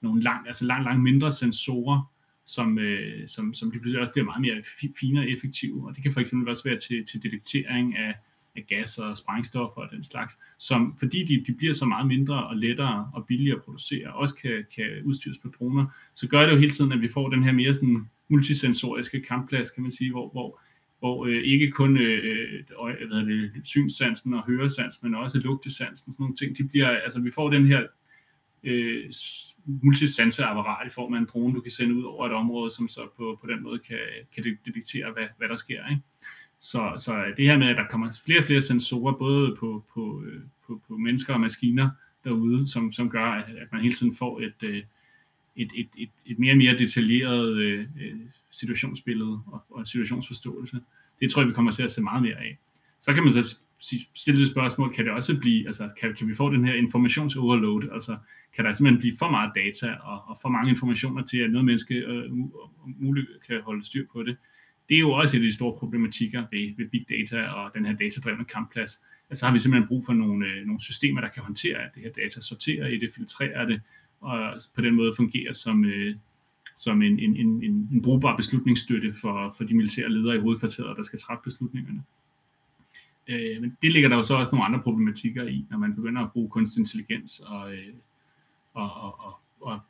nogle 0.00 0.22
langt, 0.22 0.46
altså 0.46 0.64
langt, 0.64 0.84
langt 0.84 1.02
mindre 1.02 1.32
sensorer, 1.32 2.12
som, 2.46 2.78
øh, 2.78 3.28
som, 3.28 3.54
som 3.54 3.70
de 3.70 3.78
pludselig 3.78 4.00
også 4.00 4.12
bliver 4.12 4.24
meget 4.24 4.40
mere 4.40 4.62
fine 5.00 5.20
og 5.20 5.30
effektive. 5.30 5.88
Og 5.88 5.94
det 5.94 6.02
kan 6.02 6.12
for 6.12 6.20
eksempel 6.20 6.48
også 6.48 6.64
være 6.64 6.78
til, 6.78 7.06
til 7.06 7.22
detektering 7.22 7.96
af, 7.96 8.14
af 8.56 8.64
gas 8.68 8.98
og 8.98 9.16
sprængstoffer 9.16 9.80
og 9.80 9.90
den 9.90 10.02
slags, 10.04 10.38
som 10.58 10.96
fordi 10.98 11.24
de, 11.24 11.44
de 11.46 11.52
bliver 11.52 11.72
så 11.72 11.84
meget 11.84 12.06
mindre 12.06 12.46
og 12.46 12.56
lettere 12.56 13.10
og 13.14 13.26
billigere 13.26 13.56
at 13.56 13.62
producere, 13.62 14.12
også 14.12 14.34
kan, 14.34 14.64
kan 14.74 14.86
udstyres 15.04 15.38
på 15.38 15.48
droner, 15.58 15.86
så 16.14 16.28
gør 16.28 16.46
det 16.46 16.52
jo 16.52 16.58
hele 16.58 16.70
tiden, 16.70 16.92
at 16.92 17.00
vi 17.00 17.08
får 17.08 17.28
den 17.28 17.44
her 17.44 17.52
mere 17.52 17.74
sådan 17.74 18.08
multisensoriske 18.28 19.20
kampplads, 19.20 19.70
kan 19.70 19.82
man 19.82 19.92
sige, 19.92 20.10
hvor, 20.10 20.30
hvor, 20.30 20.60
hvor 20.98 21.26
øh, 21.26 21.42
ikke 21.42 21.70
kun 21.70 21.98
øh, 21.98 22.24
øh 22.24 23.08
hvad 23.08 23.26
det, 23.26 23.50
synssansen 23.64 24.34
og 24.34 24.46
høresansen, 24.46 25.10
men 25.10 25.14
også 25.14 25.38
lugtesansen, 25.38 26.12
sådan 26.12 26.22
nogle 26.22 26.36
ting, 26.36 26.58
de 26.58 26.68
bliver, 26.68 26.88
altså 26.88 27.20
vi 27.20 27.30
får 27.30 27.50
den 27.50 27.66
her 27.66 27.82
øh, 28.62 29.10
multisanseapparat 29.66 30.86
i 30.86 30.94
form 30.94 31.14
af 31.14 31.18
en 31.18 31.28
drone, 31.32 31.54
du 31.54 31.60
kan 31.60 31.70
sende 31.70 31.94
ud 31.94 32.02
over 32.02 32.26
et 32.26 32.32
område, 32.32 32.70
som 32.70 32.88
så 32.88 33.00
på, 33.16 33.38
på 33.40 33.46
den 33.46 33.62
måde 33.62 33.78
kan, 33.78 33.98
kan 34.34 34.44
detektere, 34.44 35.12
hvad, 35.12 35.26
hvad 35.38 35.48
der 35.48 35.56
sker. 35.56 35.88
Ikke? 35.90 36.02
Så, 36.64 36.92
så 36.96 37.24
det 37.36 37.44
her 37.46 37.58
med, 37.58 37.66
at 37.66 37.76
der 37.76 37.86
kommer 37.90 38.20
flere 38.24 38.38
og 38.38 38.44
flere 38.44 38.60
sensorer, 38.60 39.12
både 39.12 39.56
på, 39.60 39.84
på, 39.94 40.22
øh, 40.26 40.40
på, 40.66 40.80
på 40.88 40.96
mennesker 40.96 41.34
og 41.34 41.40
maskiner 41.40 41.90
derude, 42.24 42.68
som, 42.68 42.92
som 42.92 43.10
gør, 43.10 43.24
at 43.24 43.72
man 43.72 43.82
hele 43.82 43.94
tiden 43.94 44.14
får 44.14 44.40
et, 44.40 44.54
øh, 44.62 44.82
et, 45.56 45.72
et, 45.74 45.88
et, 45.96 46.10
et 46.26 46.38
mere 46.38 46.52
og 46.52 46.56
mere 46.56 46.78
detaljeret 46.78 47.56
øh, 47.56 47.80
øh, 47.80 48.16
situationsbillede 48.50 49.40
og, 49.46 49.62
og 49.70 49.86
situationsforståelse. 49.86 50.80
Det 51.20 51.30
tror 51.30 51.42
jeg, 51.42 51.48
vi 51.48 51.54
kommer 51.54 51.72
til 51.72 51.82
at 51.82 51.90
se 51.90 52.02
meget 52.02 52.22
mere 52.22 52.36
af. 52.36 52.58
Så 53.00 53.14
kan 53.14 53.24
man 53.24 53.32
så 53.32 53.58
stille 54.14 54.40
det 54.40 54.48
spørgsmål, 54.48 54.92
kan 54.92 55.04
det 55.04 55.12
også 55.12 55.40
blive, 55.40 55.66
altså 55.66 55.90
kan, 56.00 56.14
kan 56.14 56.28
vi 56.28 56.34
få 56.34 56.50
den 56.50 56.64
her 56.64 56.74
informationsoverload, 56.74 57.88
altså 57.92 58.16
kan 58.54 58.64
der 58.64 58.72
simpelthen 58.72 59.00
blive 59.00 59.16
for 59.18 59.30
meget 59.30 59.52
data 59.56 59.94
og, 59.94 60.28
og 60.28 60.38
for 60.42 60.48
mange 60.48 60.70
informationer 60.70 61.22
til, 61.24 61.38
at 61.38 61.50
noget 61.50 61.64
menneske 61.64 61.94
øh, 61.94 62.30
muligt 62.86 63.26
kan 63.46 63.60
holde 63.62 63.84
styr 63.84 64.06
på 64.12 64.22
det. 64.22 64.36
Det 64.88 64.94
er 64.94 65.00
jo 65.00 65.10
også 65.10 65.36
et 65.36 65.40
af 65.40 65.46
de 65.46 65.54
store 65.54 65.78
problematikker 65.78 66.40
ved, 66.50 66.76
ved 66.76 66.88
big 66.88 67.06
data 67.08 67.46
og 67.46 67.74
den 67.74 67.86
her 67.86 67.96
datadrevne 67.96 68.44
kampplads. 68.44 69.02
Altså 69.30 69.40
så 69.40 69.46
har 69.46 69.52
vi 69.52 69.58
simpelthen 69.58 69.88
brug 69.88 70.06
for 70.06 70.12
nogle, 70.12 70.46
øh, 70.46 70.66
nogle 70.66 70.80
systemer, 70.80 71.20
der 71.20 71.28
kan 71.28 71.42
håndtere 71.42 71.78
det 71.94 72.02
her 72.02 72.10
data, 72.10 72.40
sortere 72.40 72.94
i 72.94 72.98
det, 72.98 73.10
filtrere 73.16 73.66
det, 73.66 73.80
og 74.20 74.60
på 74.74 74.80
den 74.80 74.94
måde 74.94 75.12
fungere 75.16 75.54
som, 75.54 75.84
øh, 75.84 76.16
som 76.76 77.02
en, 77.02 77.18
en, 77.18 77.36
en, 77.36 77.62
en 77.92 78.02
brugbar 78.02 78.36
beslutningsstøtte 78.36 79.14
for, 79.20 79.54
for 79.56 79.64
de 79.64 79.76
militære 79.76 80.12
ledere 80.12 80.36
i 80.36 80.40
hovedkvarteret, 80.40 80.96
der 80.96 81.02
skal 81.02 81.18
træffe 81.18 81.42
beslutningerne. 81.44 82.02
Øh, 83.28 83.60
men 83.60 83.76
det 83.82 83.92
ligger 83.92 84.08
der 84.08 84.16
jo 84.16 84.22
så 84.22 84.34
også 84.34 84.52
nogle 84.52 84.64
andre 84.64 84.82
problematikker 84.82 85.44
i, 85.44 85.66
når 85.70 85.78
man 85.78 85.94
begynder 85.94 86.22
at 86.22 86.32
bruge 86.32 86.50
kunstig 86.50 86.80
intelligens 86.80 87.40
og, 87.40 87.74
øh, 87.74 87.94
og, 88.74 88.92
og, 88.92 89.20
og, 89.20 89.40
og 89.60 89.80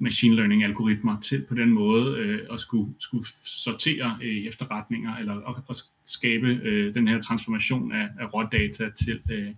machine 0.00 0.36
learning 0.36 0.64
algoritmer 0.64 1.20
til 1.20 1.44
på 1.48 1.54
den 1.54 1.70
måde 1.70 2.18
øh, 2.18 2.46
at 2.52 2.60
skulle, 2.60 2.94
skulle 2.98 3.24
sortere 3.44 4.18
øh, 4.22 4.46
efterretninger 4.46 5.16
eller 5.16 5.34
at, 5.34 5.56
at 5.70 5.76
skabe 6.06 6.46
øh, 6.46 6.94
den 6.94 7.08
her 7.08 7.20
transformation 7.20 7.92
af, 7.92 8.08
af 8.20 8.34
rådata 8.34 8.90
til, 8.90 9.20
øh, 9.30 9.48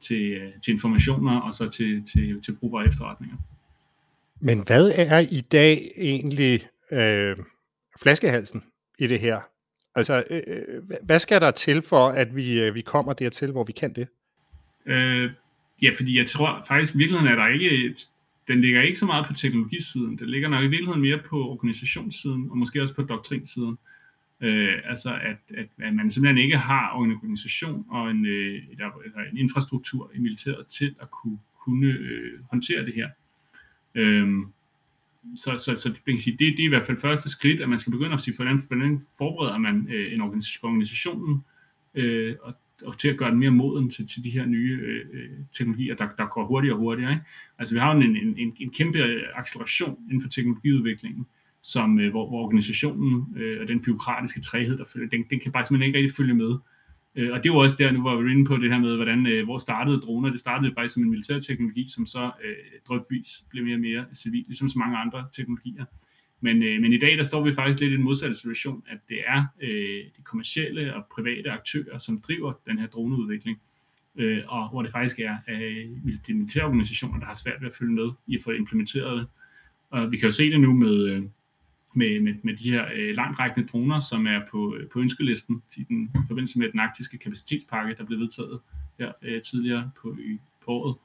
til, 0.00 0.32
øh, 0.32 0.52
til 0.64 0.72
informationer 0.72 1.40
og 1.40 1.54
så 1.54 1.68
til, 1.68 2.04
til, 2.12 2.42
til 2.42 2.52
brugbare 2.52 2.86
efterretninger. 2.86 3.36
Men 4.40 4.62
hvad 4.66 4.92
er 4.96 5.18
i 5.18 5.40
dag 5.40 5.90
egentlig 5.96 6.66
øh, 6.92 7.36
flaskehalsen 8.02 8.62
i 8.98 9.06
det 9.06 9.20
her? 9.20 9.40
Altså, 9.94 10.24
øh, 10.30 10.42
øh 10.46 10.82
hvad 11.02 11.18
skal 11.18 11.40
der 11.40 11.50
til 11.50 11.82
for, 11.82 12.08
at 12.08 12.36
vi, 12.36 12.60
øh, 12.60 12.74
vi 12.74 12.80
kommer 12.80 13.12
dertil, 13.12 13.50
hvor 13.50 13.64
vi 13.64 13.72
kan 13.72 13.92
det? 13.92 14.08
Øh, 14.86 15.30
ja, 15.82 15.90
fordi 15.96 16.18
jeg 16.18 16.26
tror 16.26 16.64
faktisk, 16.68 16.94
i 16.94 16.98
virkeligheden 16.98 17.32
er 17.32 17.36
der 17.36 17.48
ikke, 17.48 17.86
et, 17.86 18.08
den 18.48 18.60
ligger 18.60 18.82
ikke 18.82 18.98
så 18.98 19.06
meget 19.06 19.26
på 19.26 19.32
teknologisiden. 19.32 20.18
Den 20.18 20.30
ligger 20.30 20.48
nok 20.48 20.64
i 20.64 20.66
virkeligheden 20.66 21.02
mere 21.02 21.20
på 21.28 21.48
organisationssiden, 21.48 22.50
og 22.50 22.58
måske 22.58 22.82
også 22.82 22.94
på 22.94 23.02
doktrinsiden. 23.02 23.78
Øh, 24.40 24.74
altså, 24.84 25.14
at, 25.14 25.56
at, 25.58 25.68
at 25.78 25.94
man 25.94 26.10
simpelthen 26.10 26.44
ikke 26.44 26.58
har 26.58 27.02
en 27.02 27.12
organisation 27.12 27.86
og 27.90 28.10
en, 28.10 28.26
øh, 28.26 28.62
en 29.32 29.38
infrastruktur 29.38 30.10
i 30.14 30.18
militæret 30.18 30.66
til 30.66 30.94
at 31.00 31.10
kunne, 31.10 31.38
kunne 31.64 31.86
øh, 31.86 32.40
håndtere 32.50 32.86
det 32.86 32.94
her. 32.94 33.08
Øh, 33.94 34.28
så, 35.36 35.56
så, 35.56 35.76
så 35.76 35.88
det, 35.88 36.04
kan 36.04 36.18
sige, 36.18 36.36
det, 36.36 36.56
det 36.56 36.60
er 36.60 36.66
i 36.66 36.68
hvert 36.68 36.86
fald 36.86 36.98
første 36.98 37.30
skridt, 37.30 37.60
at 37.60 37.68
man 37.68 37.78
skal 37.78 37.92
begynde 37.92 38.14
at 38.14 38.20
sige, 38.20 38.36
hvordan, 38.36 38.60
hvordan 38.68 39.02
forbereder 39.18 39.58
man 39.58 39.88
øh, 39.90 40.14
en 40.14 40.20
organisationen 40.20 41.44
øh, 41.94 42.36
og, 42.42 42.54
og 42.82 42.98
til 42.98 43.08
at 43.08 43.16
gøre 43.16 43.30
den 43.30 43.38
mere 43.38 43.50
moden 43.50 43.90
til, 43.90 44.06
til 44.06 44.24
de 44.24 44.30
her 44.30 44.46
nye 44.46 44.78
øh, 44.82 45.06
øh, 45.12 45.30
teknologier, 45.52 45.94
der, 45.94 46.08
der 46.18 46.26
går 46.26 46.46
hurtigere 46.46 46.76
og 46.76 46.80
hurtigere. 46.80 47.12
Ikke? 47.12 47.24
Altså 47.58 47.74
vi 47.74 47.78
har 47.78 47.94
jo 47.94 48.00
en, 48.00 48.16
en, 48.16 48.38
en, 48.38 48.56
en 48.60 48.70
kæmpe 48.70 48.98
acceleration 49.34 49.98
inden 50.08 50.22
for 50.22 50.28
teknologiudviklingen, 50.28 51.26
som, 51.62 52.00
øh, 52.00 52.10
hvor, 52.10 52.28
hvor 52.28 52.44
organisationen 52.44 53.36
øh, 53.36 53.60
og 53.60 53.68
den 53.68 53.80
byråkratiske 53.80 54.40
træhed, 54.40 54.78
der 54.78 54.84
følger, 54.92 55.08
den, 55.08 55.24
den 55.30 55.40
kan 55.40 55.52
bare 55.52 55.64
simpelthen 55.64 55.88
ikke 55.88 55.98
rigtig 55.98 56.16
følge 56.16 56.34
med. 56.34 56.54
Øh, 57.16 57.32
og 57.32 57.42
det 57.42 57.50
var 57.52 57.58
også 57.58 57.76
der, 57.78 57.92
nu 57.92 58.02
var 58.02 58.16
vi 58.16 58.32
inde 58.32 58.44
på 58.44 58.56
det 58.56 58.70
her 58.70 58.78
med, 58.78 58.96
hvordan, 58.96 59.26
øh, 59.26 59.44
hvor 59.44 59.58
startede 59.58 60.00
droner. 60.00 60.30
Det 60.30 60.40
startede 60.40 60.72
faktisk 60.74 60.94
som 60.94 61.02
en 61.02 61.10
militær 61.10 61.38
teknologi, 61.38 61.86
som 61.88 62.06
så 62.06 62.30
øh, 62.44 62.56
drøbvis 62.88 63.44
blev 63.50 63.64
mere 63.64 63.76
og 63.76 63.80
mere 63.80 64.04
civil, 64.14 64.44
ligesom 64.46 64.68
så 64.68 64.78
mange 64.78 64.96
andre 64.96 65.26
teknologier. 65.32 65.84
Men, 66.44 66.62
øh, 66.62 66.80
men 66.80 66.92
i 66.92 66.98
dag, 66.98 67.18
der 67.18 67.22
står 67.22 67.44
vi 67.44 67.54
faktisk 67.54 67.80
lidt 67.80 67.92
i 67.92 67.96
den 67.96 68.04
modsatte 68.04 68.34
situation, 68.34 68.82
at 68.86 68.98
det 69.08 69.18
er 69.26 69.44
øh, 69.60 70.04
de 70.16 70.22
kommercielle 70.24 70.94
og 70.94 71.06
private 71.14 71.50
aktører, 71.50 71.98
som 71.98 72.20
driver 72.20 72.52
den 72.66 72.78
her 72.78 72.86
droneudvikling, 72.86 73.60
øh, 74.16 74.42
og 74.46 74.68
hvor 74.68 74.82
det 74.82 74.92
faktisk 74.92 75.18
er 75.20 75.36
øh, 75.48 75.88
de 76.26 76.34
militære 76.34 76.64
organisationer, 76.64 77.18
der 77.18 77.26
har 77.26 77.34
svært 77.34 77.60
ved 77.60 77.68
at 77.68 77.74
følge 77.78 77.92
med 77.92 78.10
i 78.26 78.34
at 78.34 78.40
få 78.44 78.50
implementeret 78.50 79.18
det. 79.18 79.26
Og 79.90 80.10
vi 80.10 80.16
kan 80.16 80.26
jo 80.26 80.30
se 80.30 80.50
det 80.50 80.60
nu 80.60 80.72
med, 80.72 81.08
øh, 81.08 81.22
med, 81.94 82.20
med, 82.20 82.34
med 82.42 82.56
de 82.56 82.70
her 82.70 82.84
øh, 82.94 83.14
langtrækkende 83.14 83.68
droner, 83.68 84.00
som 84.00 84.26
er 84.26 84.40
på, 84.50 84.76
øh, 84.76 84.88
på 84.88 84.98
ønskelisten 85.00 85.62
i 85.76 85.82
den 85.82 86.10
i 86.14 86.26
forbindelse 86.28 86.58
med 86.58 86.72
den 86.72 86.80
arktiske 86.80 87.18
kapacitetspakke, 87.18 87.94
der 87.98 88.04
blev 88.04 88.18
vedtaget 88.18 88.60
her 88.98 89.12
øh, 89.22 89.42
tidligere 89.42 89.90
på, 90.02 90.16
i, 90.20 90.38
på 90.64 90.70
året. 90.70 90.96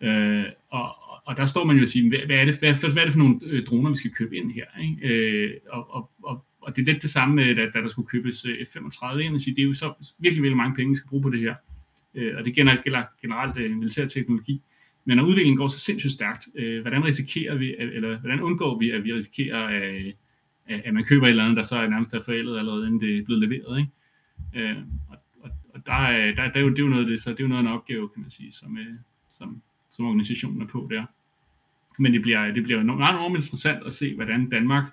Øh, 0.00 0.44
og, 0.70 1.07
og 1.28 1.36
der 1.36 1.46
står 1.46 1.64
man 1.64 1.76
jo 1.76 1.82
og 1.82 1.88
siger, 1.88 2.08
hvad, 2.08 2.18
hvad, 2.26 2.36
er, 2.36 2.44
det, 2.44 2.58
hvad, 2.58 2.92
hvad 2.92 3.02
er 3.02 3.06
det 3.06 3.12
for 3.12 3.18
nogle 3.18 3.40
øh, 3.42 3.66
droner, 3.66 3.90
vi 3.90 3.96
skal 3.96 4.10
købe 4.10 4.36
ind 4.36 4.52
her? 4.52 4.64
Ikke? 4.82 5.08
Øh, 5.08 5.50
og, 5.70 5.94
og, 5.94 6.10
og, 6.22 6.44
og 6.60 6.76
det 6.76 6.82
er 6.82 6.92
lidt 6.92 7.02
det 7.02 7.10
samme, 7.10 7.54
da, 7.54 7.70
da 7.74 7.80
der 7.80 7.88
skulle 7.88 8.08
købes 8.08 8.44
øh, 8.44 8.66
F-35 8.66 9.18
ind, 9.18 9.34
og 9.34 9.40
sige, 9.40 9.56
det 9.56 9.62
er 9.62 9.66
jo 9.66 9.74
så 9.74 10.14
virkelig, 10.20 10.42
virkelig 10.42 10.56
mange 10.56 10.76
penge, 10.76 10.90
vi 10.90 10.94
skal 10.94 11.08
bruge 11.08 11.22
på 11.22 11.30
det 11.30 11.40
her. 11.40 11.54
Øh, 12.14 12.34
og 12.38 12.44
det 12.44 12.54
gælder 12.54 13.04
generelt 13.22 13.58
øh, 13.58 13.76
militær 13.76 14.06
teknologi. 14.06 14.62
Men 15.04 15.16
når 15.16 15.24
udviklingen 15.24 15.56
går 15.56 15.68
så 15.68 15.78
sindssygt 15.78 16.12
stærkt, 16.12 16.48
øh, 16.54 16.80
hvordan 16.80 17.04
risikerer 17.04 17.54
vi, 17.54 17.74
eller 17.78 18.18
hvordan 18.18 18.40
undgår 18.40 18.78
vi, 18.78 18.90
at 18.90 19.04
vi 19.04 19.12
risikerer, 19.12 19.62
at, 20.68 20.84
at 20.84 20.94
man 20.94 21.04
køber 21.04 21.26
et 21.26 21.30
eller 21.30 21.44
andet, 21.44 21.56
der 21.56 21.62
så 21.62 21.76
er 21.76 21.88
nærmest 21.88 22.14
er 22.14 22.20
forældet 22.24 22.58
allerede, 22.58 22.86
inden 22.86 23.00
det 23.00 23.18
er 23.18 23.24
blevet 23.24 23.48
leveret, 23.48 23.78
ikke? 23.78 24.70
Øh, 24.70 24.76
og, 25.08 25.16
og, 25.40 25.50
og 25.74 25.86
der, 25.86 25.92
er, 25.92 26.34
der, 26.34 26.50
der 26.50 26.58
er 26.58 26.60
jo, 26.60 26.70
det 26.70 26.78
er 26.78 26.82
jo 26.82 26.88
noget 26.88 27.04
af 27.04 27.10
det, 27.10 27.20
så 27.20 27.30
det 27.30 27.40
er 27.40 27.44
jo 27.44 27.48
noget 27.48 27.64
af 27.64 27.68
en 27.70 27.74
opgave, 27.74 28.08
kan 28.08 28.22
man 28.22 28.30
sige, 28.30 28.52
som, 28.52 28.78
øh, 28.78 28.94
som, 29.28 29.62
som 29.90 30.06
organisationen 30.06 30.62
er 30.62 30.66
på 30.66 30.88
der. 30.90 31.04
Men 31.98 32.12
det 32.12 32.22
bliver, 32.22 32.52
det 32.52 32.62
bliver 32.62 32.82
meget 32.82 33.14
enormt 33.14 33.36
interessant 33.36 33.86
at 33.86 33.92
se, 33.92 34.14
hvordan 34.14 34.48
Danmark 34.48 34.84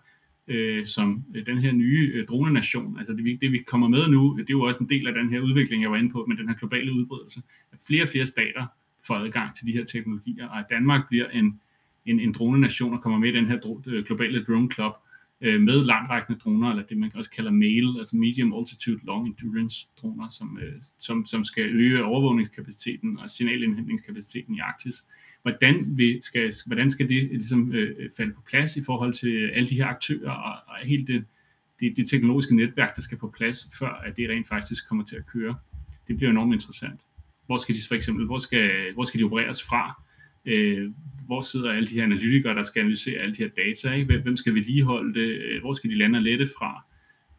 øh, 0.48 0.88
som 0.88 1.24
øh, 1.36 1.46
den 1.46 1.58
her 1.58 1.72
nye 1.72 2.12
øh, 2.14 2.28
dronenation, 2.28 3.00
altså 3.00 3.14
det, 3.14 3.42
det 3.42 3.52
vi 3.52 3.58
kommer 3.58 3.88
med 3.88 4.08
nu, 4.08 4.36
det 4.38 4.44
er 4.50 4.54
jo 4.54 4.62
også 4.62 4.80
en 4.80 4.90
del 4.90 5.08
af 5.08 5.14
den 5.14 5.30
her 5.30 5.40
udvikling, 5.40 5.84
jeg 5.84 5.92
var 5.92 5.98
inde 5.98 6.10
på, 6.10 6.26
med 6.28 6.38
den 6.38 6.50
her 6.50 6.56
globale 6.56 6.94
udbredelse, 6.94 7.42
at 7.72 7.80
flere 7.88 8.04
og 8.04 8.10
flere 8.10 8.26
stater 8.26 8.66
får 9.08 9.16
adgang 9.16 9.56
til 9.56 9.68
de 9.68 9.72
her 9.72 9.86
teknologier, 9.86 10.48
og 10.48 10.60
at 10.60 10.66
Danmark 10.70 11.08
bliver 11.08 11.30
en, 11.30 11.62
en, 12.06 12.20
en 12.20 12.32
dronenation 12.32 12.94
og 12.94 13.02
kommer 13.02 13.20
med 13.20 13.30
i 13.30 13.36
den 13.36 13.46
her 13.46 13.82
øh, 13.88 14.06
globale 14.06 14.44
drone 14.44 14.72
club, 14.72 14.94
øh, 15.42 15.62
med 15.62 15.86
langrækkende 15.86 16.40
droner, 16.40 16.70
eller 16.70 16.84
det 16.84 16.98
man 16.98 17.12
også 17.16 17.32
kalder 17.32 17.52
MALE, 17.52 18.00
altså 18.00 18.16
Medium 18.16 18.54
Altitude 18.54 19.00
Long 19.04 19.28
Endurance 19.28 19.88
droner, 20.02 20.30
som, 20.30 20.60
øh, 20.62 20.74
som, 21.00 21.26
som 21.26 21.44
skal 21.44 21.64
øge 21.64 22.04
overvågningskapaciteten 22.04 23.20
og 23.20 23.30
signalindhentningskapaciteten 23.30 24.56
i 24.56 24.60
Arktis. 24.60 24.96
Hvordan, 25.46 25.98
vi 25.98 26.22
skal, 26.22 26.54
hvordan 26.66 26.90
skal 26.90 27.10
det 27.10 27.24
ligesom, 27.24 27.74
øh, 27.74 28.10
falde 28.18 28.34
på 28.34 28.42
plads 28.50 28.78
i 28.78 28.80
forhold 28.86 29.14
til 29.14 29.50
alle 29.54 29.70
de 29.70 29.76
her 29.76 29.86
aktører 29.86 30.32
og, 30.32 30.54
og 30.68 30.76
hele 30.84 31.08
det, 31.08 31.26
det, 31.80 31.98
det 31.98 32.10
teknologiske 32.10 32.56
netværk, 32.56 32.96
der 32.96 33.02
skal 33.02 33.18
på 33.18 33.34
plads, 33.38 33.70
før 33.80 34.04
at 34.06 34.18
det 34.18 34.30
rent 34.30 34.48
faktisk 34.48 34.88
kommer 34.88 35.06
til 35.06 35.16
at 35.16 35.26
køre? 35.26 35.56
Det 36.08 36.18
bliver 36.18 36.32
enormt 36.32 36.54
interessant. 36.54 37.02
Hvor 37.46 37.58
skal 37.58 37.76
de 37.76 37.80
for 37.88 37.96
eksempel, 37.96 38.26
hvor 38.26 38.38
skal, 38.38 38.94
hvor 38.94 39.04
skal 39.04 39.20
de 39.20 39.26
opereres 39.26 39.64
fra? 39.64 40.04
Øh, 40.46 40.92
hvor 41.26 41.42
sidder 41.42 41.72
alle 41.72 41.88
de 41.88 41.94
her 41.94 42.04
analytikere, 42.04 42.56
der 42.56 42.64
skal 42.64 42.80
analysere 42.80 43.20
alle 43.20 43.36
de 43.36 43.44
her 43.44 43.50
data? 43.66 43.94
Ikke? 43.94 44.18
Hvem 44.18 44.36
skal 44.36 44.56
vedligeholde 44.56 45.20
det? 45.20 45.42
Øh, 45.42 45.62
hvor 45.62 45.74
skal 45.74 45.90
de 45.90 45.98
lande 45.98 46.18
og 46.18 46.24
lette 46.24 46.48
fra? 46.58 46.86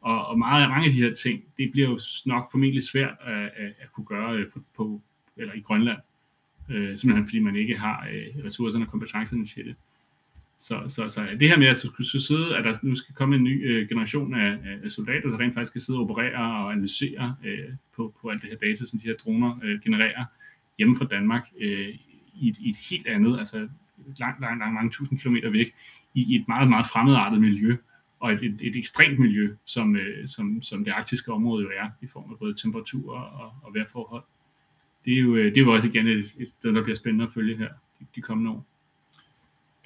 Og, 0.01 0.27
og 0.27 0.39
meget, 0.39 0.69
mange 0.69 0.87
af 0.87 0.93
de 0.93 1.03
her 1.03 1.13
ting, 1.13 1.45
det 1.59 1.71
bliver 1.73 1.89
jo 1.89 1.99
nok 2.27 2.49
formentlig 2.53 2.83
svært 2.83 3.17
at, 3.21 3.43
at, 3.57 3.73
at 3.81 3.93
kunne 3.93 4.07
gøre 4.07 4.37
øh, 4.37 4.47
på, 4.53 4.61
på, 4.77 5.03
eller 5.37 5.55
i 5.55 5.61
Grønland. 5.61 5.99
Øh, 6.71 6.97
simpelthen 6.97 7.27
fordi 7.27 7.39
man 7.39 7.57
ikke 7.57 7.79
har 7.79 8.09
øh, 8.13 8.45
ressourcerne 8.45 8.85
og 8.85 8.91
kompetencerne 8.91 9.45
til 9.45 9.65
det. 9.65 9.75
Så, 10.59 10.85
så, 10.89 11.09
så 11.09 11.29
det 11.41 11.49
her 11.49 11.59
med 11.59 11.67
at 11.67 11.77
skulle 11.77 12.07
sidde, 12.07 12.57
at 12.57 12.65
der 12.65 12.75
nu 12.83 12.95
skal 12.95 13.15
komme 13.15 13.37
en 13.37 13.45
ny 13.45 13.71
øh, 13.71 13.89
generation 13.89 14.35
af, 14.35 14.59
af 14.85 14.91
soldater, 14.91 15.31
der 15.31 15.39
rent 15.39 15.55
faktisk 15.55 15.71
skal 15.71 15.81
sidde 15.81 15.99
og 15.99 16.03
operere 16.03 16.65
og 16.65 16.73
analysere 16.73 17.37
øh, 17.45 17.69
på, 17.97 18.15
på 18.23 18.29
alt 18.29 18.43
det 18.43 18.51
her 18.51 18.57
data, 18.57 18.85
som 18.85 18.99
de 18.99 19.07
her 19.07 19.15
droner 19.15 19.61
øh, 19.63 19.81
genererer 19.81 20.25
hjemme 20.79 20.97
fra 20.97 21.05
Danmark, 21.05 21.49
øh, 21.61 21.89
i 22.35 22.49
et, 22.49 22.59
i 22.59 22.71
et 22.71 22.77
helt 22.77 23.07
andet, 23.07 23.39
altså 23.39 23.69
langt, 24.19 24.41
langt, 24.41 24.59
langt 24.59 24.75
mange 24.75 24.91
tusind 24.91 25.19
kilometer 25.19 25.51
væk, 25.51 25.75
i, 26.15 26.35
i 26.35 26.37
et 26.37 26.49
meget, 26.49 26.69
meget 26.69 26.87
fremmedartet 26.87 27.41
miljø, 27.41 27.77
og 28.21 28.33
et, 28.33 28.43
et, 28.43 28.59
et 28.61 28.77
ekstremt 28.77 29.19
miljø, 29.19 29.55
som, 29.65 29.97
øh, 29.97 30.29
som, 30.29 30.61
som 30.61 30.85
det 30.85 30.91
arktiske 30.91 31.33
område 31.33 31.63
jo 31.63 31.71
er, 31.79 31.91
i 32.03 32.07
form 32.07 32.33
af 32.33 32.39
både 32.39 32.55
temperatur 32.55 33.19
og, 33.19 33.53
og 33.63 33.75
vejrforhold. 33.75 34.25
Det 35.07 35.15
er 35.15 35.19
jo, 35.19 35.37
øh, 35.37 35.45
det 35.45 35.57
er 35.57 35.65
jo 35.65 35.73
også 35.73 35.89
igen 35.89 36.07
et, 36.07 36.35
et, 36.39 36.49
det, 36.63 36.75
der 36.75 36.83
bliver 36.83 36.97
spændende 36.97 37.25
at 37.25 37.31
følge 37.35 37.57
her 37.57 37.69
de, 38.01 38.07
de 38.15 38.21
kommende 38.21 38.51
år. 38.51 38.67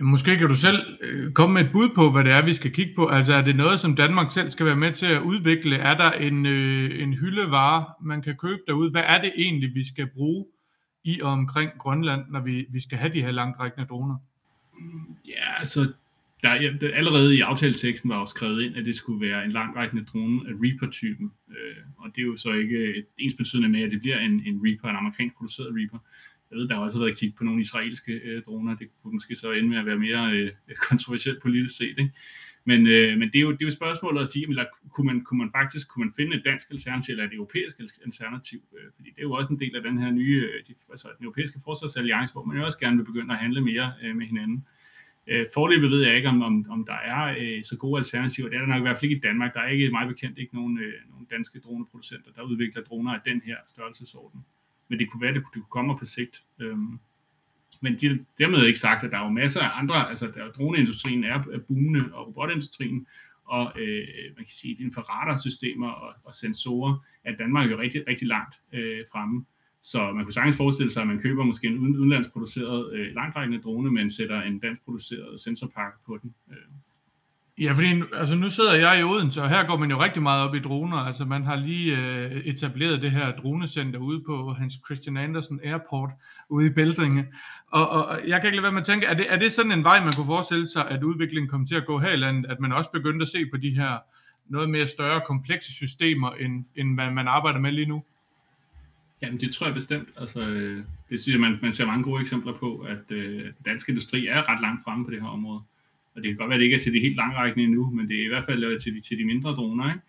Måske 0.00 0.36
kan 0.36 0.48
du 0.48 0.56
selv 0.56 0.98
øh, 1.00 1.32
komme 1.32 1.54
med 1.54 1.64
et 1.64 1.72
bud 1.72 1.88
på, 1.94 2.10
hvad 2.10 2.24
det 2.24 2.32
er, 2.32 2.44
vi 2.44 2.54
skal 2.54 2.72
kigge 2.72 2.92
på. 2.96 3.06
Altså 3.06 3.32
er 3.34 3.42
det 3.42 3.56
noget, 3.56 3.80
som 3.80 3.96
Danmark 3.96 4.30
selv 4.30 4.50
skal 4.50 4.66
være 4.66 4.76
med 4.76 4.92
til 4.92 5.06
at 5.06 5.22
udvikle? 5.22 5.76
Er 5.76 5.96
der 5.96 6.12
en, 6.12 6.46
øh, 6.46 7.02
en 7.02 7.14
hyldevare, 7.14 7.84
man 8.00 8.22
kan 8.22 8.36
købe 8.36 8.60
derude? 8.66 8.90
Hvad 8.90 9.02
er 9.06 9.20
det 9.20 9.32
egentlig, 9.36 9.74
vi 9.74 9.86
skal 9.86 10.06
bruge 10.06 10.46
i 11.04 11.20
og 11.20 11.30
omkring 11.30 11.70
Grønland, 11.78 12.24
når 12.28 12.40
vi, 12.40 12.66
vi 12.70 12.80
skal 12.80 12.98
have 12.98 13.12
de 13.12 13.22
her 13.22 13.30
langtrækkende 13.30 13.86
droner? 13.86 14.16
Ja, 15.28 15.58
altså, 15.58 15.92
der, 16.42 16.54
ja, 16.54 16.72
der, 16.80 16.94
allerede 16.94 17.36
i 17.36 17.40
aftalteksten 17.40 18.10
var 18.10 18.16
også 18.16 18.32
skrevet 18.32 18.62
ind, 18.62 18.76
at 18.76 18.84
det 18.84 18.96
skulle 18.96 19.28
være 19.28 19.44
en 19.44 19.52
langtrækkende 19.52 20.04
drone 20.04 20.40
af 20.48 20.52
Reaper-typen. 20.62 21.32
Øh, 21.50 21.76
og 21.98 22.10
det 22.14 22.22
er 22.22 22.26
jo 22.26 22.36
så 22.36 22.52
ikke 22.52 23.04
ens 23.18 23.34
betydende 23.34 23.68
med, 23.68 23.82
at 23.82 23.92
det 23.92 24.00
bliver 24.00 24.18
en, 24.18 24.42
en 24.46 24.60
Reaper, 24.64 24.88
en 24.88 24.96
amerikansk 24.96 25.36
produceret 25.36 25.74
Reaper. 25.76 25.98
Jeg 26.50 26.58
ved, 26.58 26.68
der 26.68 26.74
har 26.74 26.82
også 26.82 26.98
været 26.98 27.18
kigget 27.18 27.36
på 27.38 27.44
nogle 27.44 27.60
israelske 27.60 28.12
øh, 28.12 28.42
droner. 28.42 28.76
Det 28.76 28.88
kunne 29.02 29.14
måske 29.14 29.36
så 29.36 29.52
ende 29.52 29.68
med 29.68 29.78
at 29.78 29.86
være 29.86 29.98
mere 29.98 30.32
øh, 30.32 30.50
kontroversielt 30.88 31.42
politisk 31.42 31.76
set. 31.76 31.96
Ikke? 31.98 32.10
Men, 32.64 32.86
øh, 32.86 33.18
men 33.18 33.28
det, 33.32 33.38
er 33.38 33.42
jo, 33.42 33.52
det 33.52 33.62
er 33.62 33.66
jo 33.66 33.70
spørgsmålet 33.70 34.20
at 34.20 34.28
sige, 34.28 34.48
eller 34.48 34.64
kunne 34.94 35.06
man, 35.06 35.24
kunne 35.24 35.38
man 35.38 35.50
faktisk 35.58 35.88
kunne 35.88 36.04
man 36.04 36.12
finde 36.16 36.36
et 36.36 36.42
dansk 36.44 36.70
alternativ 36.70 37.12
eller 37.12 37.24
et 37.24 37.34
europæisk 37.34 37.76
alternativ? 38.06 38.60
Øh, 38.76 38.88
fordi 38.96 39.08
det 39.10 39.18
er 39.18 39.22
jo 39.22 39.32
også 39.32 39.52
en 39.52 39.60
del 39.60 39.76
af 39.76 39.82
den 39.82 39.98
her 39.98 40.10
nye, 40.10 40.48
øh, 40.48 40.66
de, 40.66 40.74
altså 40.90 41.08
den 41.18 41.24
europæiske 41.24 41.60
forsvarsalliance, 41.64 42.32
hvor 42.32 42.44
man 42.44 42.56
jo 42.56 42.64
også 42.64 42.78
gerne 42.78 42.96
vil 42.96 43.04
begynde 43.04 43.34
at 43.34 43.40
handle 43.40 43.60
mere 43.60 43.92
øh, 44.02 44.16
med 44.16 44.26
hinanden. 44.26 44.58
Øh, 44.66 44.79
Øh, 45.26 45.46
forløbet 45.54 45.90
ved 45.90 46.02
jeg 46.06 46.16
ikke, 46.16 46.28
om, 46.28 46.42
om, 46.42 46.66
om 46.70 46.84
der 46.84 46.94
er 46.94 47.36
øh, 47.40 47.64
så 47.64 47.76
gode 47.76 47.98
alternativer. 47.98 48.48
Det 48.48 48.56
er 48.56 48.60
der 48.60 48.66
nok 48.66 48.78
i 48.78 48.82
hvert 48.82 48.98
fald 48.98 49.10
ikke 49.10 49.16
i 49.16 49.28
Danmark. 49.28 49.54
Der 49.54 49.60
er 49.60 49.68
ikke 49.68 49.90
meget 49.90 50.08
bekendt 50.08 50.38
ikke 50.38 50.54
nogen, 50.54 50.78
øh, 50.78 50.92
nogen 51.10 51.26
danske 51.30 51.60
droneproducenter, 51.60 52.30
der 52.36 52.42
udvikler 52.42 52.82
droner 52.82 53.12
af 53.12 53.20
den 53.24 53.42
her 53.44 53.56
størrelsesorden. 53.66 54.44
Men 54.88 54.98
det 54.98 55.10
kunne 55.10 55.22
være, 55.22 55.34
det 55.34 55.44
kunne, 55.44 55.54
det 55.54 55.62
kunne 55.62 55.70
komme 55.70 55.98
på 55.98 56.04
sigt. 56.04 56.44
Øhm, 56.60 56.98
men 57.80 57.96
de, 57.96 58.24
dermed 58.38 58.66
ikke 58.66 58.78
sagt, 58.78 59.04
at 59.04 59.12
der 59.12 59.18
er 59.18 59.24
jo 59.24 59.30
masser 59.30 59.60
af 59.60 59.78
andre, 59.78 60.08
altså 60.08 60.26
der, 60.34 60.50
droneindustrien 60.50 61.24
er, 61.24 61.34
er 61.34 61.58
boomende, 61.68 62.14
og 62.14 62.26
robotindustrien, 62.26 63.06
og 63.44 63.72
øh, 63.80 64.06
man 64.36 64.44
kan 64.44 64.54
sige, 64.60 64.74
inden 64.74 64.92
for 64.92 65.00
radarsystemer 65.00 65.88
og, 65.88 66.14
og 66.24 66.34
sensorer, 66.34 67.06
at 67.24 67.38
Danmark 67.38 67.66
er 67.66 67.74
jo 67.74 67.80
rigtig, 67.80 68.04
rigtig 68.08 68.28
langt 68.28 68.60
øh, 68.72 69.04
fremme. 69.12 69.44
Så 69.82 70.12
man 70.12 70.24
kunne 70.24 70.32
sagtens 70.32 70.56
forestille 70.56 70.90
sig, 70.90 71.02
at 71.02 71.08
man 71.08 71.20
køber 71.20 71.44
måske 71.44 71.66
en 71.66 71.78
udenlandsproduceret 71.78 72.92
øh, 72.92 73.14
langtrækkende 73.14 73.62
drone, 73.62 73.90
men 73.90 74.10
sætter 74.10 74.42
en 74.42 74.58
dansk 74.58 74.84
produceret 74.84 75.40
sensorpakke 75.40 75.98
på 76.06 76.18
den. 76.22 76.34
Øh, 76.50 76.56
Ja, 77.60 77.72
fordi 77.72 78.02
altså, 78.14 78.34
nu 78.34 78.50
sidder 78.50 78.74
jeg 78.74 79.00
i 79.00 79.02
Odense, 79.02 79.42
og 79.42 79.48
her 79.48 79.66
går 79.66 79.76
man 79.76 79.90
jo 79.90 80.02
rigtig 80.02 80.22
meget 80.22 80.48
op 80.48 80.54
i 80.54 80.58
droner. 80.58 80.96
Altså, 80.96 81.24
man 81.24 81.42
har 81.44 81.56
lige 81.56 81.96
øh, 81.96 82.30
etableret 82.30 83.02
det 83.02 83.10
her 83.10 83.36
dronecenter 83.36 83.98
ude 83.98 84.22
på 84.26 84.52
Hans 84.52 84.74
Christian 84.86 85.16
Andersen 85.16 85.60
Airport 85.64 86.10
ude 86.48 86.66
i 86.66 86.70
Bældringe. 86.70 87.26
Og, 87.72 87.90
og, 87.90 88.06
og 88.06 88.18
jeg 88.26 88.40
kan 88.40 88.46
ikke 88.46 88.56
lade 88.56 88.62
være 88.62 88.72
med 88.72 88.80
at 88.80 88.86
tænke, 88.86 89.06
er 89.06 89.14
det, 89.14 89.26
er 89.28 89.38
det 89.38 89.52
sådan 89.52 89.72
en 89.72 89.84
vej, 89.84 90.04
man 90.04 90.12
kunne 90.16 90.26
forestille 90.26 90.68
sig, 90.68 90.90
at 90.90 91.02
udviklingen 91.02 91.48
kommer 91.48 91.66
til 91.66 91.74
at 91.74 91.86
gå 91.86 91.98
her 91.98 92.12
i 92.12 92.16
landet, 92.16 92.50
at 92.50 92.60
man 92.60 92.72
også 92.72 92.90
begyndte 92.90 93.22
at 93.22 93.28
se 93.28 93.46
på 93.52 93.56
de 93.56 93.70
her 93.70 93.98
noget 94.48 94.70
mere 94.70 94.86
større 94.86 95.20
komplekse 95.26 95.72
systemer, 95.72 96.30
end, 96.30 96.64
end 96.76 96.88
man, 96.94 97.14
man 97.14 97.28
arbejder 97.28 97.58
med 97.58 97.72
lige 97.72 97.86
nu? 97.86 98.02
Jamen, 99.22 99.40
det 99.40 99.54
tror 99.54 99.66
jeg 99.66 99.74
bestemt. 99.74 100.08
Altså, 100.16 100.40
øh, 100.40 100.84
det 101.10 101.20
synes 101.20 101.32
jeg, 101.32 101.40
man, 101.40 101.58
man 101.62 101.72
ser 101.72 101.86
mange 101.86 102.04
gode 102.04 102.20
eksempler 102.20 102.52
på, 102.52 102.78
at 102.78 103.10
øh, 103.10 103.52
dansk 103.64 103.88
industri 103.88 104.26
er 104.26 104.48
ret 104.48 104.60
langt 104.60 104.84
fremme 104.84 105.04
på 105.04 105.10
det 105.10 105.20
her 105.20 105.28
område. 105.28 105.62
Og 106.14 106.22
det 106.22 106.24
kan 106.24 106.36
godt 106.36 106.48
være, 106.48 106.54
at 106.54 106.60
det 106.60 106.64
ikke 106.64 106.76
er 106.76 106.80
til 106.80 106.94
de 106.94 107.00
helt 107.00 107.16
langrækkende 107.16 107.64
endnu, 107.64 107.90
men 107.90 108.08
det 108.08 108.20
er 108.20 108.24
i 108.24 108.28
hvert 108.28 108.44
fald 108.44 108.64
øh, 108.64 108.80
til 108.80 108.94
de, 108.94 109.00
til 109.00 109.18
de 109.18 109.24
mindre 109.24 109.50
droner. 109.50 109.92
Ikke? 109.92 110.00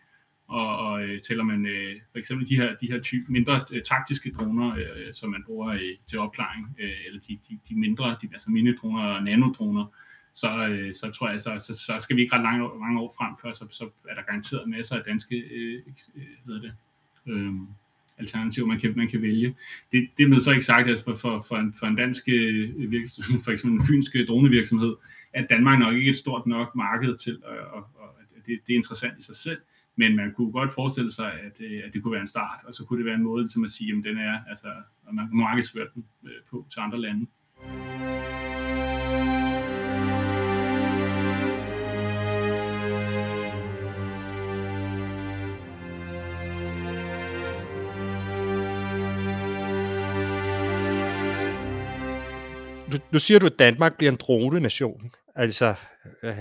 Og, 0.48 0.78
og 0.78 1.04
øh, 1.04 1.22
tæller 1.22 1.44
man 1.44 1.66
øh, 1.66 1.96
for 2.12 2.18
eksempel 2.18 2.50
de 2.50 2.56
her, 2.56 2.76
de 2.76 2.92
her 2.92 3.02
type 3.02 3.26
mindre 3.32 3.66
øh, 3.72 3.82
taktiske 3.82 4.32
droner, 4.32 4.76
øh, 4.76 5.08
øh, 5.08 5.14
som 5.14 5.30
man 5.30 5.44
bruger 5.46 5.70
øh, 5.70 5.96
til 6.08 6.20
opklaring, 6.20 6.76
øh, 6.80 6.92
eller 7.08 7.20
de, 7.20 7.40
de, 7.50 7.60
de 7.70 7.76
mindre, 7.76 8.18
de, 8.22 8.30
altså 8.32 8.52
minidroner 8.52 9.04
og 9.04 9.24
nanodroner, 9.24 9.86
så, 10.34 10.68
øh, 10.68 10.94
så 10.94 11.12
tror 11.12 11.30
jeg, 11.30 11.42
så, 11.42 11.56
så, 11.60 11.74
så 11.74 12.00
skal 12.00 12.16
vi 12.16 12.22
ikke 12.22 12.36
ret 12.36 12.42
langt, 12.42 12.80
mange 12.80 13.00
år 13.00 13.14
frem 13.18 13.36
før, 13.42 13.52
så, 13.54 13.66
så 13.70 13.90
er 14.10 14.16
der 14.16 14.22
garanteret 14.22 14.70
masser 14.70 14.96
af 14.96 15.04
danske 15.04 15.36
øh, 15.36 15.84
øh, 16.16 16.24
hvad 16.46 16.56
det, 16.56 16.74
øh, 17.28 17.54
alternativer, 18.22 18.68
man 18.68 18.80
kan, 18.80 18.94
man 18.96 19.10
kan 19.10 19.22
vælge. 19.22 19.56
Det, 19.92 20.10
det 20.18 20.30
med 20.30 20.40
så 20.40 20.52
ikke 20.52 20.66
sagt, 20.66 20.90
at 20.90 21.02
for, 21.02 21.16
for, 21.16 21.46
for, 21.48 21.56
en, 21.56 21.74
for 21.80 21.86
en 21.86 21.96
dansk 21.96 22.24
øh, 22.28 22.92
virksomhed, 22.92 23.40
for 23.46 23.52
eksempel 23.52 23.80
en 23.82 23.88
fynsk 23.88 24.16
øh, 24.16 24.28
dronevirksomhed, 24.28 24.96
at 25.34 25.50
Danmark 25.50 25.80
nok 25.80 25.94
ikke 25.96 26.08
er 26.08 26.14
et 26.14 26.18
stort 26.18 26.48
nok 26.48 26.76
marked 26.76 27.18
til, 27.18 27.42
og, 27.44 27.58
og, 27.58 27.84
og 27.96 28.10
det, 28.46 28.60
det 28.68 28.74
er 28.74 28.78
interessant 28.78 29.20
i 29.20 29.24
sig 29.24 29.36
selv, 29.36 29.58
men 29.96 30.16
man 30.16 30.34
kunne 30.34 30.52
godt 30.52 30.74
forestille 30.74 31.12
sig, 31.12 31.32
at, 31.34 31.56
øh, 31.60 31.82
at 31.86 31.94
det 31.94 32.04
kunne 32.04 32.12
være 32.12 32.22
en 32.22 32.28
start, 32.28 32.60
og 32.68 32.74
så 32.74 32.86
kunne 32.86 32.98
det 32.98 33.06
være 33.06 33.16
en 33.16 33.24
måde 33.24 33.50
som 33.50 33.64
at 33.64 33.72
sige, 33.72 33.98
at 33.98 34.04
den 34.04 34.18
er, 34.18 34.40
altså, 34.50 34.68
at 35.08 35.14
man 35.14 35.28
kan 35.28 35.38
markedsføre 35.38 35.88
den 35.96 36.06
på 36.50 36.66
til 36.72 36.80
andre 36.80 37.02
lande. 37.02 37.28
Nu, 53.12 53.20
siger 53.20 53.40
du, 53.40 53.46
at 53.46 53.60
Danmark 53.60 53.98
bliver 53.98 54.12
en 54.12 54.18
drone-nation. 54.18 55.12
Altså, 55.36 55.76
øh, 56.24 56.36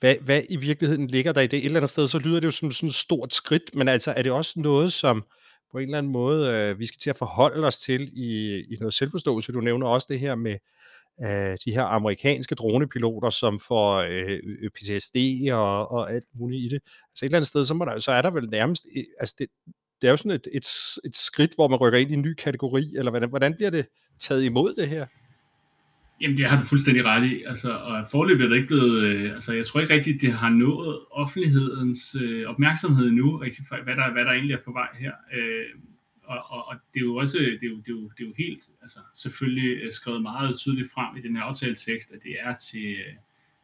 hvad, 0.00 0.14
hvad 0.20 0.42
i 0.48 0.56
virkeligheden 0.56 1.06
ligger 1.06 1.32
der 1.32 1.40
i 1.40 1.46
det? 1.46 1.58
Et 1.58 1.64
eller 1.64 1.78
andet 1.78 1.90
sted, 1.90 2.08
så 2.08 2.18
lyder 2.18 2.40
det 2.40 2.46
jo 2.46 2.50
som 2.50 2.70
sådan 2.70 2.88
et 2.88 2.94
stort 2.94 3.34
skridt, 3.34 3.74
men 3.74 3.88
altså, 3.88 4.12
er 4.16 4.22
det 4.22 4.32
også 4.32 4.52
noget, 4.60 4.92
som 4.92 5.24
på 5.72 5.78
en 5.78 5.84
eller 5.84 5.98
anden 5.98 6.12
måde, 6.12 6.50
øh, 6.50 6.78
vi 6.78 6.86
skal 6.86 6.98
til 6.98 7.10
at 7.10 7.16
forholde 7.16 7.66
os 7.66 7.78
til 7.78 8.10
i, 8.12 8.58
i 8.60 8.76
noget 8.80 8.94
selvforståelse? 8.94 9.52
Du 9.52 9.60
nævner 9.60 9.86
også 9.86 10.06
det 10.10 10.20
her 10.20 10.34
med 10.34 10.56
øh, 11.24 11.58
de 11.64 11.72
her 11.72 11.82
amerikanske 11.82 12.54
dronepiloter, 12.54 13.30
som 13.30 13.60
får 13.60 13.96
øh, 13.96 14.40
øh 14.62 14.70
PTSD 14.70 15.16
og, 15.52 15.90
og 15.90 16.12
alt 16.12 16.24
muligt 16.34 16.60
i 16.60 16.68
det. 16.74 16.82
Altså 17.10 17.24
et 17.24 17.28
eller 17.28 17.38
andet 17.38 17.48
sted, 17.48 17.64
så, 17.64 17.74
må 17.74 17.84
der, 17.84 17.98
så 17.98 18.12
er 18.12 18.22
der 18.22 18.30
vel 18.30 18.48
nærmest, 18.50 18.86
øh, 18.96 19.04
altså 19.20 19.34
det, 19.38 19.48
det 20.00 20.06
er 20.06 20.10
jo 20.10 20.16
sådan 20.16 20.30
et, 20.30 20.48
et, 20.52 20.66
et 21.04 21.16
skridt, 21.16 21.54
hvor 21.54 21.68
man 21.68 21.78
rykker 21.78 21.98
ind 21.98 22.10
i 22.10 22.14
en 22.14 22.22
ny 22.22 22.34
kategori, 22.34 22.94
eller 22.96 23.10
hvordan, 23.10 23.28
hvordan 23.28 23.54
bliver 23.54 23.70
det 23.70 23.86
taget 24.20 24.44
imod 24.44 24.74
det 24.74 24.88
her? 24.88 25.06
Jamen, 26.20 26.36
det 26.36 26.46
har 26.46 26.58
du 26.60 26.64
fuldstændig 26.64 27.04
ret 27.04 27.26
i. 27.26 27.42
Altså, 27.42 27.70
og 27.70 28.08
forløbet 28.10 28.44
er 28.44 28.48
det 28.48 28.56
ikke 28.56 28.66
blevet... 28.66 29.02
Øh, 29.02 29.32
altså, 29.32 29.52
jeg 29.52 29.66
tror 29.66 29.80
ikke 29.80 29.94
rigtigt, 29.94 30.20
det 30.20 30.32
har 30.32 30.50
nået 30.50 30.98
offentlighedens 31.10 32.16
øh, 32.22 32.48
opmærksomhed 32.48 33.10
nu, 33.10 33.36
rigtig, 33.36 33.64
hvad 33.84 33.96
der, 33.96 34.12
hvad 34.12 34.24
der 34.24 34.32
egentlig 34.32 34.54
er 34.54 34.64
på 34.64 34.72
vej 34.72 34.88
her. 34.98 35.12
Øh, 35.34 35.80
og, 36.24 36.38
og, 36.48 36.68
og 36.68 36.74
det 36.94 37.00
er 37.00 37.04
jo 37.04 37.16
også 37.16 37.38
det 37.38 37.66
er 37.66 37.70
jo, 37.70 37.76
det 37.76 37.88
er 37.88 37.92
jo, 37.92 38.10
det 38.16 38.24
er 38.24 38.28
jo 38.28 38.34
helt 38.38 38.68
altså, 38.82 38.98
selvfølgelig 39.14 39.82
øh, 39.82 39.92
skrevet 39.92 40.22
meget 40.22 40.56
tydeligt 40.58 40.90
frem 40.94 41.16
i 41.16 41.20
den 41.20 41.36
her 41.36 41.42
aftaletekst, 41.42 42.12
at 42.12 42.22
det 42.22 42.36
er 42.40 42.56
til, 42.56 42.86
øh, 42.86 43.14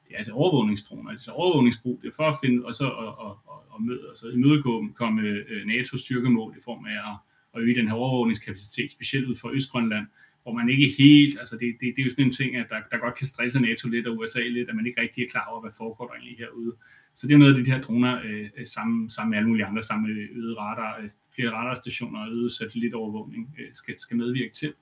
det 0.08 0.14
er 0.18 0.24
til 0.24 0.32
overvågningsdroner, 0.32 1.10
altså 1.10 1.30
overvågningsbrug, 1.30 2.00
det 2.02 2.08
er 2.08 2.16
for 2.16 2.28
at 2.28 2.36
finde, 2.44 2.66
og 2.66 2.74
så 2.74 2.84
og, 2.84 3.18
og, 3.18 3.38
og, 3.46 3.64
og 3.70 3.82
møde, 3.82 4.00
altså 4.08 4.28
imødegå 4.28 4.88
komme 4.94 5.22
øh, 5.22 5.66
NATO's 5.66 6.04
styrkemål 6.04 6.54
i 6.58 6.60
form 6.64 6.84
af 6.86 7.10
at, 7.10 7.16
at 7.54 7.62
øge 7.62 7.74
den 7.74 7.88
her 7.88 7.94
overvågningskapacitet, 7.94 8.92
specielt 8.92 9.26
ud 9.28 9.34
for 9.40 9.48
Østgrønland, 9.48 10.06
hvor 10.42 10.52
man 10.52 10.68
ikke 10.68 10.94
helt, 10.98 11.38
altså 11.38 11.54
det, 11.60 11.68
det, 11.80 11.86
det 11.96 12.02
er 12.02 12.04
jo 12.04 12.10
sådan 12.10 12.24
en 12.24 12.30
ting, 12.30 12.56
at 12.56 12.66
der, 12.68 12.80
der 12.90 12.98
godt 12.98 13.14
kan 13.18 13.26
stresse 13.26 13.60
NATO 13.60 13.88
lidt 13.88 14.06
og 14.06 14.16
USA 14.18 14.40
lidt, 14.40 14.68
at 14.68 14.76
man 14.76 14.86
ikke 14.86 15.00
rigtig 15.00 15.24
er 15.24 15.28
klar 15.28 15.46
over, 15.50 15.60
hvad 15.60 15.70
foregår 15.78 16.06
der 16.06 16.14
egentlig 16.14 16.38
herude. 16.38 16.72
Så 17.14 17.26
det 17.26 17.34
er 17.34 17.38
noget 17.38 17.58
af 17.58 17.64
de 17.64 17.70
her 17.70 17.80
droner, 17.80 18.20
øh, 18.24 18.48
øh, 18.56 18.66
sammen, 18.66 19.10
sammen 19.10 19.30
med 19.30 19.38
alle 19.38 19.48
mulige 19.48 19.66
andre, 19.66 19.82
sammen 19.82 20.14
med 20.14 20.28
øget 20.32 20.56
radar, 20.58 20.98
øh, 21.02 21.08
flere 21.34 21.50
radarstationer 21.50 22.20
og 22.20 22.28
øget 22.30 22.52
satellitovervågning, 22.52 23.54
øh, 23.58 23.68
skal, 23.72 23.98
skal 23.98 24.16
medvirke 24.16 24.52
til. 24.52 24.72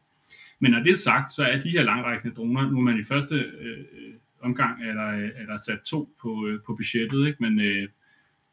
Men 0.61 0.71
når 0.71 0.79
det 0.83 0.91
er 0.91 0.95
sagt, 1.11 1.33
så 1.33 1.45
er 1.45 1.61
de 1.61 1.71
her 1.71 1.83
langrækkende 1.83 2.35
droner, 2.35 2.71
nu 2.71 2.79
er 2.79 2.83
man 2.83 3.01
i 3.01 3.05
første 3.05 3.35
øh, 3.35 3.79
øh 3.79 4.15
omgang, 4.43 4.85
er 4.85 4.93
der, 4.93 5.11
er 5.41 5.47
der 5.47 5.59
sat 5.59 5.81
to 5.81 6.15
på, 6.23 6.47
øh, 6.47 6.61
på 6.67 6.75
budgettet, 6.75 7.27
ikke? 7.27 7.43
men 7.43 7.61
øh, 7.61 7.89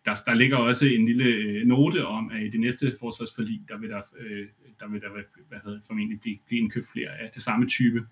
der, 0.07 0.15
der 0.25 0.33
ligger 0.33 0.57
også 0.57 0.85
en 0.85 1.05
lille 1.05 1.25
øh, 1.25 1.65
note 1.65 2.05
om, 2.05 2.31
at 2.31 2.41
i 2.43 2.49
det 2.49 2.59
næste 2.59 2.95
forsvarsforlig, 2.99 3.61
der 3.69 3.77
vil 3.77 3.89
der, 3.89 4.01
øh, 4.19 4.47
der, 4.79 4.87
vil 4.87 5.01
der 5.01 5.09
hvad 5.49 5.59
hedder, 5.65 5.79
formentlig 5.87 6.19
blive, 6.19 6.37
blive 6.47 6.61
indkøbt 6.61 6.87
flere 6.93 7.09
af, 7.21 7.31
af 7.35 7.41
samme 7.41 7.67
type. 7.67 8.05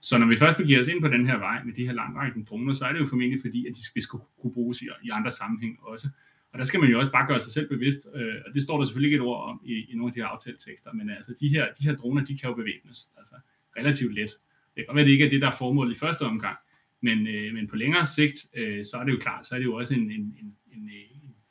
Så 0.00 0.18
når 0.18 0.26
vi 0.26 0.36
først 0.36 0.56
begiver 0.56 0.80
os 0.80 0.88
ind 0.88 1.00
på 1.02 1.08
den 1.08 1.26
her 1.26 1.38
vej 1.38 1.64
med 1.64 1.72
de 1.74 1.86
her 1.86 1.92
langrækkende 1.92 2.46
droner, 2.46 2.74
så 2.74 2.84
er 2.84 2.92
det 2.92 3.00
jo 3.00 3.06
formentlig 3.06 3.40
fordi, 3.42 3.66
at 3.66 3.74
de 3.76 3.84
skal, 3.84 4.02
skal 4.02 4.18
kunne 4.40 4.52
bruges 4.52 4.82
i, 4.82 4.86
i 5.04 5.08
andre 5.12 5.30
sammenhæng 5.30 5.78
også. 5.82 6.08
Og 6.52 6.58
der 6.58 6.64
skal 6.64 6.80
man 6.80 6.90
jo 6.90 6.98
også 6.98 7.12
bare 7.12 7.26
gøre 7.26 7.40
sig 7.40 7.52
selv 7.52 7.68
bevidst, 7.68 8.08
øh, 8.14 8.34
og 8.46 8.54
det 8.54 8.62
står 8.62 8.78
der 8.78 8.84
selvfølgelig 8.84 9.12
ikke 9.12 9.22
et 9.22 9.28
ord 9.30 9.48
om 9.50 9.60
i, 9.64 9.72
i 9.90 9.94
nogle 9.96 10.10
af 10.10 10.14
de 10.14 10.20
her 10.20 10.26
aftaletekster, 10.26 10.92
men 10.92 11.10
altså 11.10 11.34
de 11.40 11.48
her, 11.48 11.64
de 11.78 11.88
her 11.88 11.96
droner, 11.96 12.24
de 12.24 12.38
kan 12.38 12.48
jo 12.50 12.54
bevæbnes 12.54 13.08
altså 13.18 13.34
relativt 13.76 14.14
let. 14.14 14.30
Det 14.76 14.84
kan 14.86 14.96
være, 14.96 15.04
det 15.04 15.10
ikke 15.10 15.26
er 15.26 15.30
det, 15.30 15.40
der 15.40 15.46
er 15.46 15.58
formålet 15.58 15.96
i 15.96 15.98
første 15.98 16.22
omgang, 16.22 16.56
men, 17.02 17.26
øh, 17.26 17.54
men 17.54 17.68
på 17.68 17.76
længere 17.76 18.06
sigt, 18.06 18.38
øh, 18.56 18.84
så 18.84 18.96
er 18.96 19.04
det 19.04 19.12
jo 19.12 19.18
klart, 19.18 19.46
så 19.46 19.54
er 19.54 19.58
det 19.58 19.64
jo 19.64 19.74
også 19.74 19.94
en, 19.94 20.10
en, 20.10 20.24
en, 20.40 20.56
en, 20.72 20.90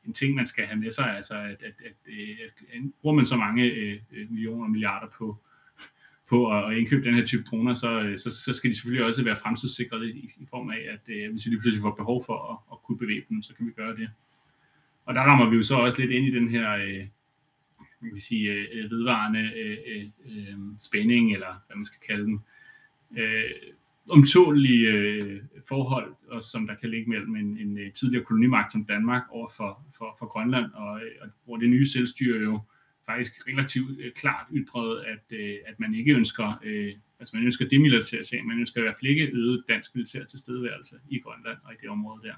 en 0.05 0.13
ting, 0.13 0.35
man 0.35 0.45
skal 0.45 0.65
have 0.65 0.79
med 0.79 0.91
sig, 0.91 1.15
altså 1.15 1.33
at, 1.33 1.63
at, 1.63 1.73
at, 1.85 1.95
øh, 2.07 2.37
at, 2.45 2.53
at 2.73 2.81
bruger 3.01 3.15
man 3.15 3.25
så 3.25 3.37
mange 3.37 3.63
øh, 3.63 3.99
øh 4.11 4.31
millioner 4.31 4.63
og 4.63 4.71
milliarder 4.71 5.07
på, 5.07 5.37
på 6.29 6.51
at, 6.57 6.77
indkøbe 6.77 7.05
den 7.05 7.15
her 7.15 7.25
type 7.25 7.43
droner, 7.43 7.73
så, 7.73 8.01
øh, 8.01 8.17
så, 8.17 8.31
så 8.31 8.53
skal 8.53 8.69
de 8.69 8.75
selvfølgelig 8.75 9.05
også 9.05 9.23
være 9.23 9.35
fremtidssikrede 9.35 10.11
i, 10.11 10.33
i 10.37 10.45
form 10.49 10.69
af, 10.69 10.79
at 10.93 11.15
øh, 11.15 11.31
hvis 11.31 11.45
vi 11.45 11.49
lige 11.51 11.61
pludselig 11.61 11.81
får 11.81 11.95
behov 11.95 12.23
for 12.25 12.51
at, 12.51 12.57
at 12.71 12.77
kunne 12.83 12.97
bevæge 12.97 13.23
dem, 13.29 13.41
så 13.41 13.53
kan 13.55 13.67
vi 13.67 13.71
gøre 13.71 13.95
det. 13.95 14.09
Og 15.05 15.15
der 15.15 15.21
rammer 15.21 15.49
vi 15.49 15.55
jo 15.55 15.63
så 15.63 15.75
også 15.75 16.01
lidt 16.01 16.11
ind 16.11 16.25
i 16.25 16.31
den 16.31 16.49
her 16.49 16.71
øh, 16.71 17.07
man 18.03 18.11
kan 18.11 18.19
sige, 18.19 18.51
øh, 18.51 18.91
vedvarende 18.91 19.51
øh, 19.55 20.07
øh, 20.25 20.57
spænding, 20.77 21.33
eller 21.33 21.61
hvad 21.67 21.75
man 21.75 21.85
skal 21.85 22.01
kalde 22.07 22.23
den, 22.23 22.43
øh, 23.17 23.51
omtålige 24.09 24.87
øh, 24.87 25.41
forhold, 25.67 26.13
også 26.27 26.49
som 26.49 26.67
der 26.67 26.75
kan 26.75 26.89
ligge 26.89 27.09
mellem 27.09 27.35
en, 27.35 27.57
en 27.57 27.77
øh, 27.77 27.91
tidligere 27.91 28.25
kolonimagt 28.25 28.71
som 28.71 28.85
Danmark 28.85 29.23
over 29.29 29.49
for, 29.57 29.85
for, 29.97 30.15
for 30.19 30.25
Grønland, 30.25 30.71
og, 30.73 31.01
øh, 31.01 31.11
og 31.21 31.27
hvor 31.45 31.57
det 31.57 31.69
nye 31.69 31.85
selvstyre 31.85 32.41
jo 32.41 32.59
faktisk 33.05 33.33
relativt 33.47 33.99
øh, 33.99 34.11
klart 34.11 34.45
ytrede, 34.53 35.05
at, 35.05 35.37
øh, 35.39 35.55
at 35.65 35.79
man 35.79 35.95
ikke 35.95 36.13
ønsker, 36.13 36.59
øh, 36.63 36.93
altså 37.19 37.35
man 37.35 37.45
ønsker 37.45 37.67
demilitarisering, 37.67 38.47
man 38.47 38.59
ønsker 38.59 38.79
i 38.79 38.83
hvert 38.83 38.95
fald 38.99 39.11
ikke 39.11 39.29
øget 39.33 39.63
dansk 39.69 39.95
militær 39.95 40.23
tilstedeværelse 40.23 40.95
i 41.09 41.19
Grønland 41.19 41.57
og 41.63 41.73
i 41.73 41.77
det 41.81 41.89
område 41.89 42.21
der. 42.27 42.35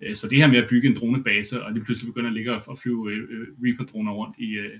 Øh, 0.00 0.14
så 0.14 0.28
det 0.28 0.38
her 0.38 0.46
med 0.46 0.58
at 0.58 0.68
bygge 0.70 0.88
en 0.88 0.96
dronebase, 0.96 1.64
og 1.64 1.74
det 1.74 1.84
pludselig 1.84 2.06
begynder 2.12 2.30
at 2.30 2.34
ligge 2.34 2.54
og 2.54 2.78
flyve 2.82 3.12
øh, 3.12 3.22
øh, 3.30 3.46
Reaper-droner 3.62 4.12
rundt 4.12 4.36
i, 4.38 4.50
øh, 4.50 4.78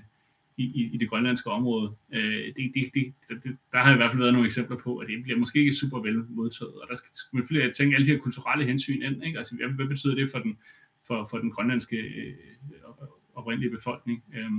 i, 0.57 0.89
i 0.93 0.97
det 0.97 1.09
grønlandske 1.09 1.49
område. 1.49 1.95
Øh, 2.13 2.45
det, 2.55 2.71
det, 2.73 2.91
det, 2.93 3.13
det, 3.43 3.57
der 3.71 3.77
har 3.77 3.93
i 3.93 3.95
hvert 3.95 4.11
fald 4.11 4.21
været 4.21 4.33
nogle 4.33 4.45
eksempler 4.45 4.77
på, 4.77 4.97
at 4.97 5.07
det 5.07 5.23
bliver 5.23 5.39
måske 5.39 5.59
ikke 5.59 5.73
super 5.73 5.99
vel 5.99 6.25
modtaget, 6.29 6.73
og 6.73 6.87
der 6.89 6.95
skal 6.95 7.09
man 7.33 7.43
selvfølgelig 7.43 7.75
tænke 7.75 7.95
alle 7.95 8.05
de 8.05 8.11
her 8.11 8.19
kulturelle 8.19 8.65
hensyn 8.65 9.01
ind. 9.01 9.23
Ikke? 9.23 9.37
Altså, 9.37 9.55
hvad, 9.55 9.67
hvad 9.67 9.87
betyder 9.87 10.15
det 10.15 10.29
for 10.31 10.39
den, 10.39 10.57
for, 11.07 11.27
for 11.29 11.37
den 11.37 11.51
grønlandske 11.51 11.97
øh, 11.97 12.33
oprindelige 13.35 13.71
befolkning? 13.71 14.23
Øh, 14.35 14.51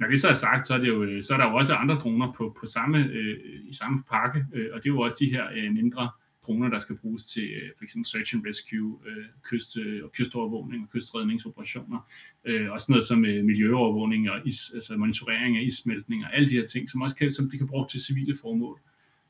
når 0.00 0.08
det 0.08 0.20
så 0.20 0.28
er 0.28 0.32
sagt, 0.32 0.66
så 0.66 0.74
er, 0.74 0.78
det 0.78 0.88
jo, 0.88 1.02
øh, 1.02 1.22
så 1.22 1.34
er 1.34 1.38
der 1.38 1.50
jo 1.50 1.54
også 1.54 1.74
andre 1.74 1.94
droner 1.94 2.32
på, 2.32 2.56
på 2.60 2.66
samme, 2.66 2.98
øh, 2.98 3.38
i 3.64 3.74
samme 3.74 3.98
pakke, 4.10 4.46
øh, 4.54 4.68
og 4.72 4.82
det 4.82 4.88
er 4.88 4.94
jo 4.94 5.00
også 5.00 5.16
de 5.20 5.30
her 5.30 5.44
øh, 5.56 5.72
mindre 5.72 6.10
droner, 6.46 6.68
der 6.68 6.78
skal 6.78 6.96
bruges 6.96 7.24
til 7.24 7.50
øh, 7.50 7.70
for 7.76 7.84
eksempel 7.84 8.06
search 8.10 8.34
and 8.34 8.46
rescue, 8.46 8.98
øh, 9.06 9.24
kyst, 9.42 9.76
øh, 9.76 10.04
og 10.04 10.12
kystovervågning 10.12 10.82
og 10.82 10.90
kystredningsoperationer. 10.90 12.10
Øh, 12.44 12.70
også 12.70 12.86
noget 12.92 13.04
som 13.04 13.24
øh, 13.24 13.44
miljøovervågning 13.44 14.30
og 14.30 14.46
is, 14.46 14.70
altså 14.74 14.96
monitorering 14.96 15.56
af 15.56 15.62
issmeltning 15.62 16.24
og 16.24 16.36
alle 16.36 16.48
de 16.48 16.54
her 16.54 16.66
ting, 16.66 16.90
som 16.90 17.02
også 17.02 17.16
kan, 17.16 17.30
som 17.30 17.50
de 17.50 17.58
kan 17.58 17.66
bruge 17.66 17.86
til 17.90 18.00
civile 18.00 18.36
formål. 18.40 18.80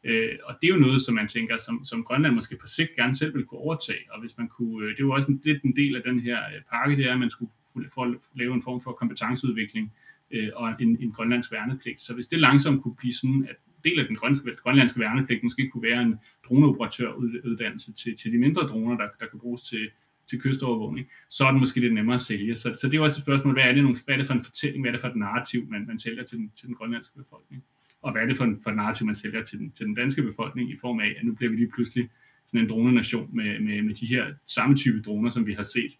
Øh, 0.04 0.38
og 0.44 0.54
det 0.60 0.68
er 0.68 0.74
jo 0.74 0.80
noget, 0.80 1.00
som 1.00 1.14
man 1.14 1.28
tænker, 1.28 1.56
som, 1.56 1.84
som 1.84 2.04
Grønland 2.04 2.34
måske 2.34 2.56
på 2.56 2.66
sigt 2.66 2.96
gerne 2.96 3.14
selv 3.14 3.34
vil 3.34 3.44
kunne 3.44 3.60
overtage. 3.60 4.04
Og 4.12 4.20
hvis 4.20 4.38
man 4.38 4.48
kunne, 4.48 4.84
øh, 4.84 4.90
det 4.90 5.00
er 5.00 5.04
jo 5.04 5.12
også 5.12 5.32
en, 5.32 5.40
lidt 5.44 5.62
en 5.62 5.76
del 5.76 5.96
af 5.96 6.02
den 6.02 6.20
her 6.20 6.38
øh, 6.38 6.62
pakke, 6.70 6.96
det 6.96 7.06
er, 7.06 7.12
at 7.12 7.18
man 7.18 7.30
skulle 7.30 7.50
for 7.94 8.04
at 8.04 8.14
lave 8.34 8.54
en 8.54 8.62
form 8.62 8.80
for 8.80 8.92
kompetenceudvikling 8.92 9.92
øh, 10.30 10.48
og 10.54 10.74
en, 10.80 10.96
en 11.00 11.12
grønlandsk 11.12 11.52
værnepligt. 11.52 12.02
Så 12.02 12.14
hvis 12.14 12.26
det 12.26 12.38
langsomt 12.38 12.82
kunne 12.82 12.96
blive 12.96 13.12
sådan, 13.12 13.46
at 13.50 13.56
del 13.84 14.00
af 14.00 14.06
den 14.06 14.16
grønlandske 14.62 15.00
værnepligt 15.00 15.42
måske 15.42 15.68
kunne 15.68 15.82
være 15.82 16.02
en 16.02 16.14
droneoperatøruddannelse 16.48 17.92
til, 17.92 18.16
til 18.16 18.32
de 18.32 18.38
mindre 18.38 18.62
droner, 18.62 18.96
der, 18.96 19.08
der 19.20 19.26
kan 19.26 19.38
bruges 19.40 19.62
til, 19.62 19.90
til 20.30 20.40
kystovervågning, 20.40 21.06
så 21.30 21.44
er 21.44 21.50
det 21.50 21.60
måske 21.60 21.80
lidt 21.80 21.94
nemmere 21.94 22.14
at 22.14 22.20
sælge. 22.20 22.56
Så, 22.56 22.76
så 22.80 22.88
det 22.88 22.96
er 22.96 23.00
også 23.00 23.18
et 23.18 23.22
spørgsmål, 23.22 23.54
hvad 23.54 23.62
er, 23.62 23.72
det, 23.72 23.82
nogle, 23.82 23.98
hvad 24.04 24.14
er 24.14 24.18
det 24.18 24.26
for 24.26 24.34
en 24.34 24.44
fortælling, 24.44 24.82
hvad 24.82 24.90
er 24.90 24.92
det 24.92 25.00
for 25.00 25.08
et 25.08 25.16
narrativ, 25.16 25.66
man, 25.70 25.86
man 25.86 25.98
sælger 25.98 26.24
til 26.24 26.38
den, 26.38 26.52
til 26.56 26.66
den 26.66 26.74
grønlandske 26.74 27.18
befolkning? 27.18 27.64
Og 28.02 28.12
hvad 28.12 28.22
er 28.22 28.26
det 28.26 28.36
for, 28.36 28.44
en, 28.44 28.60
for 28.62 28.70
et 28.70 28.76
narrativ, 28.76 29.06
man 29.06 29.14
sælger 29.14 29.42
til 29.44 29.58
den, 29.58 29.72
til 29.72 29.86
den 29.86 29.94
danske 29.94 30.22
befolkning 30.22 30.70
i 30.70 30.76
form 30.80 31.00
af, 31.00 31.14
at 31.18 31.24
nu 31.24 31.34
bliver 31.34 31.50
vi 31.50 31.56
lige 31.56 31.70
pludselig 31.74 32.10
sådan 32.46 32.60
en 32.60 32.70
dronenation 32.70 33.36
med, 33.36 33.60
med, 33.60 33.82
med 33.82 33.94
de 33.94 34.06
her 34.06 34.34
samme 34.46 34.76
type 34.76 35.02
droner, 35.02 35.30
som 35.30 35.46
vi 35.46 35.52
har 35.52 35.62
set, 35.62 35.92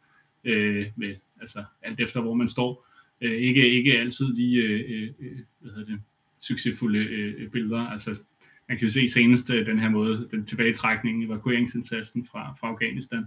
øh, 0.44 0.86
med, 0.96 1.14
altså 1.40 1.64
alt 1.82 2.00
efter 2.00 2.20
hvor 2.20 2.34
man 2.34 2.48
står. 2.48 2.86
Øh, 3.20 3.32
ikke, 3.32 3.70
ikke 3.70 3.98
altid 3.98 4.34
lige 4.34 4.62
øh, 4.62 4.80
øh, 4.88 5.08
øh 5.20 5.38
hvad 5.60 5.72
hedder 5.72 5.92
det, 5.92 6.00
succesfulde 6.42 6.98
øh, 6.98 7.50
billeder. 7.50 7.80
Altså, 7.80 8.20
man 8.68 8.78
kan 8.78 8.86
jo 8.86 8.92
se 8.92 9.08
senest 9.08 9.50
øh, 9.50 9.66
den 9.66 9.78
her 9.78 9.88
måde, 9.88 10.28
den 10.30 10.44
tilbagetrækning, 10.44 11.24
evakueringsindsatsen 11.24 12.24
fra, 12.24 12.54
fra 12.60 12.68
Afghanistan, 12.68 13.24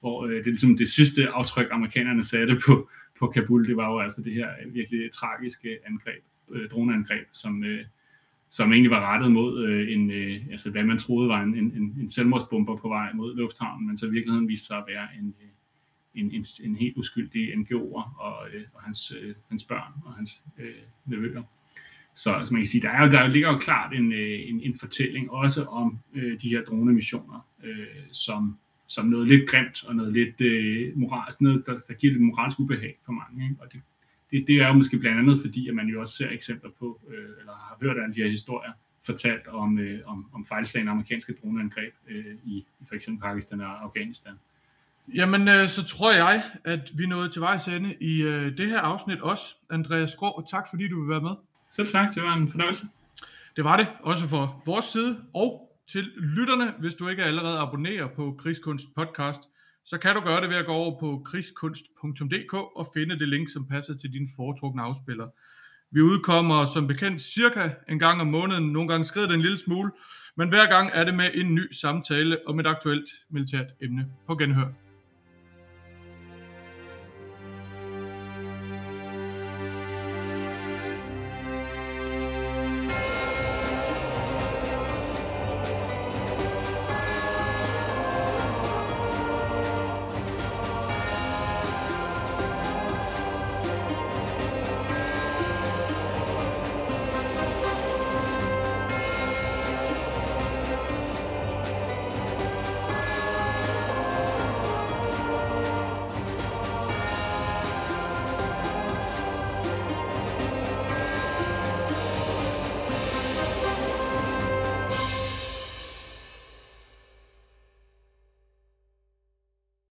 hvor 0.00 0.26
øh, 0.26 0.32
det 0.32 0.40
er 0.40 0.44
ligesom 0.44 0.76
det 0.76 0.88
sidste 0.88 1.28
aftryk, 1.28 1.68
amerikanerne 1.70 2.24
satte 2.24 2.60
på, 2.66 2.90
på 3.18 3.26
Kabul, 3.26 3.68
det 3.68 3.76
var 3.76 3.92
jo 3.92 3.98
altså 3.98 4.22
det 4.22 4.32
her 4.32 4.48
virkelig 4.72 5.12
tragiske 5.12 5.78
angreb, 5.86 6.22
øh, 6.52 6.70
droneangreb, 6.70 7.26
som, 7.32 7.64
øh, 7.64 7.84
som 8.48 8.72
egentlig 8.72 8.90
var 8.90 9.14
rettet 9.14 9.32
mod 9.32 9.64
øh, 9.64 9.92
en, 9.92 10.10
øh, 10.10 10.40
altså 10.50 10.70
hvad 10.70 10.84
man 10.84 10.98
troede 10.98 11.28
var 11.28 11.42
en, 11.42 11.54
en, 11.54 11.96
en 12.00 12.10
selvmordsbomber 12.10 12.76
på 12.76 12.88
vej 12.88 13.12
mod 13.12 13.36
lufthavnen, 13.36 13.86
men 13.86 13.98
så 13.98 14.06
i 14.06 14.10
virkeligheden 14.10 14.48
viste 14.48 14.66
sig 14.66 14.76
at 14.76 14.84
være 14.88 15.08
en, 15.18 15.34
øh, 15.42 15.48
en, 16.14 16.32
en, 16.32 16.44
en 16.64 16.76
helt 16.76 16.96
uskyldig 16.96 17.54
NGO'er 17.54 18.20
og, 18.20 18.48
øh, 18.52 18.64
og 18.74 18.82
hans, 18.82 19.12
øh, 19.20 19.34
hans 19.48 19.64
børn 19.64 19.92
og 20.04 20.14
hans 20.14 20.42
øh, 20.58 20.74
nevøer. 21.04 21.42
Så 22.14 22.40
så 22.44 22.48
man 22.52 22.60
kan 22.60 22.66
sige, 22.66 22.82
der, 22.82 22.90
er 22.90 23.04
jo, 23.04 23.10
der 23.10 23.26
ligger 23.26 23.52
jo 23.52 23.58
klart 23.58 23.94
en, 23.94 24.12
øh, 24.12 24.48
en, 24.48 24.60
en 24.60 24.74
fortælling 24.80 25.30
også 25.30 25.64
om 25.64 25.98
øh, 26.14 26.40
de 26.40 26.48
her 26.48 26.64
dronemissioner, 26.64 27.46
øh, 27.64 27.86
som, 28.12 28.56
som 28.86 29.06
noget 29.06 29.28
lidt 29.28 29.50
grimt 29.50 29.84
og 29.84 29.96
noget 29.96 30.12
lidt 30.12 30.40
øh, 30.40 30.98
moralsk, 30.98 31.40
noget, 31.40 31.66
der, 31.66 31.76
der 31.88 31.94
giver 31.94 32.12
lidt 32.12 32.22
moralsk 32.22 32.60
ubehag 32.60 32.98
for 33.04 33.12
mange. 33.12 33.44
Ikke? 33.44 33.62
Og 33.62 33.72
det, 33.72 33.80
det, 34.30 34.44
det 34.46 34.56
er 34.56 34.66
jo 34.66 34.72
måske 34.72 34.98
blandt 34.98 35.18
andet 35.18 35.40
fordi, 35.40 35.68
at 35.68 35.74
man 35.74 35.86
jo 35.86 36.00
også 36.00 36.16
ser 36.16 36.30
eksempler 36.30 36.70
på, 36.78 37.00
øh, 37.08 37.28
eller 37.40 37.52
har 37.52 37.78
hørt 37.82 37.96
af 37.96 38.14
de 38.14 38.22
her 38.22 38.28
historier, 38.28 38.72
fortalt 39.06 39.46
om, 39.46 39.78
øh, 39.78 40.00
om, 40.06 40.26
om 40.32 40.46
fejlslagende 40.46 40.92
amerikanske 40.92 41.34
droneangreb 41.42 41.94
øh, 42.08 42.24
i, 42.44 42.56
i 42.80 42.84
for 42.88 42.94
eksempel 42.94 43.22
Pakistan 43.22 43.60
og 43.60 43.84
Afghanistan. 43.84 44.32
Jamen, 45.14 45.48
øh, 45.48 45.68
så 45.68 45.84
tror 45.84 46.12
jeg, 46.12 46.42
at 46.64 46.90
vi 46.94 47.06
nåede 47.06 47.28
til 47.28 47.40
vejs 47.40 47.68
ende 47.68 47.94
i 48.00 48.22
øh, 48.22 48.56
det 48.56 48.68
her 48.68 48.80
afsnit 48.80 49.20
også. 49.20 49.44
Andreas 49.70 50.14
Grå, 50.14 50.44
tak 50.50 50.66
fordi 50.70 50.88
du 50.88 51.00
vil 51.00 51.10
være 51.10 51.20
med. 51.20 51.34
Selv 51.70 51.88
tak, 51.88 52.14
det 52.14 52.22
var 52.22 52.34
en 52.34 52.48
fornøjelse. 52.48 52.86
Det 53.56 53.64
var 53.64 53.76
det, 53.76 53.86
også 54.02 54.28
for 54.28 54.62
vores 54.66 54.84
side. 54.84 55.20
Og 55.34 55.70
til 55.92 56.12
lytterne, 56.16 56.74
hvis 56.78 56.94
du 56.94 57.08
ikke 57.08 57.24
allerede 57.24 57.58
abonnerer 57.58 58.08
på 58.16 58.36
Krigskunst 58.38 58.86
podcast, 58.96 59.40
så 59.84 59.98
kan 59.98 60.14
du 60.14 60.20
gøre 60.20 60.40
det 60.40 60.50
ved 60.50 60.56
at 60.56 60.66
gå 60.66 60.72
over 60.72 61.00
på 61.00 61.22
krigskunst.dk 61.24 62.54
og 62.54 62.86
finde 62.94 63.18
det 63.18 63.28
link, 63.28 63.52
som 63.52 63.66
passer 63.68 63.96
til 63.96 64.12
din 64.12 64.28
foretrukne 64.36 64.82
afspiller. 64.82 65.28
Vi 65.90 66.00
udkommer 66.00 66.66
som 66.66 66.86
bekendt 66.86 67.22
cirka 67.22 67.70
en 67.88 67.98
gang 67.98 68.20
om 68.20 68.26
måneden, 68.26 68.72
nogle 68.72 68.88
gange 68.88 69.04
skrider 69.04 69.26
det 69.26 69.34
en 69.34 69.42
lille 69.42 69.58
smule, 69.58 69.90
men 70.36 70.48
hver 70.48 70.66
gang 70.66 70.90
er 70.94 71.04
det 71.04 71.14
med 71.14 71.30
en 71.34 71.54
ny 71.54 71.72
samtale 71.72 72.38
om 72.46 72.60
et 72.60 72.66
aktuelt 72.66 73.10
militært 73.30 73.66
emne. 73.80 74.06
På 74.26 74.36
genhør. 74.36 74.89